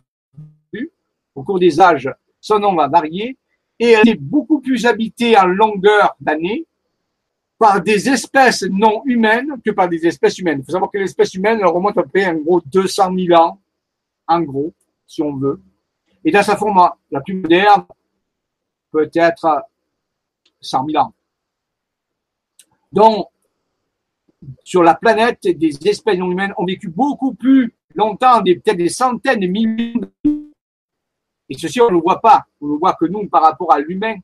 [0.71, 0.91] plus.
[1.35, 2.11] Au cours des âges,
[2.41, 3.37] son nom va varier
[3.79, 6.67] et elle est beaucoup plus habitée en longueur d'année
[7.65, 10.59] par des espèces non humaines que par des espèces humaines.
[10.59, 13.59] Il faut savoir que l'espèce humaine remonte à peu près en gros 200 000 ans,
[14.29, 14.75] en gros,
[15.07, 15.63] si on veut.
[16.23, 17.87] Et dans sa forme la plus moderne,
[18.91, 19.65] peut-être
[20.61, 21.15] 100 000 ans.
[22.93, 23.29] Donc,
[24.63, 29.41] sur la planète, des espèces non humaines ont vécu beaucoup plus longtemps, peut-être des centaines
[29.41, 30.13] de millions.
[31.49, 32.45] Et ceci, on ne le voit pas.
[32.61, 34.17] On ne voit que nous par rapport à l'humain.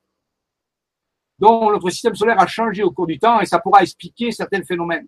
[1.40, 4.62] Donc, notre système solaire a changé au cours du temps et ça pourra expliquer certains
[4.62, 5.06] phénomènes.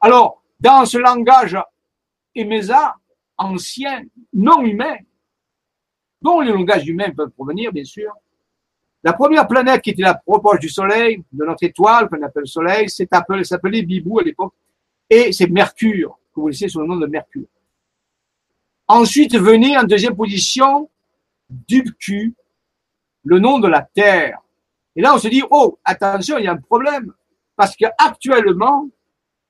[0.00, 1.56] Alors, dans ce langage
[2.34, 2.94] Emesa,
[3.38, 4.96] ancien, non humain,
[6.20, 8.12] dont les langages humains peuvent provenir, bien sûr,
[9.02, 12.46] la première planète qui était la proche du Soleil, de notre étoile, qu'on appelle le
[12.46, 14.54] Soleil, s'appelait Bibou à l'époque,
[15.10, 17.48] et c'est Mercure, que vous laissez sous le nom de Mercure.
[18.86, 20.88] Ensuite venait en deuxième position
[21.50, 22.34] Dubku,
[23.24, 24.38] le nom de la Terre.
[24.94, 27.12] Et là, on se dit, oh, attention, il y a un problème,
[27.56, 28.88] parce qu'actuellement,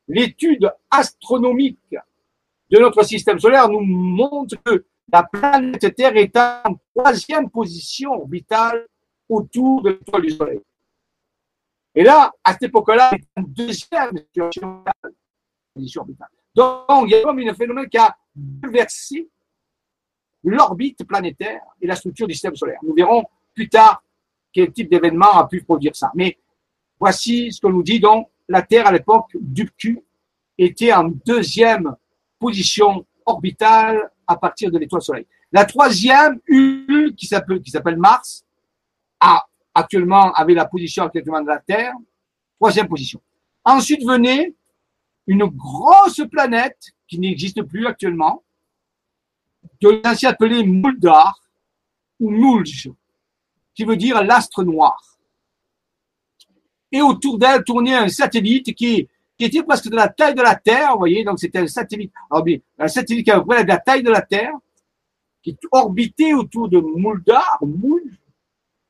[0.08, 1.96] l'étude astronomique
[2.70, 8.86] de notre système solaire nous montre que la planète Terre est en troisième position orbitale
[9.28, 10.60] autour de l'étoile du Soleil.
[11.94, 14.84] Et là, à cette époque-là, c'est une deuxième situation
[16.54, 19.28] Donc, il y a comme un phénomène qui a bouleversé
[20.44, 22.78] l'orbite planétaire et la structure du système solaire.
[22.82, 23.24] Nous verrons
[23.54, 24.02] plus tard
[24.52, 26.10] quel type d'événement a pu produire ça.
[26.14, 26.38] Mais
[26.98, 30.00] voici ce que nous dit donc la Terre à l'époque du Q
[30.58, 31.94] était en deuxième
[32.38, 35.26] position orbitale à partir de l'étoile Soleil.
[35.50, 36.40] La troisième,
[37.22, 38.44] s'appelle qui s'appelle Mars,
[39.20, 41.94] a actuellement avait la position actuellement de la Terre,
[42.58, 43.20] troisième position.
[43.64, 44.54] Ensuite venait
[45.26, 48.42] une grosse planète qui n'existe plus actuellement,
[49.80, 51.40] que l'ancien appelé Muldar
[52.18, 52.90] ou Mulj,
[53.74, 55.00] qui veut dire l'astre noir.
[56.90, 59.08] Et autour d'elle tournait un satellite qui,
[59.38, 62.12] était presque de la taille de la Terre, vous voyez, donc c'était un satellite,
[62.78, 64.52] un satellite qui avait la taille de la Terre,
[65.42, 68.12] qui orbitait autour de Muldar, Mulj,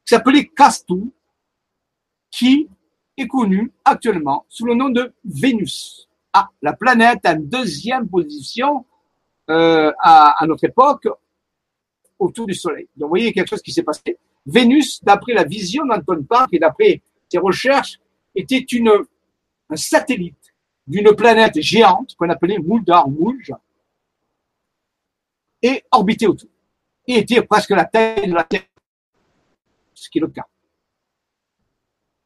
[0.05, 1.11] qui s'appelait Castou,
[2.31, 2.69] qui
[3.17, 6.09] est connu actuellement sous le nom de Vénus.
[6.35, 8.85] Ah, la planète en deuxième position
[9.49, 11.09] euh, à, à, notre époque
[12.19, 12.89] autour du Soleil.
[12.97, 14.19] Donc, vous voyez quelque chose qui s'est passé.
[14.47, 17.99] Vénus, d'après la vision d'Anton Park et d'après ses recherches,
[18.35, 18.91] était une,
[19.71, 20.55] un satellite
[20.87, 23.53] d'une planète géante qu'on appelait Muldar Mulj
[25.63, 26.51] et orbitait autour.
[27.07, 28.67] Et était presque la taille de la Terre,
[29.95, 30.47] ce qui est le cas.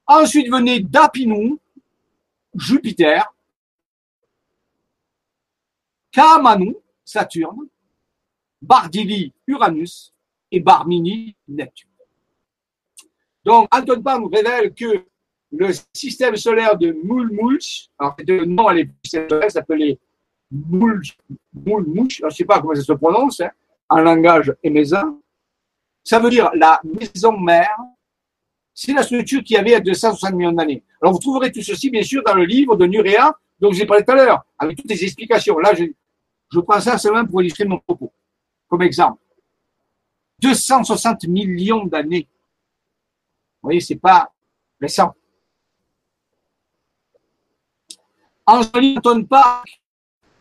[0.07, 1.59] Ensuite venait Dapinou,
[2.55, 3.35] Jupiter,
[6.13, 7.69] Kamanu, Saturne,
[8.63, 10.15] Bardili, Uranus
[10.51, 11.91] et Barmini, Neptune.
[13.47, 15.05] Donc, Anton nous révèle que
[15.53, 18.75] le système solaire de Mulmulch, alors le nom à
[19.05, 20.01] système solaire s'appelait
[20.51, 21.17] Mulmulch,
[21.55, 23.51] je ne sais pas comment ça se prononce, hein,
[23.89, 25.17] en langage émésin,
[26.03, 27.77] ça veut dire la maison mère,
[28.75, 30.83] c'est la structure qui avait à 260 millions d'années.
[31.01, 34.05] Alors vous trouverez tout ceci, bien sûr, dans le livre de Nurea, dont j'ai parlé
[34.05, 35.57] tout à l'heure, avec toutes les explications.
[35.61, 35.85] Là, je,
[36.53, 38.13] je prends ça seulement pour illustrer mon propos,
[38.69, 39.23] comme exemple.
[40.41, 42.27] 260 millions d'années.
[43.63, 44.33] Vous voyez, c'est pas
[44.81, 45.15] récent.
[48.47, 49.81] En Anton Park,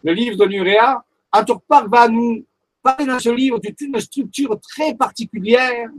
[0.04, 2.46] le livre de Nurea, Anton Park va nous
[2.84, 5.90] parler dans ce livre d'une structure très particulière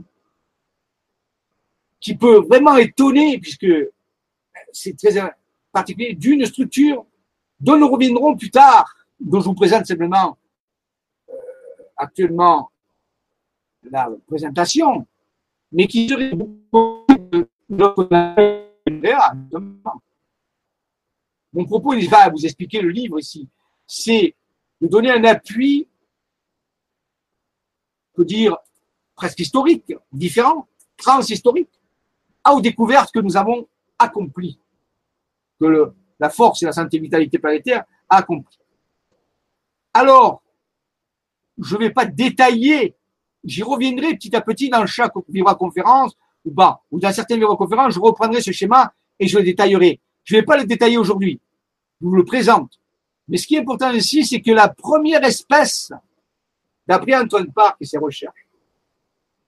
[1.99, 3.67] qui peut vraiment étonner, puisque
[4.71, 5.33] c'est très
[5.71, 7.05] particulier, d'une structure
[7.59, 10.37] dont nous reviendrons plus tard dont je vous présente simplement
[11.29, 11.33] euh,
[11.95, 12.71] actuellement
[13.83, 15.07] la présentation,
[15.71, 17.06] mais qui serait beaucoup
[17.69, 17.93] Mon
[21.65, 23.49] propos, il va vous expliquer le livre ici,
[23.85, 24.35] c'est
[24.79, 25.87] de donner un appui,
[28.13, 28.57] on peut dire
[29.15, 31.69] presque historique, différent, transhistorique,
[32.49, 33.67] aux découvertes que nous avons
[33.99, 34.59] accomplies,
[35.59, 38.57] que la force et la santé vitalité planétaire a accompli.
[39.93, 40.41] Alors,
[41.57, 42.95] je ne vais pas détailler,
[43.43, 45.13] j'y reviendrai petit à petit dans chaque
[45.57, 46.15] conférence
[46.45, 49.99] ou pas, ou dans certaines conférences, je reprendrai ce schéma et je le détaillerai.
[50.23, 51.39] Je ne vais pas le détailler aujourd'hui,
[52.01, 52.79] je vous le présente.
[53.27, 55.91] Mais ce qui est important ici, c'est que la première espèce,
[56.85, 58.47] d'après Antoine Park et ses recherches,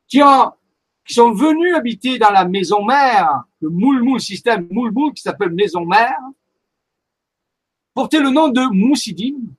[0.08, 0.52] qui, ont,
[1.06, 5.86] qui sont venus habiter dans la maison mère, le Moulmoul système Moulmoul qui s'appelle maison
[5.86, 6.20] mère,
[7.94, 9.54] portait le nom de Moussidine,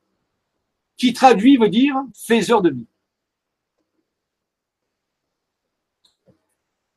[0.96, 2.86] qui traduit veut dire faiseur de vie.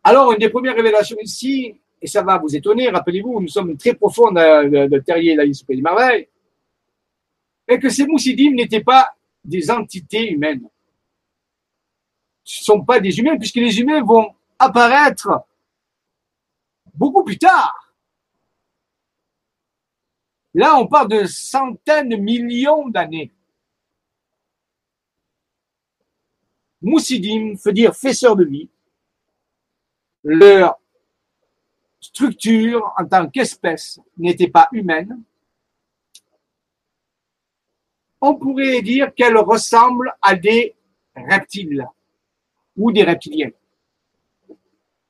[0.04, 3.94] Alors, une des premières révélations ici, et ça va vous étonner, rappelez-vous, nous sommes très
[3.94, 6.28] profonds de, de Terrier, la des merveilles,
[7.68, 9.16] et que ces moussidim n'étaient pas
[9.46, 10.70] des entités humaines.
[12.44, 15.46] Ce ne sont pas des humains, puisque les humains vont apparaître
[16.94, 17.94] beaucoup plus tard.
[20.54, 23.32] Là, on parle de centaines de millions d'années.
[26.82, 28.70] Moussidim veut dire faisseur de vie.
[30.24, 30.80] Leur
[32.00, 35.22] structure en tant qu'espèce n'était pas humaine.
[38.22, 40.76] On pourrait dire qu'elle ressemble à des
[41.16, 41.86] reptiles
[42.78, 43.52] ou des reptiliens.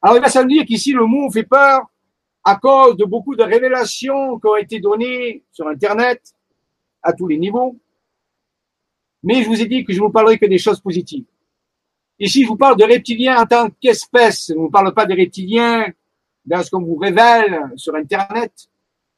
[0.01, 1.89] Alors il va se dire qu'ici le mot fait peur
[2.43, 6.33] à cause de beaucoup de révélations qui ont été données sur Internet
[7.01, 7.77] à tous les niveaux.
[9.23, 11.25] Mais je vous ai dit que je ne vous parlerai que des choses positives.
[12.23, 14.47] Ici, je vous parle de reptiliens en tant qu'espèce.
[14.47, 15.91] Je ne vous parle pas des reptiliens
[16.45, 18.53] dans ce qu'on vous révèle sur Internet.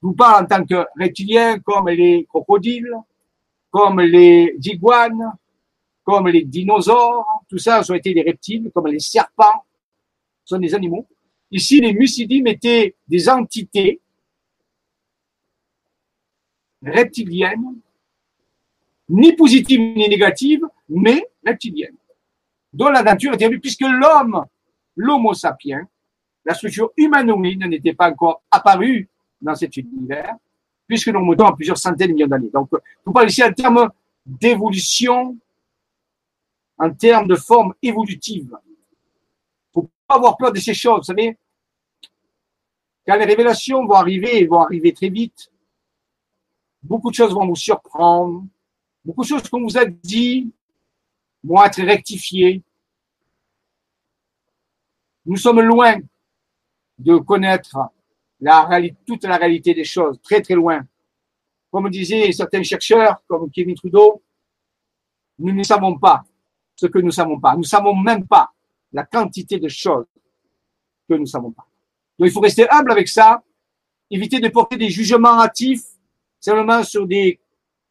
[0.02, 2.96] Je vous parle en tant que reptiliens comme les crocodiles,
[3.70, 5.34] comme les iguanes,
[6.04, 7.44] comme les dinosaures.
[7.48, 9.64] Tout ça, ont été des reptiles, comme les serpents.
[10.44, 11.06] Ce sont des animaux.
[11.52, 14.02] Ici, les mucidimes étaient des entités
[16.82, 17.76] reptiliennes,
[19.10, 21.98] ni positives ni négatives, mais reptiliennes
[22.76, 24.46] dont la nature était vue, puisque l'homme,
[24.96, 25.88] l'homo sapiens,
[26.44, 29.10] la structure humanoïde n'était pas encore apparue
[29.42, 30.36] dans cet univers,
[30.86, 32.50] puisque nous montons à plusieurs centaines de millions d'années.
[32.54, 32.70] Donc,
[33.06, 33.90] vous parlez ici en termes
[34.26, 35.38] d'évolution
[36.78, 38.58] en termes de forme évolutive.
[39.74, 41.38] Faut pas avoir peur de ces choses, vous savez.
[43.08, 45.50] Quand les révélations vont arriver, vont arriver très vite.
[46.84, 48.44] Beaucoup de choses vont vous surprendre.
[49.06, 50.52] Beaucoup de choses qu'on vous a dit
[51.46, 52.64] vont être rectifiées.
[55.26, 55.98] Nous sommes loin
[56.98, 57.78] de connaître
[58.40, 60.86] la réalité, toute la réalité des choses, très très loin.
[61.72, 64.22] Comme disaient certains chercheurs, comme Kevin Trudeau,
[65.40, 66.24] nous ne savons pas
[66.76, 67.54] ce que nous ne savons pas.
[67.54, 68.52] Nous ne savons même pas
[68.92, 70.06] la quantité de choses
[71.08, 71.66] que nous ne savons pas.
[72.18, 73.44] Donc il faut rester humble avec ça,
[74.10, 75.84] éviter de porter des jugements hâtifs
[76.40, 77.40] seulement sur des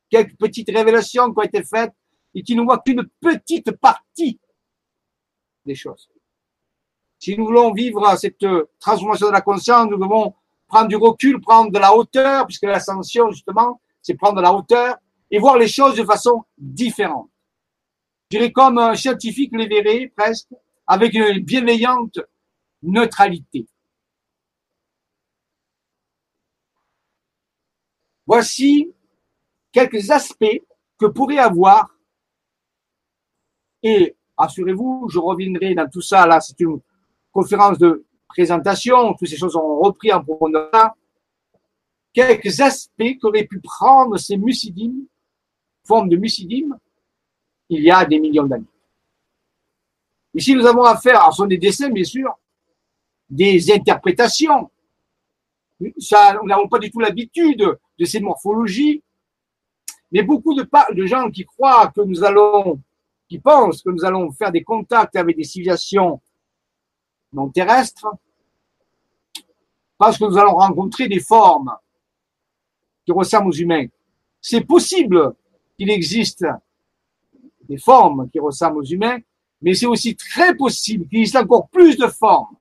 [0.08, 1.92] quelques petites révélations qui ont été faites
[2.34, 4.40] et qui ne voient qu'une petite partie
[5.64, 6.08] des choses.
[7.18, 8.44] Si nous voulons vivre cette
[8.78, 10.34] transformation de la conscience, nous devons
[10.66, 14.96] prendre du recul, prendre de la hauteur, puisque l'ascension, justement, c'est prendre de la hauteur
[15.30, 17.30] et voir les choses de façon différente.
[18.30, 20.48] Je dirais comme un scientifique les verrait presque,
[20.86, 22.18] avec une bienveillante
[22.82, 23.66] neutralité.
[28.26, 28.92] Voici
[29.72, 30.62] quelques aspects
[30.98, 31.93] que pourrait avoir,
[33.84, 36.80] et assurez-vous, je reviendrai dans tout ça, là c'est une
[37.30, 40.96] conférence de présentation, toutes ces choses ont repris en profondeur,
[42.12, 45.06] quelques aspects qu'auraient pu prendre ces mucidimes,
[45.84, 46.76] forme de mucidimes,
[47.68, 48.64] il y a des millions d'années.
[50.34, 52.34] Ici, nous avons affaire, alors ce sont des dessins, bien sûr,
[53.28, 54.70] des interprétations.
[55.98, 59.02] Ça, nous n'avons pas du tout l'habitude de ces morphologies,
[60.10, 62.80] mais beaucoup de gens qui croient que nous allons,
[63.34, 66.20] qui pensent que nous allons faire des contacts avec des civilisations
[67.32, 68.06] non terrestres,
[69.98, 71.74] parce que nous allons rencontrer des formes
[73.04, 73.86] qui ressemblent aux humains.
[74.40, 75.34] C'est possible
[75.76, 76.46] qu'il existe
[77.62, 79.18] des formes qui ressemblent aux humains,
[79.60, 82.54] mais c'est aussi très possible qu'il existe encore plus de formes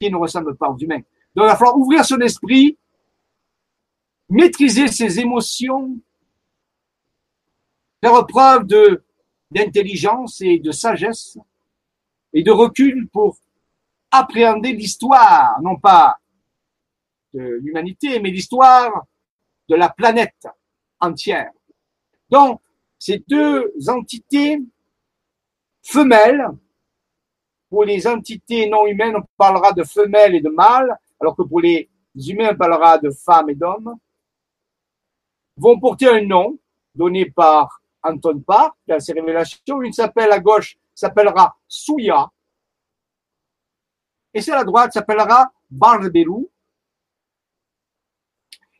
[0.00, 1.02] qui ne ressemblent pas aux humains.
[1.34, 2.78] Donc, il va falloir ouvrir son esprit,
[4.30, 5.98] maîtriser ses émotions,
[8.02, 9.04] faire preuve de,
[9.50, 11.38] d'intelligence et de sagesse
[12.32, 13.38] et de recul pour
[14.10, 16.18] appréhender l'histoire, non pas
[17.34, 19.06] de l'humanité, mais l'histoire
[19.68, 20.46] de la planète
[21.00, 21.50] entière.
[22.30, 22.60] Donc,
[22.98, 24.58] ces deux entités
[25.82, 26.46] femelles,
[27.68, 31.60] pour les entités non humaines, on parlera de femelles et de mâles, alors que pour
[31.60, 33.94] les humains, on parlera de femmes et d'hommes,
[35.56, 36.58] vont porter un nom
[36.94, 39.82] donné par Anton Park dans ses révélations.
[39.82, 42.30] Une s'appelle à gauche, s'appellera Souya,
[44.34, 46.50] et celle à droite s'appellera Barbelou.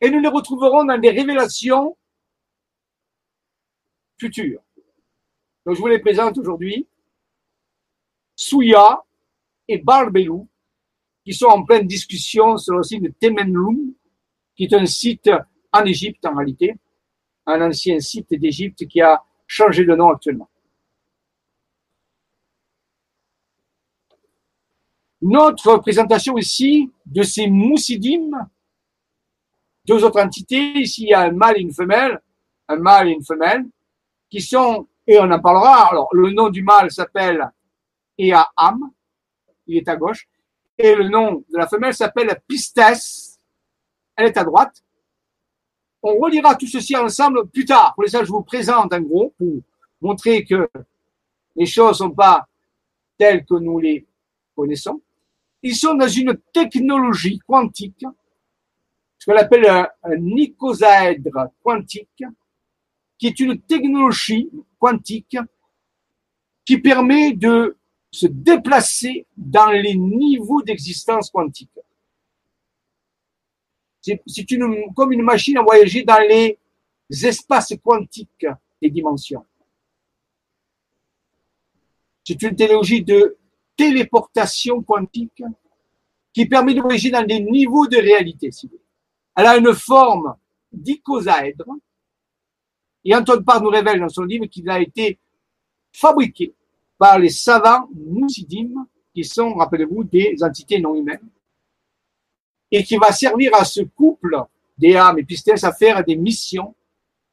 [0.00, 1.96] Et nous les retrouverons dans des révélations
[4.20, 4.60] futur.
[5.64, 6.86] Donc je vous les présente aujourd'hui.
[8.36, 9.04] Souya
[9.66, 10.48] et Barbelou,
[11.24, 13.94] qui sont en pleine discussion sur le site de Temenloum,
[14.56, 15.30] qui est un site
[15.72, 16.76] en Égypte en réalité,
[17.48, 20.48] un ancien site d'Égypte qui a changé de nom actuellement.
[25.22, 28.30] Notre présentation ici de ces moussidim,
[29.86, 32.20] deux autres entités, ici il y a un mâle et une femelle,
[32.68, 33.64] un mâle et une femelle,
[34.30, 37.50] qui sont, et on en parlera, alors le nom du mâle s'appelle
[38.18, 38.90] Eaham,
[39.66, 40.28] il est à gauche,
[40.76, 43.40] et le nom de la femelle s'appelle Pistes,
[44.14, 44.84] elle est à droite.
[46.02, 47.94] On relira tout ceci ensemble plus tard.
[47.94, 49.60] Pour ça, je vous présente en gros pour
[50.00, 50.68] montrer que
[51.56, 52.46] les choses sont pas
[53.16, 54.06] telles que nous les
[54.54, 55.00] connaissons.
[55.62, 58.06] Ils sont dans une technologie quantique,
[59.18, 62.24] ce qu'on appelle un, un icosaèdre quantique,
[63.18, 64.48] qui est une technologie
[64.78, 65.36] quantique
[66.64, 67.76] qui permet de
[68.10, 71.70] se déplacer dans les niveaux d'existence quantique.
[74.26, 76.58] C'est une, comme une machine à voyager dans les
[77.10, 78.46] espaces quantiques
[78.80, 79.44] des dimensions.
[82.24, 83.36] C'est une technologie de
[83.76, 85.42] téléportation quantique
[86.32, 88.50] qui permet de voyager dans des niveaux de réalité.
[89.34, 90.36] Elle a une forme
[90.72, 91.76] d'icosaèdre
[93.04, 95.18] et Antoine Parr nous révèle dans son livre qu'il a été
[95.92, 96.54] fabriqué
[96.98, 101.26] par les savants moussidim, qui sont, rappelez-vous, des entités non humaines,
[102.70, 104.36] et qui va servir à ce couple
[104.76, 106.74] des âmes et pistes à faire des missions.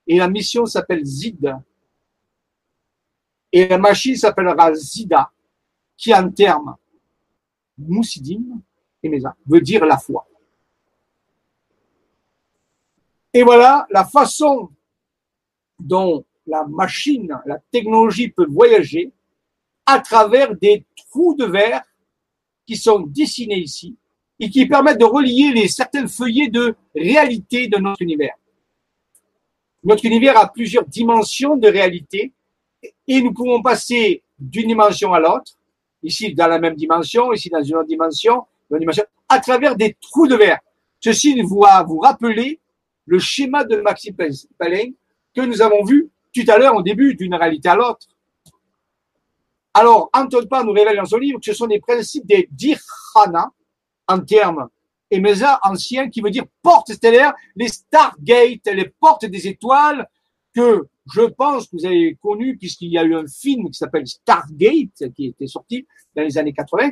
[0.07, 1.55] Et la mission s'appelle Zid.
[3.51, 5.31] Et la machine s'appellera Zida,
[5.95, 6.75] qui en termes
[7.77, 8.61] moussidim,
[9.45, 10.27] veut dire la foi.
[13.33, 14.69] Et voilà la façon
[15.79, 19.11] dont la machine, la technologie peut voyager
[19.85, 21.83] à travers des trous de verre
[22.65, 23.97] qui sont dessinés ici
[24.39, 28.35] et qui permettent de relier les certains feuillets de réalité de notre univers.
[29.83, 32.33] Notre univers a plusieurs dimensions de réalité
[33.07, 35.53] et nous pouvons passer d'une dimension à l'autre,
[36.03, 39.95] ici dans la même dimension, ici dans une autre dimension, une dimension à travers des
[40.01, 40.59] trous de verre.
[40.99, 42.59] Ceci va vous rappeler
[43.05, 44.15] le schéma de Maxime
[44.57, 44.91] Palin
[45.35, 48.07] que nous avons vu tout à l'heure au début d'une réalité à l'autre.
[49.73, 53.51] Alors, Anton Parr nous révèle dans son livre que ce sont des principes des dhyrana
[54.07, 54.67] en termes
[55.09, 60.07] Emesa anciens qui veut dire porte stellaire, les Stargate, les portes des étoiles
[60.53, 64.07] que je pense que vous avez connu puisqu'il y a eu un film qui s'appelle
[64.07, 66.91] Stargate qui était sorti dans les années 80.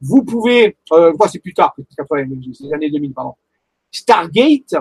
[0.00, 3.34] Vous pouvez, euh, c'est plus tard, 80, c'est les années 2000, pardon.
[3.90, 4.74] Stargate,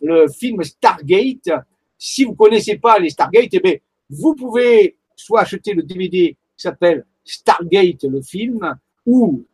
[0.00, 1.50] le film Stargate,
[1.98, 3.76] si vous connaissez pas les Stargate, eh bien,
[4.08, 8.76] vous pouvez soit acheter le DVD qui s'appelle Stargate, le film,
[9.06, 9.44] ou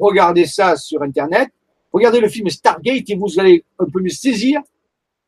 [0.00, 1.50] regarder ça sur Internet,
[1.92, 4.60] regardez le film Stargate et vous allez un peu mieux saisir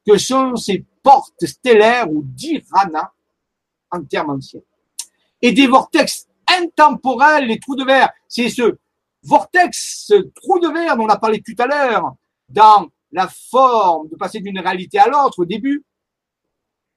[0.07, 3.12] que sont ces portes stellaires ou d'Irana
[3.91, 4.61] en termes anciens.
[5.41, 8.11] Et des vortex intemporels, les trous de verre.
[8.28, 8.77] C'est ce
[9.23, 12.15] vortex, ce trou de verre dont on a parlé tout à l'heure,
[12.49, 15.85] dans la forme de passer d'une réalité à l'autre au début,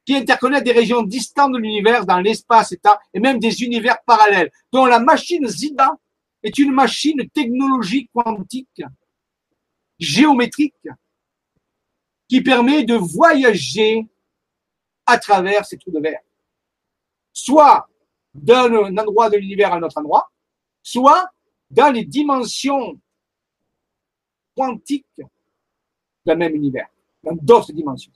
[0.06, 2.74] qui interconnecte des régions distantes de l'univers dans l'espace
[3.14, 5.98] et même des univers parallèles, dont la machine Zida
[6.44, 8.82] est une machine technologique quantique,
[10.00, 10.88] géométrique,
[12.28, 14.08] qui permet de voyager
[15.06, 16.22] à travers ces trous de verre.
[17.34, 17.88] Soit
[18.34, 20.32] d'un endroit de l'univers à un autre endroit,
[20.84, 21.30] soit
[21.70, 23.00] dans les dimensions
[24.56, 25.22] quantiques
[26.26, 26.88] d'un même univers,
[27.24, 28.12] dans d'autres dimensions.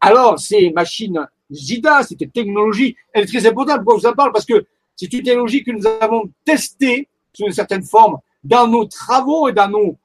[0.00, 3.78] Alors, ces machines Zida, cette technologie, elle est très importante.
[3.78, 4.66] Pourquoi je vous en parle Parce que
[4.96, 9.52] c'est une technologie que nous avons testée sous une certaine forme dans nos travaux et
[9.52, 9.96] dans nos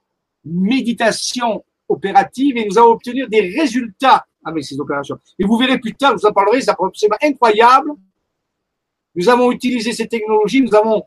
[0.43, 5.19] méditations opératives et nous avons obtenu des résultats avec ces opérations.
[5.37, 7.91] Et vous verrez plus tard, je vous en parlerai, c'est absolument incroyable.
[9.15, 11.03] Nous avons utilisé ces technologies, nous avons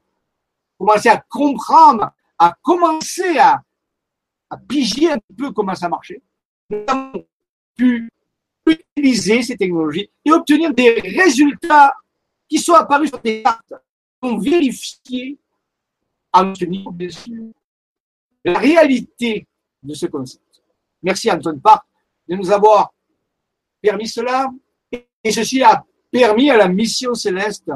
[0.78, 3.62] commencé à comprendre, à commencer à,
[4.50, 6.22] à piger un peu comment ça marchait.
[6.70, 7.24] Nous avons
[7.76, 8.10] pu
[8.66, 11.94] utiliser ces technologies et obtenir des résultats
[12.48, 13.74] qui sont apparus sur des cartes,
[16.32, 17.52] à notre niveau, bien sûr,
[18.44, 19.46] la réalité
[19.82, 20.62] de ce concept.
[21.02, 21.86] Merci Anton Park
[22.26, 22.92] de nous avoir
[23.80, 24.50] permis cela
[24.90, 27.70] et ceci a permis à la mission céleste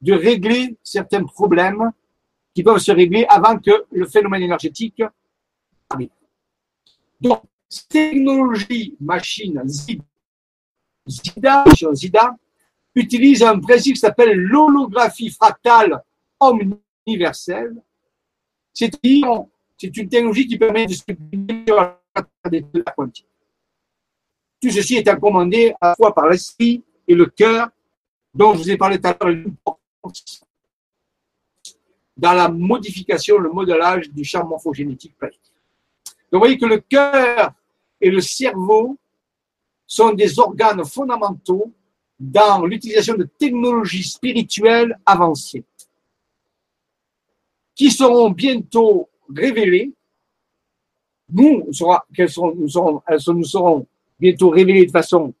[0.00, 1.90] de régler certains problèmes
[2.54, 5.02] qui peuvent se régler avant que le phénomène énergétique
[5.88, 6.10] arrive.
[7.20, 7.42] Donc,
[7.88, 9.62] technologie machine
[11.08, 12.36] Zida, Zida
[12.94, 16.02] utilise un principe qui s'appelle l'holographie fractale
[16.38, 17.76] omniverselle.
[18.72, 19.44] C'est-à-dire,
[19.76, 21.02] c'est une technologie qui permet de se
[22.50, 23.26] des la quantique.
[24.60, 27.68] Tout ceci est accommodé à la fois par l'esprit et le cœur,
[28.34, 29.44] dont je vous ai parlé tout à l'heure,
[32.16, 35.32] dans la modification, le modelage du champ morphogénétique Donc,
[36.32, 37.52] vous voyez que le cœur
[38.00, 38.98] et le cerveau
[39.88, 41.72] sont des organes fondamentaux
[42.20, 45.64] dans l'utilisation de technologies spirituelles avancées
[47.74, 49.92] qui seront bientôt révélées.
[51.30, 51.70] Nous,
[52.14, 53.86] qu'elles nous seront
[54.18, 55.32] bientôt révélées de façon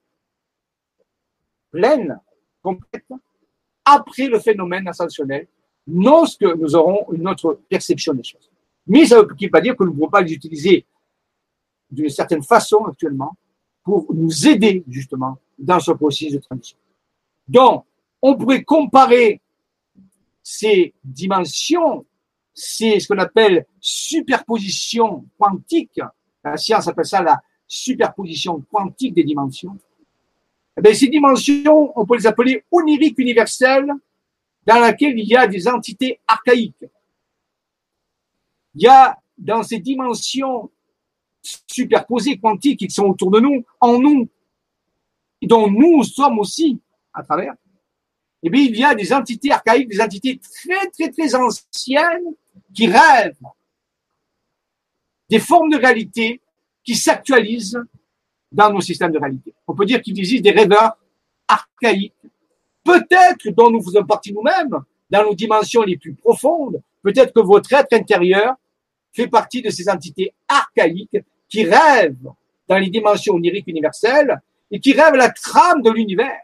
[1.70, 2.18] pleine,
[2.62, 3.04] complète,
[3.84, 5.46] après le phénomène ascensionnel,
[5.86, 8.50] lorsque nous aurons une autre perception des choses.
[8.86, 10.86] Mais ça ne veut pas dire que nous ne pouvons pas les utiliser
[11.90, 13.36] d'une certaine façon actuellement,
[13.88, 16.76] pour nous aider justement dans ce processus de transition.
[17.48, 17.86] Donc,
[18.20, 19.40] on pourrait comparer
[20.42, 22.04] ces dimensions,
[22.52, 26.00] c'est ce qu'on appelle superposition quantique.
[26.44, 29.78] La science appelle ça la superposition quantique des dimensions.
[30.76, 33.90] Eh ces dimensions, on peut les appeler oniriques universelles,
[34.66, 36.84] dans laquelle il y a des entités archaïques.
[38.74, 40.70] Il y a dans ces dimensions
[41.66, 44.28] superposés quantiques qui sont autour de nous, en nous,
[45.42, 46.80] dont nous sommes aussi
[47.12, 47.54] à travers,
[48.42, 52.34] eh bien, il y a des entités archaïques, des entités très, très, très anciennes
[52.74, 53.34] qui rêvent
[55.28, 56.40] des formes de réalité
[56.84, 57.82] qui s'actualisent
[58.50, 59.54] dans nos systèmes de réalité.
[59.66, 60.96] On peut dire qu'il existe des rêveurs
[61.46, 62.14] archaïques,
[62.84, 64.78] peut-être dont nous faisons partie nous-mêmes,
[65.10, 68.54] dans nos dimensions les plus profondes, peut-être que votre être intérieur
[69.12, 71.18] fait partie de ces entités archaïques
[71.48, 72.32] qui rêvent
[72.66, 76.42] dans les dimensions oniriques universelles et qui rêve la trame de l'univers,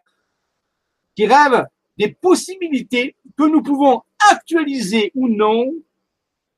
[1.14, 1.66] qui rêve
[1.98, 5.72] des possibilités que nous pouvons actualiser ou non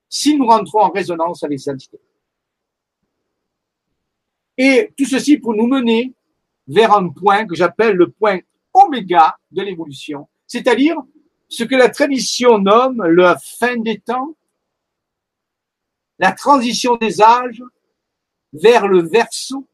[0.09, 2.01] si nous rentrons en résonance avec entités.
[4.57, 6.15] Et tout ceci pour nous mener
[6.67, 8.39] vers un point que j'appelle le point
[8.73, 10.97] oméga de l'évolution, c'est-à-dire
[11.49, 14.35] ce que la tradition nomme la fin des temps,
[16.19, 17.63] la transition des âges
[18.63, 19.67] vers le verso,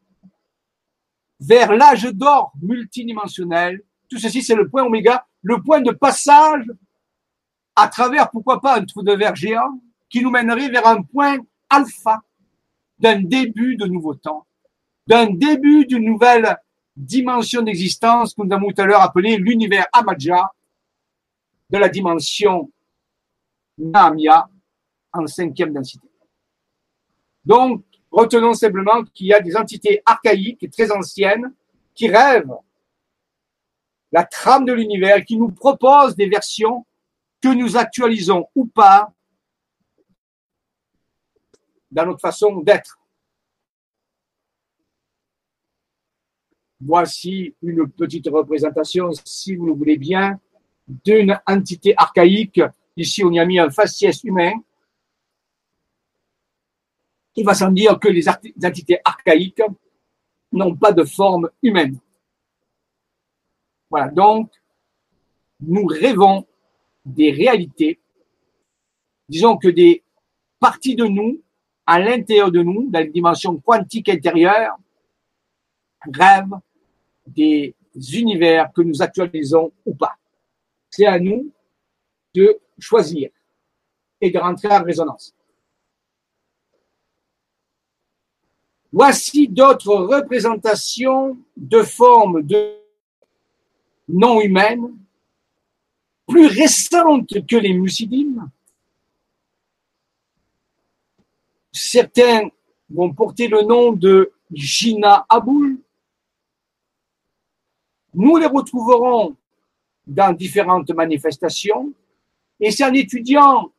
[1.39, 3.81] vers l'âge d'or multidimensionnel.
[4.09, 6.65] Tout ceci, c'est le point oméga, le point de passage
[7.75, 11.37] à travers, pourquoi pas, un trou de verre géant qui nous mènerait vers un point
[11.69, 12.21] alpha
[12.99, 14.45] d'un début de nouveau temps,
[15.07, 16.57] d'un début d'une nouvelle
[16.95, 20.51] dimension d'existence que nous avons tout à l'heure appelée l'univers Amaja
[21.69, 22.71] de la dimension
[23.77, 24.47] Naamia
[25.11, 26.07] en cinquième densité.
[27.43, 27.83] Donc,
[28.13, 31.53] retenons simplement qu'il y a des entités archaïques et très anciennes
[31.95, 32.55] qui rêvent
[34.11, 36.85] la trame de l'univers, qui nous proposent des versions
[37.41, 39.11] que nous actualisons ou pas
[41.91, 42.99] dans notre façon d'être.
[46.79, 50.39] Voici une petite représentation, si vous le voulez bien,
[50.87, 52.61] d'une entité archaïque.
[52.95, 54.51] Ici, on y a mis un faciès humain.
[57.35, 59.61] Il va sans dire que les entités archaïques
[60.51, 61.99] n'ont pas de forme humaine.
[63.89, 64.51] Voilà, donc,
[65.59, 66.45] nous rêvons
[67.05, 67.99] des réalités,
[69.27, 70.03] disons que des
[70.59, 71.41] parties de nous,
[71.85, 74.77] à l'intérieur de nous, dans les dimensions quantiques intérieures,
[76.11, 76.59] rêvent
[77.27, 77.75] des
[78.13, 80.15] univers que nous actualisons ou pas.
[80.89, 81.51] C'est à nous
[82.33, 83.29] de choisir
[84.21, 85.35] et de rentrer en résonance.
[88.93, 92.77] Voici d'autres représentations de formes de
[94.07, 94.95] non humaines,
[96.27, 98.47] plus récentes que les musidines.
[101.71, 102.49] Certains
[102.87, 105.79] vont porter le nom de Gina Aboul,
[108.13, 109.35] nous les retrouverons
[110.05, 111.91] dans différentes manifestations.
[112.59, 113.71] Et c'est en étudiant,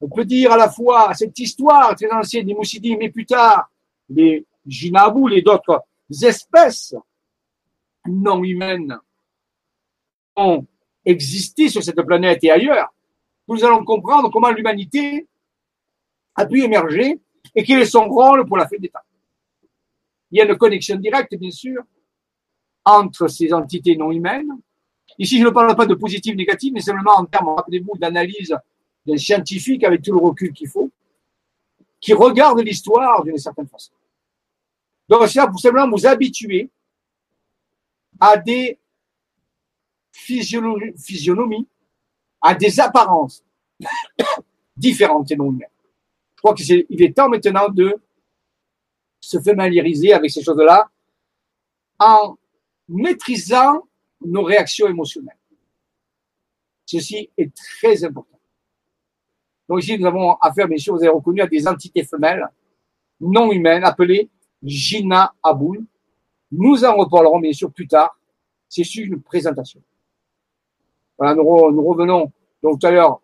[0.00, 3.68] on peut dire à la fois cette histoire très ancienne des Moussidim, mais plus tard,
[4.08, 5.84] les Jinabou, et d'autres
[6.22, 6.94] espèces
[8.06, 8.98] non humaines
[10.36, 10.66] ont
[11.04, 12.92] existé sur cette planète et ailleurs,
[13.48, 15.26] nous allons comprendre comment l'humanité
[16.34, 17.20] a pu émerger
[17.54, 19.00] et quel est son rôle pour la des temps.
[20.30, 21.82] Il y a une connexion directe, bien sûr,
[22.84, 24.50] entre ces entités non humaines.
[25.18, 28.56] Ici, je ne parle pas de positif, négatif, mais simplement en termes, rappelez-vous, d'analyse
[29.06, 30.90] d'un scientifique avec tout le recul qu'il faut,
[32.04, 33.92] qui regarde l'histoire d'une certaine façon.
[35.08, 36.68] Donc, c'est pour simplement vous habituer
[38.20, 38.78] à des
[40.12, 41.66] physionomies,
[42.42, 43.42] à des apparences
[44.76, 45.70] différentes et non humaines.
[46.36, 47.96] Je crois qu'il est temps maintenant de
[49.18, 50.90] se familiariser avec ces choses-là
[51.98, 52.36] en
[52.86, 53.88] maîtrisant
[54.20, 55.38] nos réactions émotionnelles.
[56.84, 58.33] Ceci est très important.
[59.68, 62.46] Donc ici, nous avons affaire, bien sûr, vous avez reconnu, à des entités femelles
[63.20, 64.28] non humaines appelées
[64.62, 65.84] Gina Aboul.
[66.52, 68.16] Nous en reparlerons bien sûr plus tard.
[68.68, 69.80] C'est sur une présentation.
[71.16, 72.32] Voilà, nous, revenons
[72.62, 73.20] donc tout à l'heure.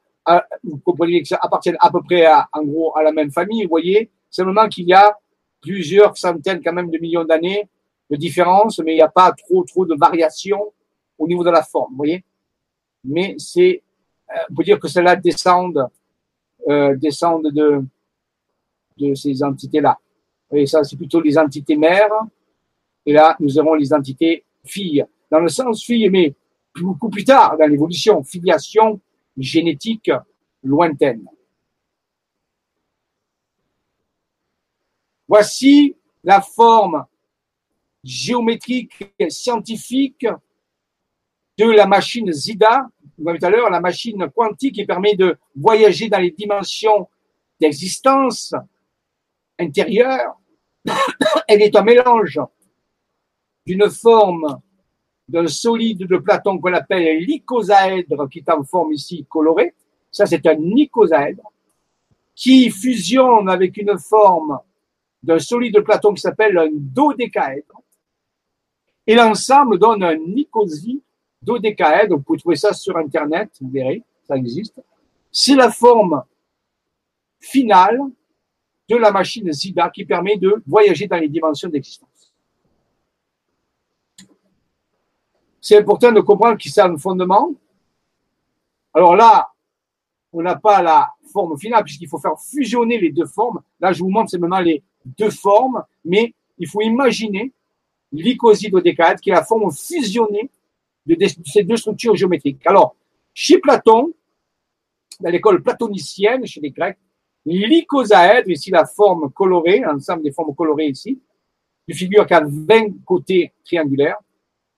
[0.62, 3.64] Vous comprenez que ça appartient à peu près à, en gros à la même famille.
[3.64, 5.18] Vous voyez, simplement qu'il y a
[5.60, 7.68] plusieurs centaines quand même de millions d'années
[8.10, 10.72] de différence, mais il n'y a pas trop trop de variations
[11.16, 12.24] au niveau de la forme, vous voyez.
[13.04, 13.82] Mais c'est,
[14.30, 15.88] euh, dire que cela descendent,
[16.70, 19.98] euh, descendent de ces entités-là.
[20.52, 22.10] Et ça, c'est plutôt les entités mères.
[23.06, 25.04] Et là, nous aurons les entités filles.
[25.30, 26.34] Dans le sens filles, mais
[26.80, 29.00] beaucoup plus tard dans l'évolution, filiation
[29.36, 30.10] génétique
[30.62, 31.26] lointaine.
[35.28, 35.94] Voici
[36.24, 37.06] la forme
[38.02, 40.26] géométrique et scientifique
[41.56, 42.88] de la machine ZIDA,
[43.20, 47.06] vous avez tout à l'heure, la machine quantique qui permet de voyager dans les dimensions
[47.60, 48.54] d'existence
[49.58, 50.38] intérieure.
[51.48, 52.40] Elle est un mélange
[53.66, 54.60] d'une forme
[55.28, 59.74] d'un solide de Platon qu'on appelle l'icosaèdre, qui est en forme ici colorée.
[60.10, 61.52] Ça, c'est un icosaèdre
[62.34, 64.58] qui fusionne avec une forme
[65.22, 67.82] d'un solide de Platon qui s'appelle un dodécaèdre.
[69.06, 71.02] Et l'ensemble donne un Nicosie
[71.42, 74.80] dodécaèdre, vous pouvez trouver ça sur Internet, vous verrez, ça existe.
[75.32, 76.22] C'est la forme
[77.38, 78.00] finale
[78.88, 82.34] de la machine Zida qui permet de voyager dans les dimensions d'existence.
[85.60, 87.52] C'est important de comprendre que c'est un fondement.
[88.92, 89.50] Alors là,
[90.32, 93.60] on n'a pas la forme finale puisqu'il faut faire fusionner les deux formes.
[93.78, 97.52] Là, je vous montre simplement les deux formes, mais il faut imaginer
[98.12, 98.74] l'icoside
[99.20, 100.50] qui est la forme fusionnée
[101.16, 102.66] de, ces deux structures géométriques.
[102.66, 102.96] Alors,
[103.34, 104.12] chez Platon,
[105.20, 106.98] dans l'école platonicienne, chez les Grecs,
[107.44, 111.20] l'icosaèdre, ici la forme colorée, l'ensemble des formes colorées ici,
[111.88, 114.18] qui figure qu'à 20 côtés triangulaires,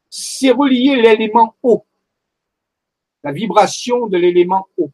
[0.09, 1.85] c'est relié l'élément O,
[3.23, 4.91] la vibration de l'élément O.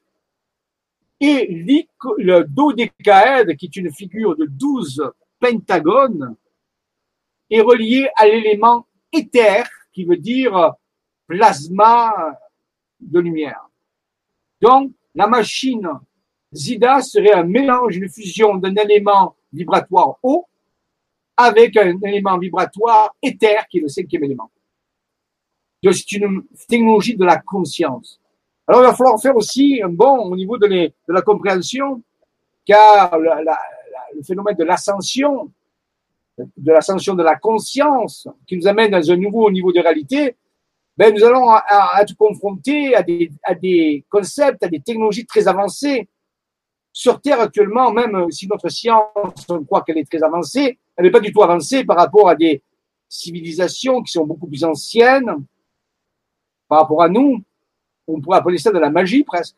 [1.21, 5.03] Et le dodécaèdre, qui est une figure de 12
[5.41, 6.37] pentagones,
[7.51, 10.75] est relié à l'élément éther, qui veut dire
[11.29, 12.37] plasma
[12.99, 13.69] de lumière.
[14.61, 15.89] Donc, la machine
[16.53, 20.47] Zida serait un mélange, une fusion d'un élément vibratoire haut
[21.37, 24.51] avec un élément vibratoire éther qui est le cinquième élément.
[25.83, 28.21] C'est une technologie de la conscience.
[28.67, 32.03] Alors, il va falloir faire aussi un bon au niveau de, la compréhension,
[32.67, 35.51] car le phénomène de l'ascension,
[36.37, 40.37] de l'ascension de la conscience, qui nous amène dans un nouveau niveau de réalité,
[40.99, 41.55] ben, nous allons
[42.01, 46.09] être confrontés à des, à des concepts, à des technologies très avancées.
[46.93, 51.13] Sur Terre actuellement, même si notre science, on croit qu'elle est très avancée, elle n'est
[51.13, 52.65] pas du tout avancée par rapport à des
[53.09, 55.37] civilisations qui sont beaucoup plus anciennes
[56.67, 57.45] par rapport à nous.
[58.09, 59.55] On pourrait appeler ça de la magie presque.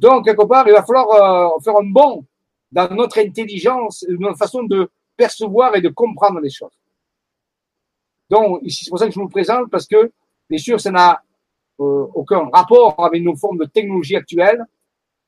[0.00, 2.24] Donc, quelque part, il va falloir euh, faire un bond
[2.70, 6.78] dans notre intelligence, notre façon de percevoir et de comprendre les choses.
[8.30, 10.10] Donc, c'est pour ça que je vous présente, parce que
[10.52, 11.24] Bien sûr, ça n'a
[11.80, 14.62] euh, aucun rapport avec nos formes de technologie actuelles.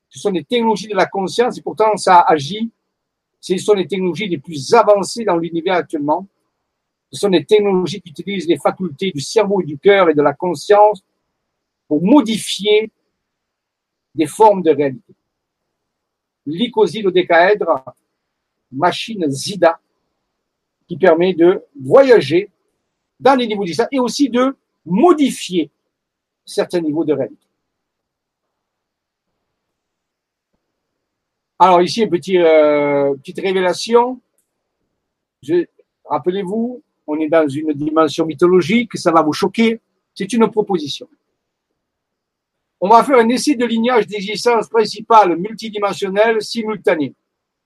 [0.07, 2.71] Ce sont des technologies de la conscience et pourtant ça agit.
[3.41, 6.27] Ce sont les technologies les plus avancées dans l'univers actuellement.
[7.11, 10.21] Ce sont des technologies qui utilisent les facultés du cerveau et du cœur et de
[10.21, 11.01] la conscience
[11.87, 12.91] pour modifier
[14.13, 15.15] des formes de réalité.
[16.45, 17.83] L'icosylodécaèdre,
[18.71, 19.79] machine Zida,
[20.87, 22.51] qui permet de voyager
[23.19, 24.55] dans les niveaux distants et aussi de
[24.85, 25.71] modifier
[26.45, 27.47] certains niveaux de réalité.
[31.57, 34.19] Alors ici, une petite, euh, petite révélation.
[36.05, 39.79] Rappelez-vous, on est dans une dimension mythologique, ça va vous choquer.
[40.13, 41.07] C'est une proposition.
[42.79, 47.13] On va faire un essai de lignage d'existence principale multidimensionnelle simultanée.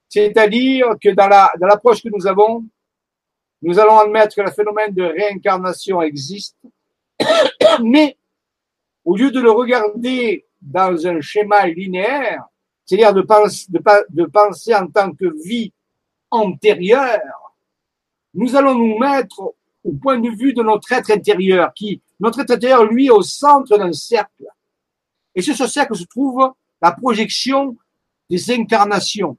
[0.08, 2.64] C'est-à-dire que dans la, dans l'approche que nous avons,
[3.62, 6.56] nous allons admettre que le phénomène de réincarnation existe,
[7.82, 8.16] mais
[9.04, 12.44] au lieu de le regarder dans un schéma linéaire,
[12.84, 15.72] c'est-à-dire de, penser en tant que vie
[16.30, 17.54] antérieure,
[18.34, 22.50] nous allons nous mettre au point de vue de notre être intérieur, qui, notre être
[22.50, 24.46] intérieur, lui, est au centre d'un cercle.
[25.34, 26.52] Et sur ce cercle se trouve
[26.82, 27.76] la projection
[28.28, 29.36] des incarnations.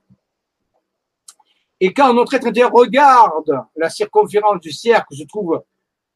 [1.79, 5.63] Et quand notre être intérieur regarde la circonférence du cercle, se trouve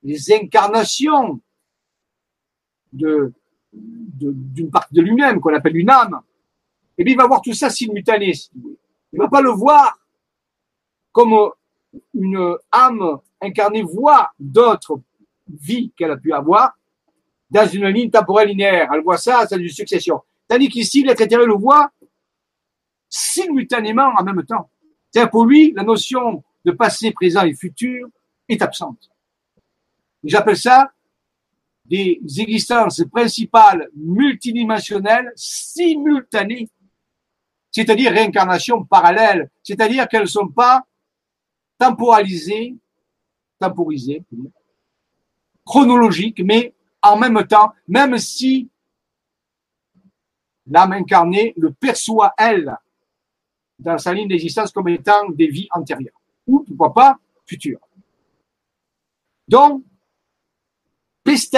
[0.03, 1.41] les incarnations
[2.95, 3.33] de,
[3.73, 6.21] d'une partie de lui-même qu'on appelle une âme,
[6.97, 8.33] et bien il va voir tout ça simultané.
[9.13, 9.97] Il va pas le voir
[11.11, 11.51] comme
[12.13, 14.99] une âme incarnée voit d'autres
[15.47, 16.77] vies qu'elle a pu avoir
[17.49, 18.89] dans une ligne temporelle linéaire.
[18.93, 20.21] Elle voit ça, c'est une succession.
[20.47, 21.91] Tandis qu'ici, l'être intérieur le voit
[23.09, 24.69] simultanément en même temps.
[25.09, 28.07] C'est-à-dire pour lui, la notion de passé, présent et futur
[28.49, 29.09] est absente.
[30.23, 30.91] J'appelle ça
[31.85, 36.67] des existences principales multidimensionnelles simultanées,
[37.71, 40.85] c'est-à-dire réincarnation parallèle, c'est-à-dire qu'elles ne sont pas
[41.77, 42.75] temporalisées,
[43.59, 44.23] temporisées,
[45.63, 48.69] chronologiques, mais en même temps, même si
[50.67, 52.75] l'âme incarnée le perçoit, elle,
[53.77, 57.81] dans sa ligne d'existence comme étant des vies antérieures, ou pourquoi pas futures.
[59.47, 59.83] Donc,
[61.25, 61.57] Pistes,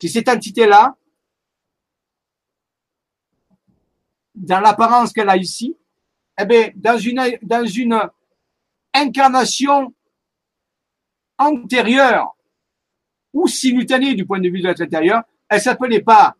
[0.00, 0.96] c'est cette entité-là,
[4.36, 5.76] dans l'apparence qu'elle a ici,
[6.40, 8.00] eh bien, dans une, dans une
[8.94, 9.92] incarnation
[11.36, 12.36] antérieure
[13.32, 16.36] ou simultanée du point de vue de l'être intérieur, elle s'appelait pas,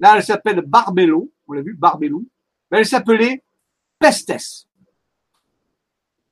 [0.00, 2.24] là, elle s'appelle Barbello, on l'a vu, Barbello,
[2.68, 3.44] elle s'appelait
[4.00, 4.66] Pestes.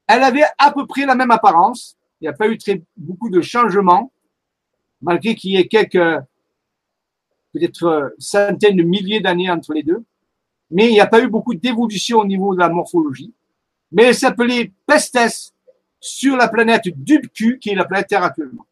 [0.08, 2.58] Elle avait à peu près la même apparence, il n'y a pas eu
[2.96, 4.12] beaucoup de changements,
[5.00, 6.22] malgré qu'il y ait quelques
[7.52, 10.04] peut-être centaines de milliers d'années entre les deux.
[10.70, 13.32] Mais il n'y a pas eu beaucoup d'évolution au niveau de la morphologie.
[13.90, 15.54] Mais elle s'appelait Pestes
[16.00, 18.66] sur la planète Dubku, qui est la planète Terre actuellement.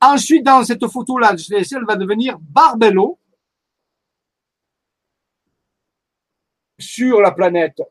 [0.00, 3.18] Ensuite, dans cette photo-là, elle va devenir Barbello
[6.78, 7.82] sur la planète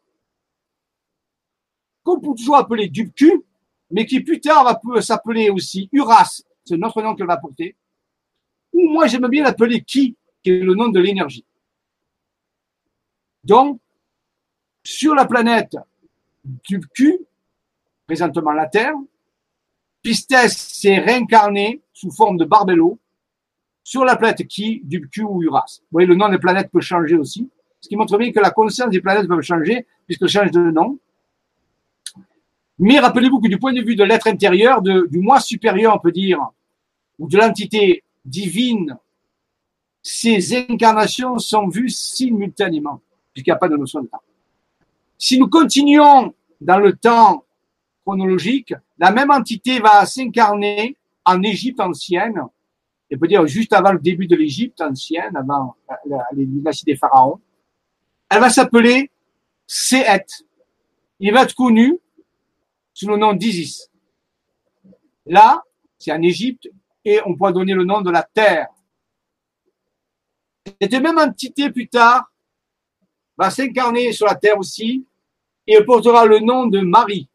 [2.03, 3.43] qu'on peut toujours appeler Dubku,
[3.89, 7.75] mais qui plus tard va s'appeler aussi Uras, c'est notre nom qu'elle va porter.
[8.73, 11.45] Ou moi, j'aime bien l'appeler Ki, qui est le nom de l'énergie.
[13.43, 13.79] Donc,
[14.83, 15.77] sur la planète
[16.43, 17.25] Dubku,
[18.05, 18.93] présentement la Terre,
[20.01, 22.99] Pistes s'est réincarné sous forme de Barbello
[23.83, 25.79] sur la planète Ki, Dubku ou Uras.
[25.79, 28.51] Vous voyez, le nom des planètes peut changer aussi, ce qui montre bien que la
[28.51, 30.99] conscience des planètes peut changer puisque change de nom.
[32.77, 36.11] Mais rappelez-vous que du point de vue de l'être intérieur, du moi supérieur, on peut
[36.11, 36.39] dire,
[37.17, 38.97] ou de l'entité divine,
[40.01, 43.01] ces incarnations sont vues simultanément,
[43.33, 44.21] puisqu'il n'y a pas de notion de temps.
[45.17, 47.45] Si nous continuons dans le temps
[48.05, 52.41] chronologique, la même entité va s'incarner en Égypte ancienne,
[53.09, 55.75] et peut dire juste avant le début de l'Égypte ancienne, avant
[56.33, 57.39] les dynasties des pharaons.
[58.29, 59.11] Elle va s'appeler
[59.65, 60.25] Sehet.
[61.19, 61.99] Il va être connu
[62.95, 63.91] sous le nom d'Isis.
[65.25, 65.61] Là,
[65.99, 66.69] c'est en Égypte
[67.03, 68.69] et on pourra donner le nom de la terre.
[70.81, 72.31] Cette même entité plus tard
[73.37, 75.05] va s'incarner sur la terre aussi
[75.67, 77.29] et portera le nom de Marie.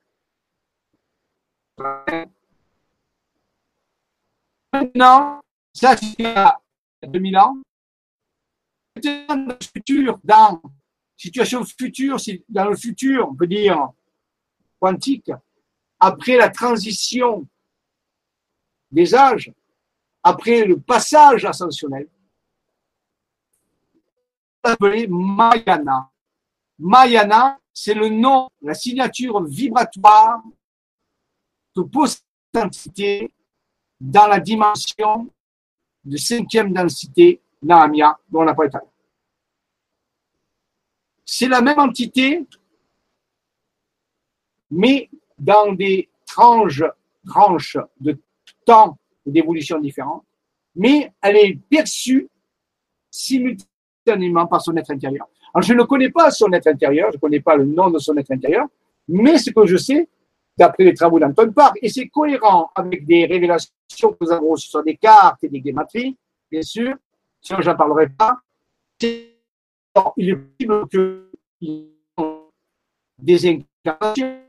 [4.72, 5.42] Maintenant,
[5.74, 6.58] ça c'est il y a
[7.06, 7.56] 2000 ans.
[8.96, 10.62] Dans le futur, dans
[11.16, 12.16] situation future,
[12.48, 13.90] dans le futur, on peut dire
[14.78, 15.30] quantique,
[16.00, 17.46] après la transition
[18.90, 19.52] des âges,
[20.22, 22.08] après le passage ascensionnel,
[24.62, 26.10] appelé Mayana.
[26.78, 30.42] Mayana, c'est le nom, la signature vibratoire
[31.76, 33.32] de potentialité
[34.00, 35.30] dans la dimension
[36.04, 38.86] de cinquième densité Nahamia dont on n'a pas étalé.
[41.24, 42.46] C'est la même entité,
[44.70, 45.08] mais
[45.40, 46.84] dans des tranches,
[47.26, 48.16] tranches de
[48.64, 50.24] temps d'évolution différentes,
[50.76, 52.28] mais elle est perçue
[53.10, 55.26] simultanément par son être intérieur.
[55.52, 57.98] Alors, je ne connais pas son être intérieur, je ne connais pas le nom de
[57.98, 58.66] son être intérieur,
[59.08, 60.08] mais ce que je sais,
[60.56, 64.84] d'après les travaux d'Anton Park, et c'est cohérent avec des révélations que nous avons sur
[64.84, 66.16] des cartes et des guématries,
[66.50, 66.94] bien sûr,
[67.40, 68.36] sinon j'en parlerai pas.
[70.16, 71.30] Il est possible que
[73.18, 74.42] des incarnations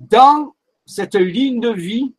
[0.00, 0.54] dans
[0.84, 2.14] cette ligne de vie,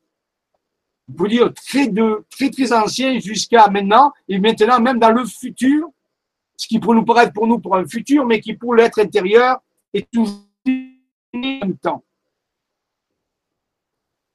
[1.07, 5.89] vous dire très, de, très, très ancien jusqu'à maintenant, et maintenant même dans le futur,
[6.57, 9.61] ce qui pourrait nous paraître pour nous pour un futur, mais qui pour l'être intérieur
[9.93, 12.03] est toujours en même temps.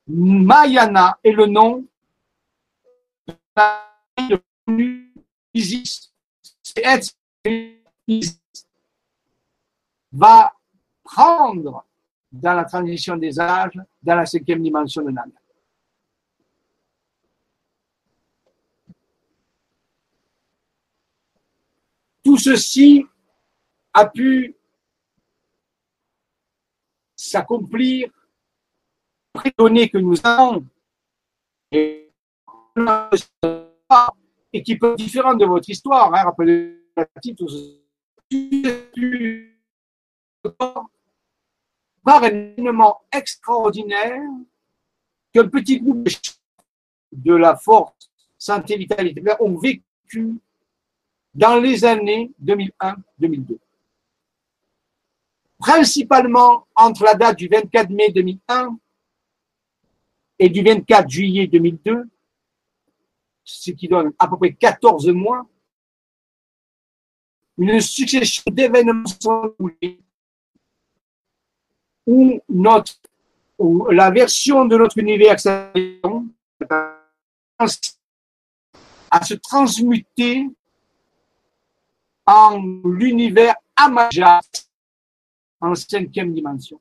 [0.07, 1.85] Mayana est le nom.
[4.25, 4.43] C'est
[5.55, 6.13] Isis
[10.13, 10.53] va
[11.03, 11.85] prendre
[12.31, 15.39] dans la transition des âges, dans la cinquième dimension de Nanda.
[22.25, 23.05] Tout ceci
[23.93, 24.55] a pu
[27.17, 28.11] s'accomplir
[29.35, 30.65] après données que nous avons
[31.71, 32.13] et
[34.63, 36.15] qui peut être différent de votre histoire.
[36.15, 36.79] Hein, rappelez
[37.37, 37.49] tout
[42.05, 44.23] par un événement extraordinaire
[45.33, 46.09] qu'un petit groupe
[47.13, 50.35] de la force santé vitalité ont vécu
[51.35, 53.59] dans les années 2001-2002.
[55.59, 58.77] Principalement entre la date du 24 mai 2001
[60.39, 62.09] et du 24 juillet 2002,
[63.45, 65.47] ce qui donne à peu près 14 mois,
[67.59, 69.05] une succession d'événements
[72.07, 72.95] où notre,
[73.59, 75.37] où la version de notre univers
[79.11, 80.49] à se transmuter
[82.27, 84.41] en l'univers Amaja
[85.61, 86.81] en cinquième dimension.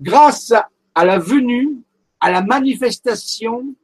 [0.00, 0.52] Grâce
[0.94, 1.82] à la venue,
[2.20, 3.74] à la manifestation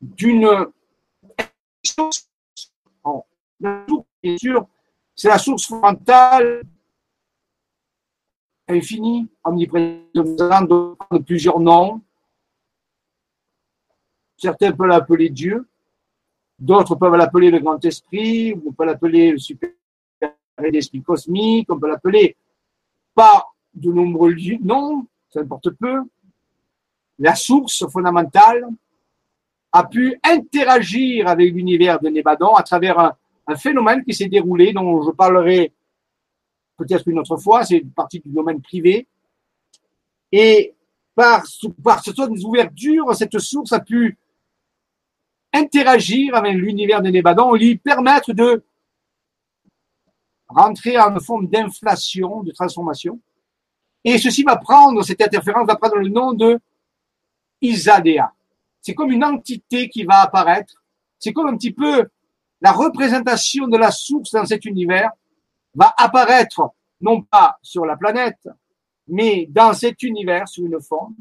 [0.00, 0.66] d'une
[4.22, 4.66] bien sûr,
[5.14, 6.62] c'est la source frontale
[8.68, 12.00] infinie, omniprésente, de plusieurs noms.
[14.36, 15.68] Certains peuvent l'appeler Dieu,
[16.58, 19.70] d'autres peuvent l'appeler le grand esprit, ou peuvent l'appeler le super
[20.68, 22.36] l'esprit cosmique, on peut l'appeler
[23.14, 26.02] par de nombreux noms, ça importe peu.
[27.18, 28.66] La source fondamentale
[29.72, 35.02] a pu interagir avec l'univers de Nébadon à travers un, phénomène qui s'est déroulé, dont
[35.02, 35.72] je parlerai
[36.76, 39.08] peut-être une autre fois, c'est une partie du domaine privé.
[40.30, 40.74] Et
[41.14, 41.44] par,
[41.82, 44.16] par cette ouverture, cette source a pu
[45.52, 48.62] interagir avec l'univers de Nébadon, lui permettre de
[50.48, 53.20] rentrer en forme d'inflation, de transformation.
[54.04, 56.58] Et ceci va prendre, cette interférence va prendre le nom de
[57.60, 58.32] Isadea.
[58.80, 60.82] C'est comme une entité qui va apparaître.
[61.18, 62.08] C'est comme un petit peu
[62.60, 65.10] la représentation de la source dans cet univers
[65.74, 66.70] va apparaître
[67.00, 68.48] non pas sur la planète,
[69.08, 71.14] mais dans cet univers sous une forme.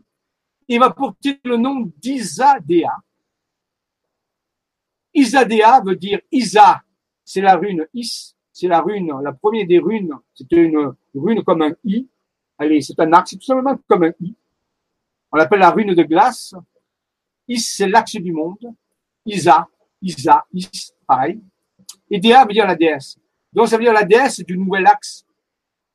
[0.67, 2.95] Il va porter le nom d'Isadea.
[5.13, 6.81] Isadea veut dire Isa,
[7.23, 11.61] c'est la rune Is, c'est la rune, la première des runes, c'est une rune comme
[11.61, 12.07] un I.
[12.57, 14.35] Allez, c'est un axe, c'est tout simplement comme un I.
[15.31, 16.53] On l'appelle la rune de glace.
[17.49, 18.73] Is, c'est l'axe du monde.
[19.25, 19.67] Isa,
[20.01, 21.41] Isa, Is, pareil.
[22.09, 23.17] Et Dea veut dire la déesse.
[23.51, 25.25] Donc, ça veut dire la déesse du nouvel axe,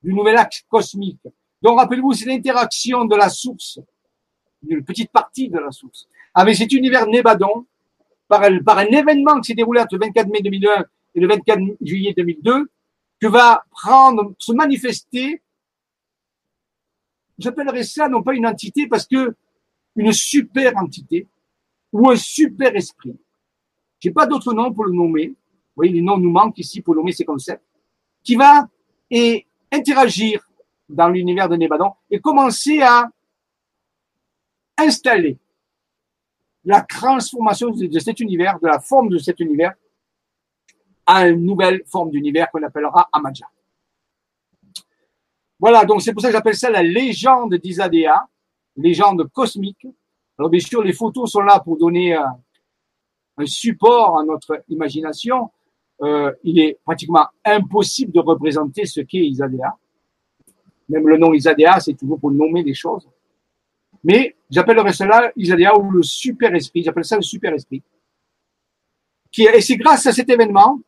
[0.02, 1.20] du nouvel axe cosmique.
[1.62, 3.78] Donc, rappelez-vous, c'est l'interaction de la source,
[4.60, 7.66] d'une petite partie de la source, avec cet univers Nébadon,
[8.26, 11.60] par, par un événement qui s'est déroulé entre le 24 mai 2001 et le 24
[11.80, 12.68] juillet 2002,
[13.20, 15.40] que va prendre, se manifester,
[17.38, 19.34] j'appellerais ça non pas une entité, parce que
[19.96, 21.28] une super entité,
[21.94, 23.16] ou un super esprit.
[24.00, 25.28] J'ai pas d'autre nom pour le nommer.
[25.28, 27.64] Vous voyez, les noms nous manquent ici pour nommer ces concepts.
[28.24, 28.68] Qui va
[29.08, 30.44] et interagir
[30.88, 33.08] dans l'univers de Nébadon et commencer à
[34.76, 35.38] installer
[36.64, 39.74] la transformation de cet univers, de la forme de cet univers,
[41.06, 43.46] à une nouvelle forme d'univers qu'on appellera Amadja.
[45.60, 48.26] Voilà, donc c'est pour ça que j'appelle ça la légende d'Isadea,
[48.76, 49.86] légende cosmique.
[50.38, 52.24] Alors bien sûr, les photos sont là pour donner euh,
[53.36, 55.50] un support à notre imagination,
[56.02, 59.76] euh, il est pratiquement impossible de représenter ce qu'est Isadea.
[60.88, 63.08] Même le nom Isadea, c'est toujours pour nommer des choses.
[64.02, 66.82] Mais j'appellerais cela Isadea ou le super esprit.
[66.82, 67.82] J'appelle ça le super esprit.
[69.30, 70.80] Qui et c'est grâce à cet événement,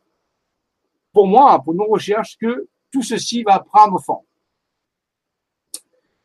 [1.11, 4.23] pour moi, pour nos recherches, que tout ceci va prendre forme.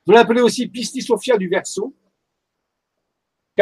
[0.06, 1.94] Vous l'appelez aussi Pistis Sophia du Verseau,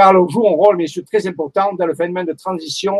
[0.01, 2.99] car joue un rôle, bien sûr, très important dans le phénomène de transition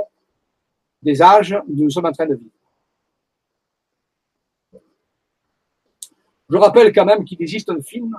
[1.03, 2.51] des âges où nous sommes en train de vivre.
[6.51, 8.15] Je rappelle quand même qu'il existe un film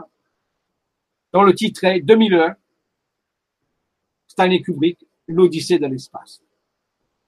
[1.32, 2.56] dont le titre est 2001,
[4.26, 6.42] Stanley Kubrick, L'Odyssée de l'espace.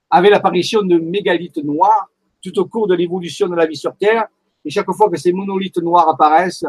[0.09, 2.09] Avec l'apparition de mégalithes noirs
[2.41, 4.27] tout au cours de l'évolution de la vie sur Terre,
[4.65, 6.65] et chaque fois que ces monolithes noirs apparaissent,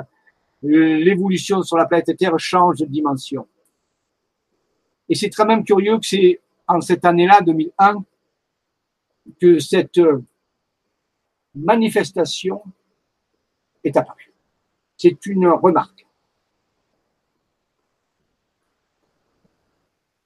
[0.62, 3.48] l'évolution sur la planète Terre change de dimension.
[5.08, 8.04] Et c'est très même curieux que c'est en cette année-là, 2001,
[9.40, 10.00] que cette
[11.54, 12.62] manifestation
[13.82, 14.32] est apparue.
[14.96, 16.06] C'est une remarque.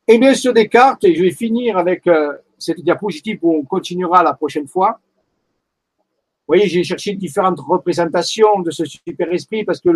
[0.06, 3.64] Et bien sur des cartes, et je vais finir avec euh, cette diapositive où on
[3.64, 5.00] continuera la prochaine fois.
[6.48, 9.90] Vous voyez, j'ai cherché différentes représentations de ce super esprit parce que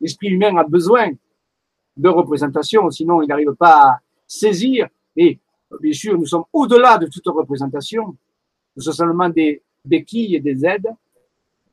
[0.00, 1.10] l'esprit humain a besoin
[1.96, 4.86] de représentation, sinon il n'arrive pas à saisir.
[5.16, 5.40] Et
[5.80, 8.16] bien sûr, nous sommes au-delà de toute représentation.
[8.76, 10.88] Nous sommes seulement des béquilles et des aides.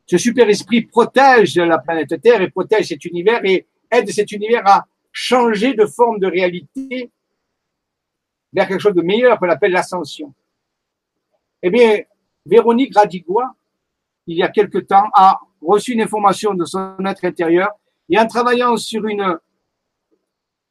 [0.08, 4.64] Ce super esprit protège la planète Terre et protège cet univers et aide cet univers
[4.66, 7.12] à changer de forme de réalité
[8.54, 10.34] vers quelque chose de meilleur qu'on appelle l'ascension.
[11.62, 12.00] Eh bien,
[12.46, 13.56] Véronique Radigua,
[14.28, 17.70] il y a quelque temps, a reçu une information de son être intérieur
[18.10, 19.40] et en travaillant sur une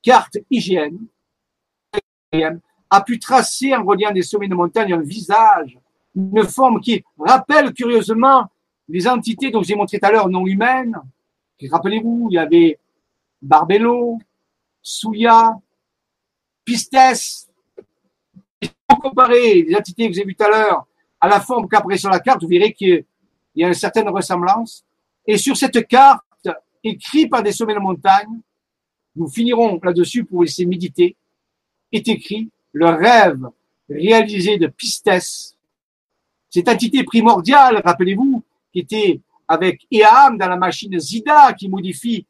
[0.02, 0.98] carte hygiène,
[2.90, 5.78] a pu tracer en reliant des sommets de montagne un visage,
[6.14, 8.46] une forme qui rappelle curieusement
[8.88, 11.00] les entités dont j'ai montré tout à l'heure non humaines.
[11.70, 12.78] Rappelez-vous, il y avait
[13.40, 14.18] Barbello,
[14.82, 15.58] Souya,
[16.64, 17.48] Pistes.
[18.62, 20.86] Si vous comparez les entités que j'ai vues tout à l'heure
[21.20, 23.04] à la forme qu'apparaît sur la carte, vous verrez qu'il
[23.54, 24.84] y a une certaine ressemblance.
[25.26, 26.22] Et sur cette carte,
[26.82, 28.40] écrite par des sommets de montagne,
[29.16, 31.16] nous finirons là-dessus pour laisser méditer,
[31.96, 33.46] est écrit le rêve
[33.88, 35.10] réalisé de Pistes,
[36.50, 38.42] cette entité primordiale, rappelez-vous,
[38.72, 42.26] qui était avec Eam dans la machine Zida, qui modifie,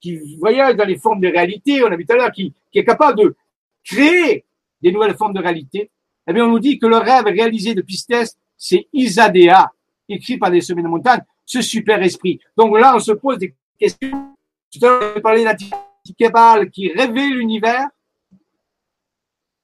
[0.00, 2.84] qui voyage dans les formes de réalité, on a vu tout à l'heure, qui, est
[2.84, 3.36] capable de
[3.84, 4.44] créer
[4.82, 5.90] des nouvelles formes de réalité,
[6.26, 9.72] eh bien, on nous dit que le rêve réalisé de Pistes, c'est Isadea,
[10.08, 11.20] écrit par des sommets de montagne.
[11.46, 12.38] ce super esprit.
[12.56, 14.34] Donc là, on se pose des questions.
[14.72, 17.88] Tout à l'heure, j'ai parlé d'Antikebal qui rêvait l'univers.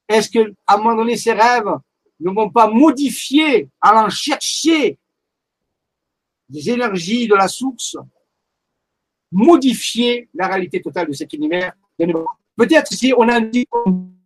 [0.08, 1.70] Est-ce que, à un moment donné, ces rêves
[2.20, 4.98] ne vont pas modifier, allant chercher
[6.48, 7.96] des énergies de la source,
[9.32, 11.72] modifier la réalité totale de cet univers
[12.56, 13.66] Peut-être si on a dit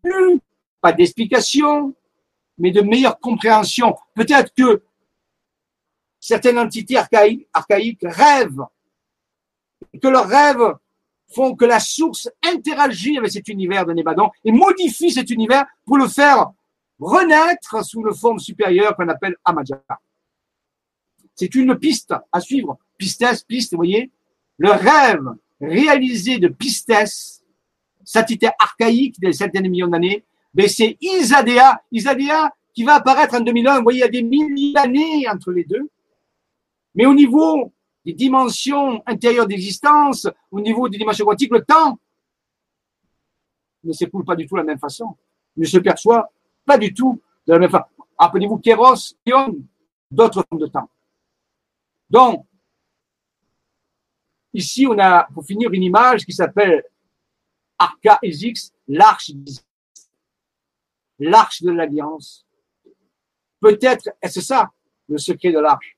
[0.03, 0.41] plus,
[0.81, 1.95] pas d'explication,
[2.59, 3.97] mais de meilleure compréhension.
[4.15, 4.83] Peut-être que
[6.21, 8.67] certaines entités archaïques, archaïques rêvent,
[10.03, 10.75] que leurs rêves
[11.35, 15.99] font que la source interagit avec cet univers de Nébadon et modifie cet univers pour
[15.99, 16.53] le faire
[16.99, 19.81] renaître sous le forme supérieure qu'on appelle Amadja.
[21.35, 22.79] C'est une piste à suivre.
[22.97, 24.11] Pistes, piste, vous voyez.
[24.57, 25.25] Le rêve
[25.61, 26.93] réalisé de Pistes,
[28.17, 30.25] entité archaïque des centaines de millions d'années,
[30.55, 33.79] mais c'est Isadea, Isadea qui va apparaître en 2001.
[33.79, 35.89] Vous voyez, il y a des milliers d'années entre les deux.
[36.95, 37.73] Mais au niveau
[38.09, 41.99] des dimensions intérieures d'existence, au niveau des dimensions quantiques, le temps
[43.85, 45.15] ne s'écoule pas du tout de la même façon,
[45.55, 46.33] ne se perçoit
[46.65, 47.85] pas du tout de la même façon.
[48.17, 49.55] Appelez-vous Kéros, Ion,
[50.11, 50.89] d'autres formes de temps.
[52.09, 52.47] Donc,
[54.55, 56.83] ici, on a, pour finir, une image qui s'appelle
[57.77, 59.33] Arca Esix, l'arche
[61.19, 62.47] l'arche de l'alliance.
[63.61, 64.73] Peut-être est-ce ça
[65.11, 65.98] le secret de l'arche?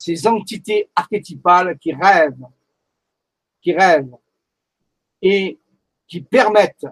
[0.00, 2.46] Ces entités archétypales qui rêvent,
[3.60, 4.16] qui rêvent
[5.20, 5.60] et
[6.08, 6.86] qui permettent,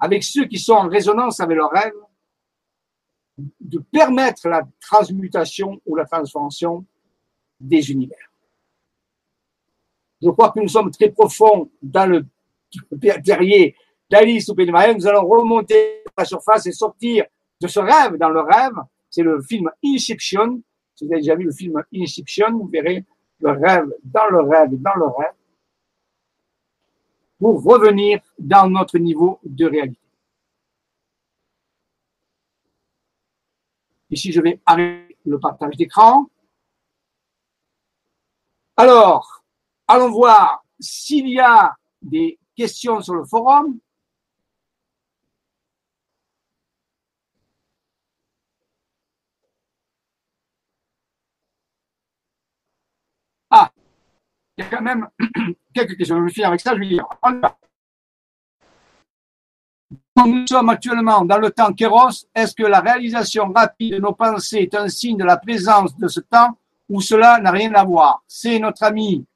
[0.00, 1.92] avec ceux qui sont en résonance avec leurs rêves,
[3.60, 6.86] de permettre la transmutation ou la transformation
[7.60, 8.30] des univers.
[10.22, 12.26] Je crois que nous sommes très profonds dans le
[13.22, 13.76] terrier
[14.10, 14.94] d'Alice ou Pénémaïen.
[14.94, 17.26] Nous allons remonter à la surface et sortir
[17.60, 18.76] de ce rêve dans le rêve.
[19.10, 20.62] C'est le film Inception
[20.96, 23.04] si vous avez déjà vu le film Inception, vous verrez
[23.40, 25.34] le rêve dans le rêve dans le rêve
[27.38, 30.00] pour revenir dans notre niveau de réalité.
[34.08, 36.26] Ici, je vais arrêter le partage d'écran.
[38.76, 39.44] Alors,
[39.86, 43.78] allons voir s'il y a des questions sur le forum.
[54.56, 55.08] Il y a quand même
[55.74, 56.18] quelques questions.
[56.18, 57.06] Je vais finir avec ça, je vais dire.
[60.16, 62.26] Nous sommes actuellement dans le temps Kéros.
[62.34, 66.08] Est-ce que la réalisation rapide de nos pensées est un signe de la présence de
[66.08, 66.58] ce temps
[66.88, 68.22] ou cela n'a rien à voir?
[68.26, 69.26] C'est notre ami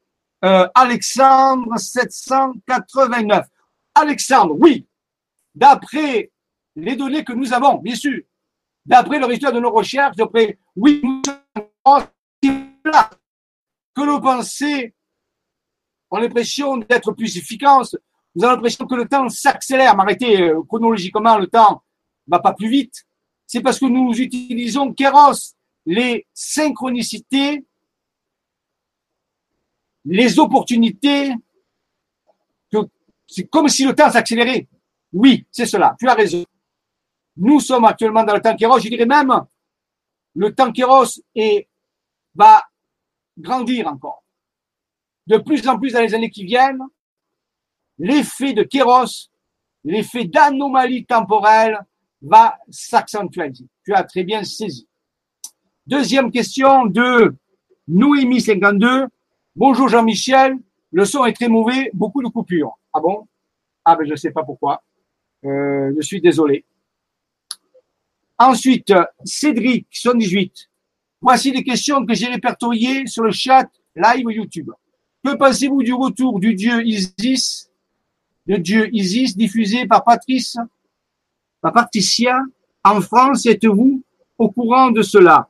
[0.45, 3.47] euh, Alexandre 789.
[3.95, 4.87] Alexandre, oui,
[5.55, 6.31] d'après
[6.77, 8.23] les données que nous avons, bien sûr,
[8.87, 12.07] d'après le résultat de nos recherches, d'après, oui, nous sommes
[13.95, 14.95] que nos pensées
[16.11, 17.97] on a l'impression d'être plus efficace.
[18.35, 19.97] Vous avez l'impression que le temps s'accélère.
[19.97, 21.83] Mais arrêtez, euh, chronologiquement, le temps
[22.27, 23.07] va pas plus vite.
[23.47, 25.55] C'est parce que nous utilisons Kéros,
[25.87, 27.65] les synchronicités,
[30.05, 31.35] les opportunités,
[33.27, 34.67] c'est comme si le temps s'accélérait.
[35.13, 35.95] Oui, c'est cela.
[35.99, 36.45] Tu as raison.
[37.37, 38.81] Nous sommes actuellement dans le temps Kéros.
[38.81, 39.33] Je dirais même,
[40.35, 41.69] le temps Kéros est,
[42.35, 42.65] va
[43.39, 44.25] grandir encore
[45.27, 46.83] de plus en plus dans les années qui viennent,
[47.99, 49.31] l'effet de kéros,
[49.85, 51.79] l'effet d'anomalie temporelle
[52.23, 53.53] va s'accentuer.
[53.85, 54.89] Tu as très bien saisi.
[55.87, 57.35] Deuxième question de
[57.89, 59.07] Noémie 52.
[59.57, 60.57] Bonjour Jean-Michel,
[60.93, 62.79] le son est très mauvais, beaucoup de coupures.
[62.93, 63.27] Ah bon?
[63.85, 64.83] Ah ben je ne sais pas pourquoi.
[65.45, 66.65] Euh, je suis désolé.
[68.39, 68.93] Ensuite,
[69.25, 70.71] Cédric 78.
[71.21, 74.71] Voici les questions que j'ai répertoriées sur le chat live YouTube.
[75.25, 77.71] Que pensez-vous du retour du dieu Isis,
[78.47, 80.57] le dieu Isis diffusé par Patrice,
[81.61, 82.41] par Patricia
[82.83, 84.03] en France Êtes-vous
[84.39, 85.49] au courant de cela?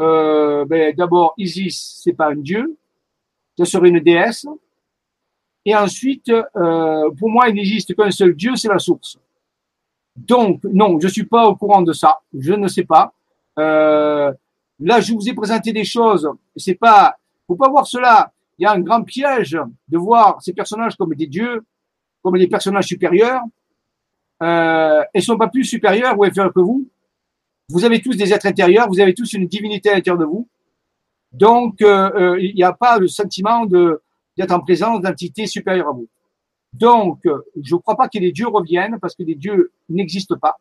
[0.00, 2.76] Euh, ben, D'abord, Isis, c'est pas un dieu,
[3.58, 4.46] ce serait une déesse.
[5.66, 9.18] Et ensuite, euh, pour moi, il n'existe qu'un seul dieu, c'est la source.
[10.16, 12.20] Donc, non, je suis pas au courant de ça.
[12.32, 13.12] Je ne sais pas.
[13.58, 14.32] Euh,
[14.80, 16.26] là, je vous ai présenté des choses.
[16.56, 19.58] C'est pas, faut pas voir cela il y a un grand piège
[19.88, 21.64] de voir ces personnages comme des dieux,
[22.22, 23.42] comme des personnages supérieurs.
[24.42, 26.88] Euh, ils sont pas plus supérieurs ou inférieurs que vous.
[27.68, 30.48] Vous avez tous des êtres intérieurs, vous avez tous une divinité à l'intérieur de vous.
[31.32, 35.92] Donc, euh, euh, il n'y a pas le sentiment d'être en présence d'entités supérieures à
[35.92, 36.08] vous.
[36.72, 40.56] Donc, je ne crois pas que les dieux reviennent parce que les dieux n'existent pas.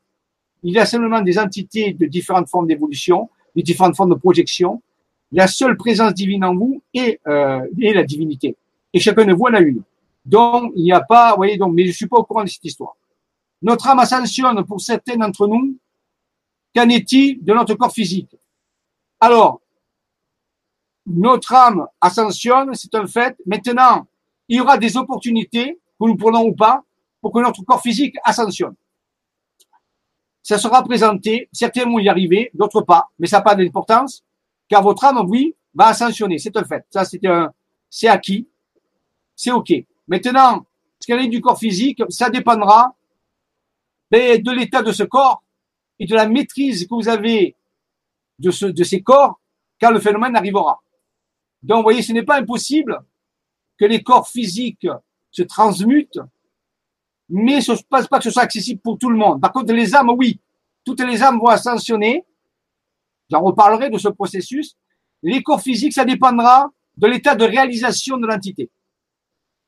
[0.64, 4.82] Il y a simplement des entités de différentes formes d'évolution, de différentes formes de projection,
[5.32, 8.56] la seule présence divine en vous est, euh, est la divinité.
[8.94, 9.84] Et chacun de vous en a une.
[10.26, 12.50] Donc, il n'y a pas, vous voyez, donc, mais je suis pas au courant de
[12.50, 12.96] cette histoire.
[13.62, 15.78] Notre âme ascensionne pour certains d'entre nous.
[16.76, 18.36] Qu'en est-il de notre corps physique
[19.20, 19.62] Alors,
[21.08, 23.36] notre âme ascensionne, c'est un fait.
[23.46, 24.06] Maintenant,
[24.48, 26.84] il y aura des opportunités, que nous prenons ou pas,
[27.22, 28.76] pour que notre corps physique ascensionne.
[30.44, 34.24] Ça sera présenté, certains vont y arriver, d'autres pas, mais ça n'a pas d'importance,
[34.68, 36.86] car votre âme, oui, va ascensionner, c'est un fait.
[36.90, 37.52] Ça, c'est un,
[37.90, 38.48] c'est acquis,
[39.36, 39.72] c'est ok.
[40.08, 40.66] Maintenant,
[41.00, 42.96] ce qu'elle est du corps physique, ça dépendra
[44.10, 45.44] ben, de l'état de ce corps
[46.00, 47.56] et de la maîtrise que vous avez
[48.40, 49.40] de, ce, de ces corps
[49.80, 50.82] quand le phénomène arrivera.
[51.62, 53.00] Donc, vous voyez, ce n'est pas impossible
[53.78, 54.88] que les corps physiques
[55.32, 56.20] se transmutent,
[57.30, 59.42] mais ce ne passe pas que ce soit accessible pour tout le monde.
[59.42, 60.40] Par contre, les âmes, oui,
[60.84, 62.24] toutes les âmes vont ascensionner.
[63.30, 64.76] J'en reparlerai de ce processus.
[65.24, 68.70] Les corps physiques, ça dépendra de l'état de réalisation de l'entité.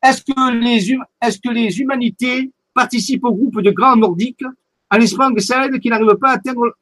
[0.02, 4.46] Est-ce que les, hum, est-ce que les humanités participent au groupe de grands nordiques
[4.90, 6.76] en espérant que ça aide qui n'arrivent pas à atteindre,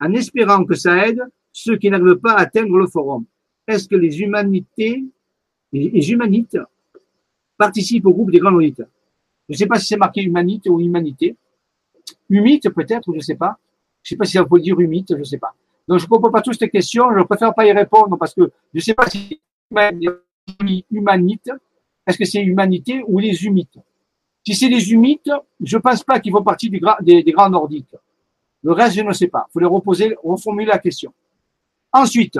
[0.00, 1.22] en espérant que ça aide
[1.52, 3.24] ceux qui n'arrivent pas à atteindre le forum?
[3.66, 5.04] Est-ce que les humanités,
[5.72, 6.58] les, humanites
[7.56, 8.82] participent au groupe des grands nordiques?
[9.48, 11.36] Je ne sais pas si c'est marqué humanite ou humanité.
[12.28, 13.56] Humite peut-être, je ne sais pas.
[14.02, 15.54] Je ne sais pas si ça peut dire humite, je ne sais pas.
[15.88, 18.42] Donc je ne comprends pas toutes ces questions, je préfère pas y répondre parce que
[18.74, 19.40] je ne sais pas si
[20.90, 21.50] humanite,
[22.06, 23.78] est-ce que c'est humanité ou les humites?
[24.46, 27.94] Si c'est les humites, je ne pense pas qu'ils font partie des, grands nordiques.
[28.62, 29.46] Le reste, je ne sais pas.
[29.48, 31.12] Il faut les reposer, reformuler la question.
[31.92, 32.38] Ensuite,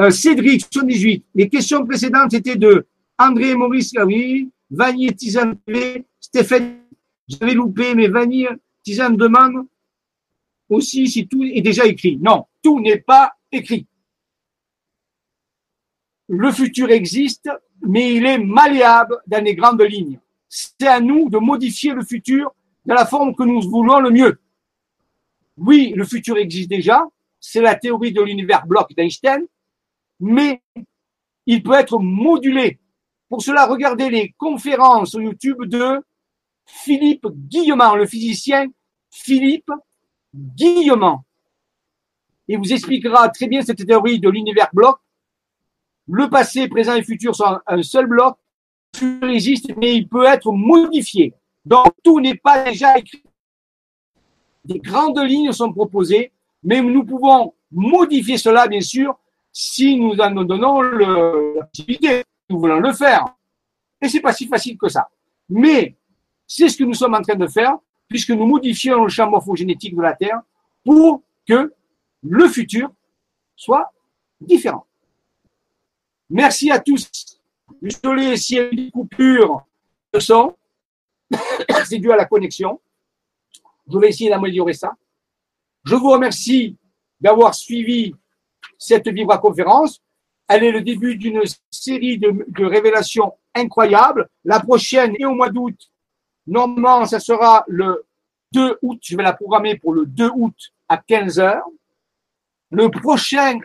[0.00, 1.24] euh, Cédric, 78.
[1.34, 2.86] Les questions précédentes étaient de
[3.18, 5.54] André Maurice oui, Vanier Tizan
[6.20, 6.80] Stéphane,
[7.26, 8.48] j'avais loupé, mais Vanier
[8.82, 9.66] Tizan demande
[10.68, 12.18] aussi si tout est déjà écrit.
[12.18, 13.86] Non, tout n'est pas écrit.
[16.28, 17.50] Le futur existe,
[17.82, 20.20] mais il est malléable dans les grandes lignes.
[20.48, 22.54] C'est à nous de modifier le futur
[22.84, 24.40] de la forme que nous voulons le mieux.
[25.56, 27.04] Oui, le futur existe déjà,
[27.40, 29.44] c'est la théorie de l'univers bloc d'Einstein,
[30.20, 30.62] mais
[31.46, 32.78] il peut être modulé.
[33.28, 36.00] Pour cela, regardez les conférences sur YouTube de
[36.66, 38.66] Philippe Guillemant, le physicien
[39.10, 39.70] Philippe
[40.34, 41.24] Guillemant.
[42.46, 44.98] Il vous expliquera très bien cette théorie de l'univers bloc
[46.10, 48.36] le passé, présent et futur sont un seul bloc.
[49.00, 51.34] Il existe, mais il peut être modifié.
[51.64, 53.22] Donc, tout n'est pas déjà écrit.
[54.64, 56.32] Des grandes lignes sont proposées,
[56.62, 59.18] mais nous pouvons modifier cela, bien sûr,
[59.52, 62.24] si nous en donnons l'activité.
[62.48, 63.26] Nous voulons le faire.
[64.00, 65.08] Et c'est pas si facile que ça.
[65.50, 65.94] Mais
[66.46, 67.76] c'est ce que nous sommes en train de faire,
[68.08, 70.40] puisque nous modifions le champ morphogénétique de la Terre
[70.84, 71.72] pour que
[72.22, 72.90] le futur
[73.54, 73.92] soit
[74.40, 74.86] différent.
[76.30, 77.10] Merci à tous.
[77.80, 79.66] Désolé s'il y a une coupure
[80.12, 80.56] de son.
[81.84, 82.80] C'est dû à la connexion.
[83.90, 84.92] Je vais essayer d'améliorer ça.
[85.84, 86.76] Je vous remercie
[87.20, 88.14] d'avoir suivi
[88.76, 90.02] cette Vibra conférence.
[90.48, 94.28] Elle est le début d'une série de, révélations incroyables.
[94.44, 95.76] La prochaine est au mois d'août.
[96.48, 98.06] Normalement, ça sera le
[98.52, 98.98] 2 août.
[99.02, 100.56] Je vais la programmer pour le 2 août
[100.88, 101.68] à 15 heures.
[102.70, 103.58] Le prochain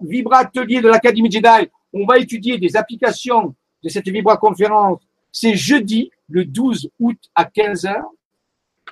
[0.00, 3.54] Vibra Atelier de l'Académie Jedi, on va étudier des applications
[3.84, 5.02] de cette Vibra conférence.
[5.30, 8.02] C'est jeudi, le 12 août à 15 h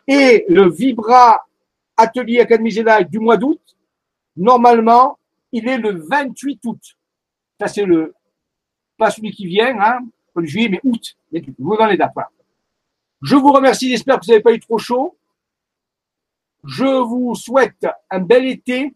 [0.07, 1.47] Et le Vibra
[1.97, 3.61] Atelier Académie Jedi du mois d'août,
[4.37, 5.19] normalement,
[5.53, 6.81] il est le 28 août.
[7.59, 8.15] Ça, c'est le,
[8.99, 10.01] pas celui qui vient, hein,
[10.37, 11.17] le juillet, mais août.
[11.59, 11.97] Vous dans les
[13.23, 15.19] Je vous remercie, j'espère que vous n'avez pas eu trop chaud.
[16.65, 18.95] Je vous souhaite un bel été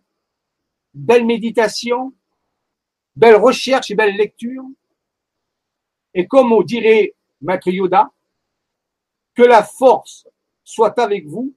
[0.94, 2.14] belle méditation,
[3.16, 4.64] belle recherche et belle lecture.
[6.14, 8.10] Et comme on dirait Maître Yoda,
[9.34, 10.26] que la force
[10.62, 11.54] soit avec vous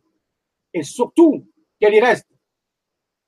[0.73, 1.47] et surtout
[1.79, 2.27] qu'elle y reste.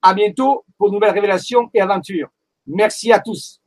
[0.01, 2.29] À bientôt pour de nouvelles révélations et aventures.
[2.65, 3.61] Merci à tous.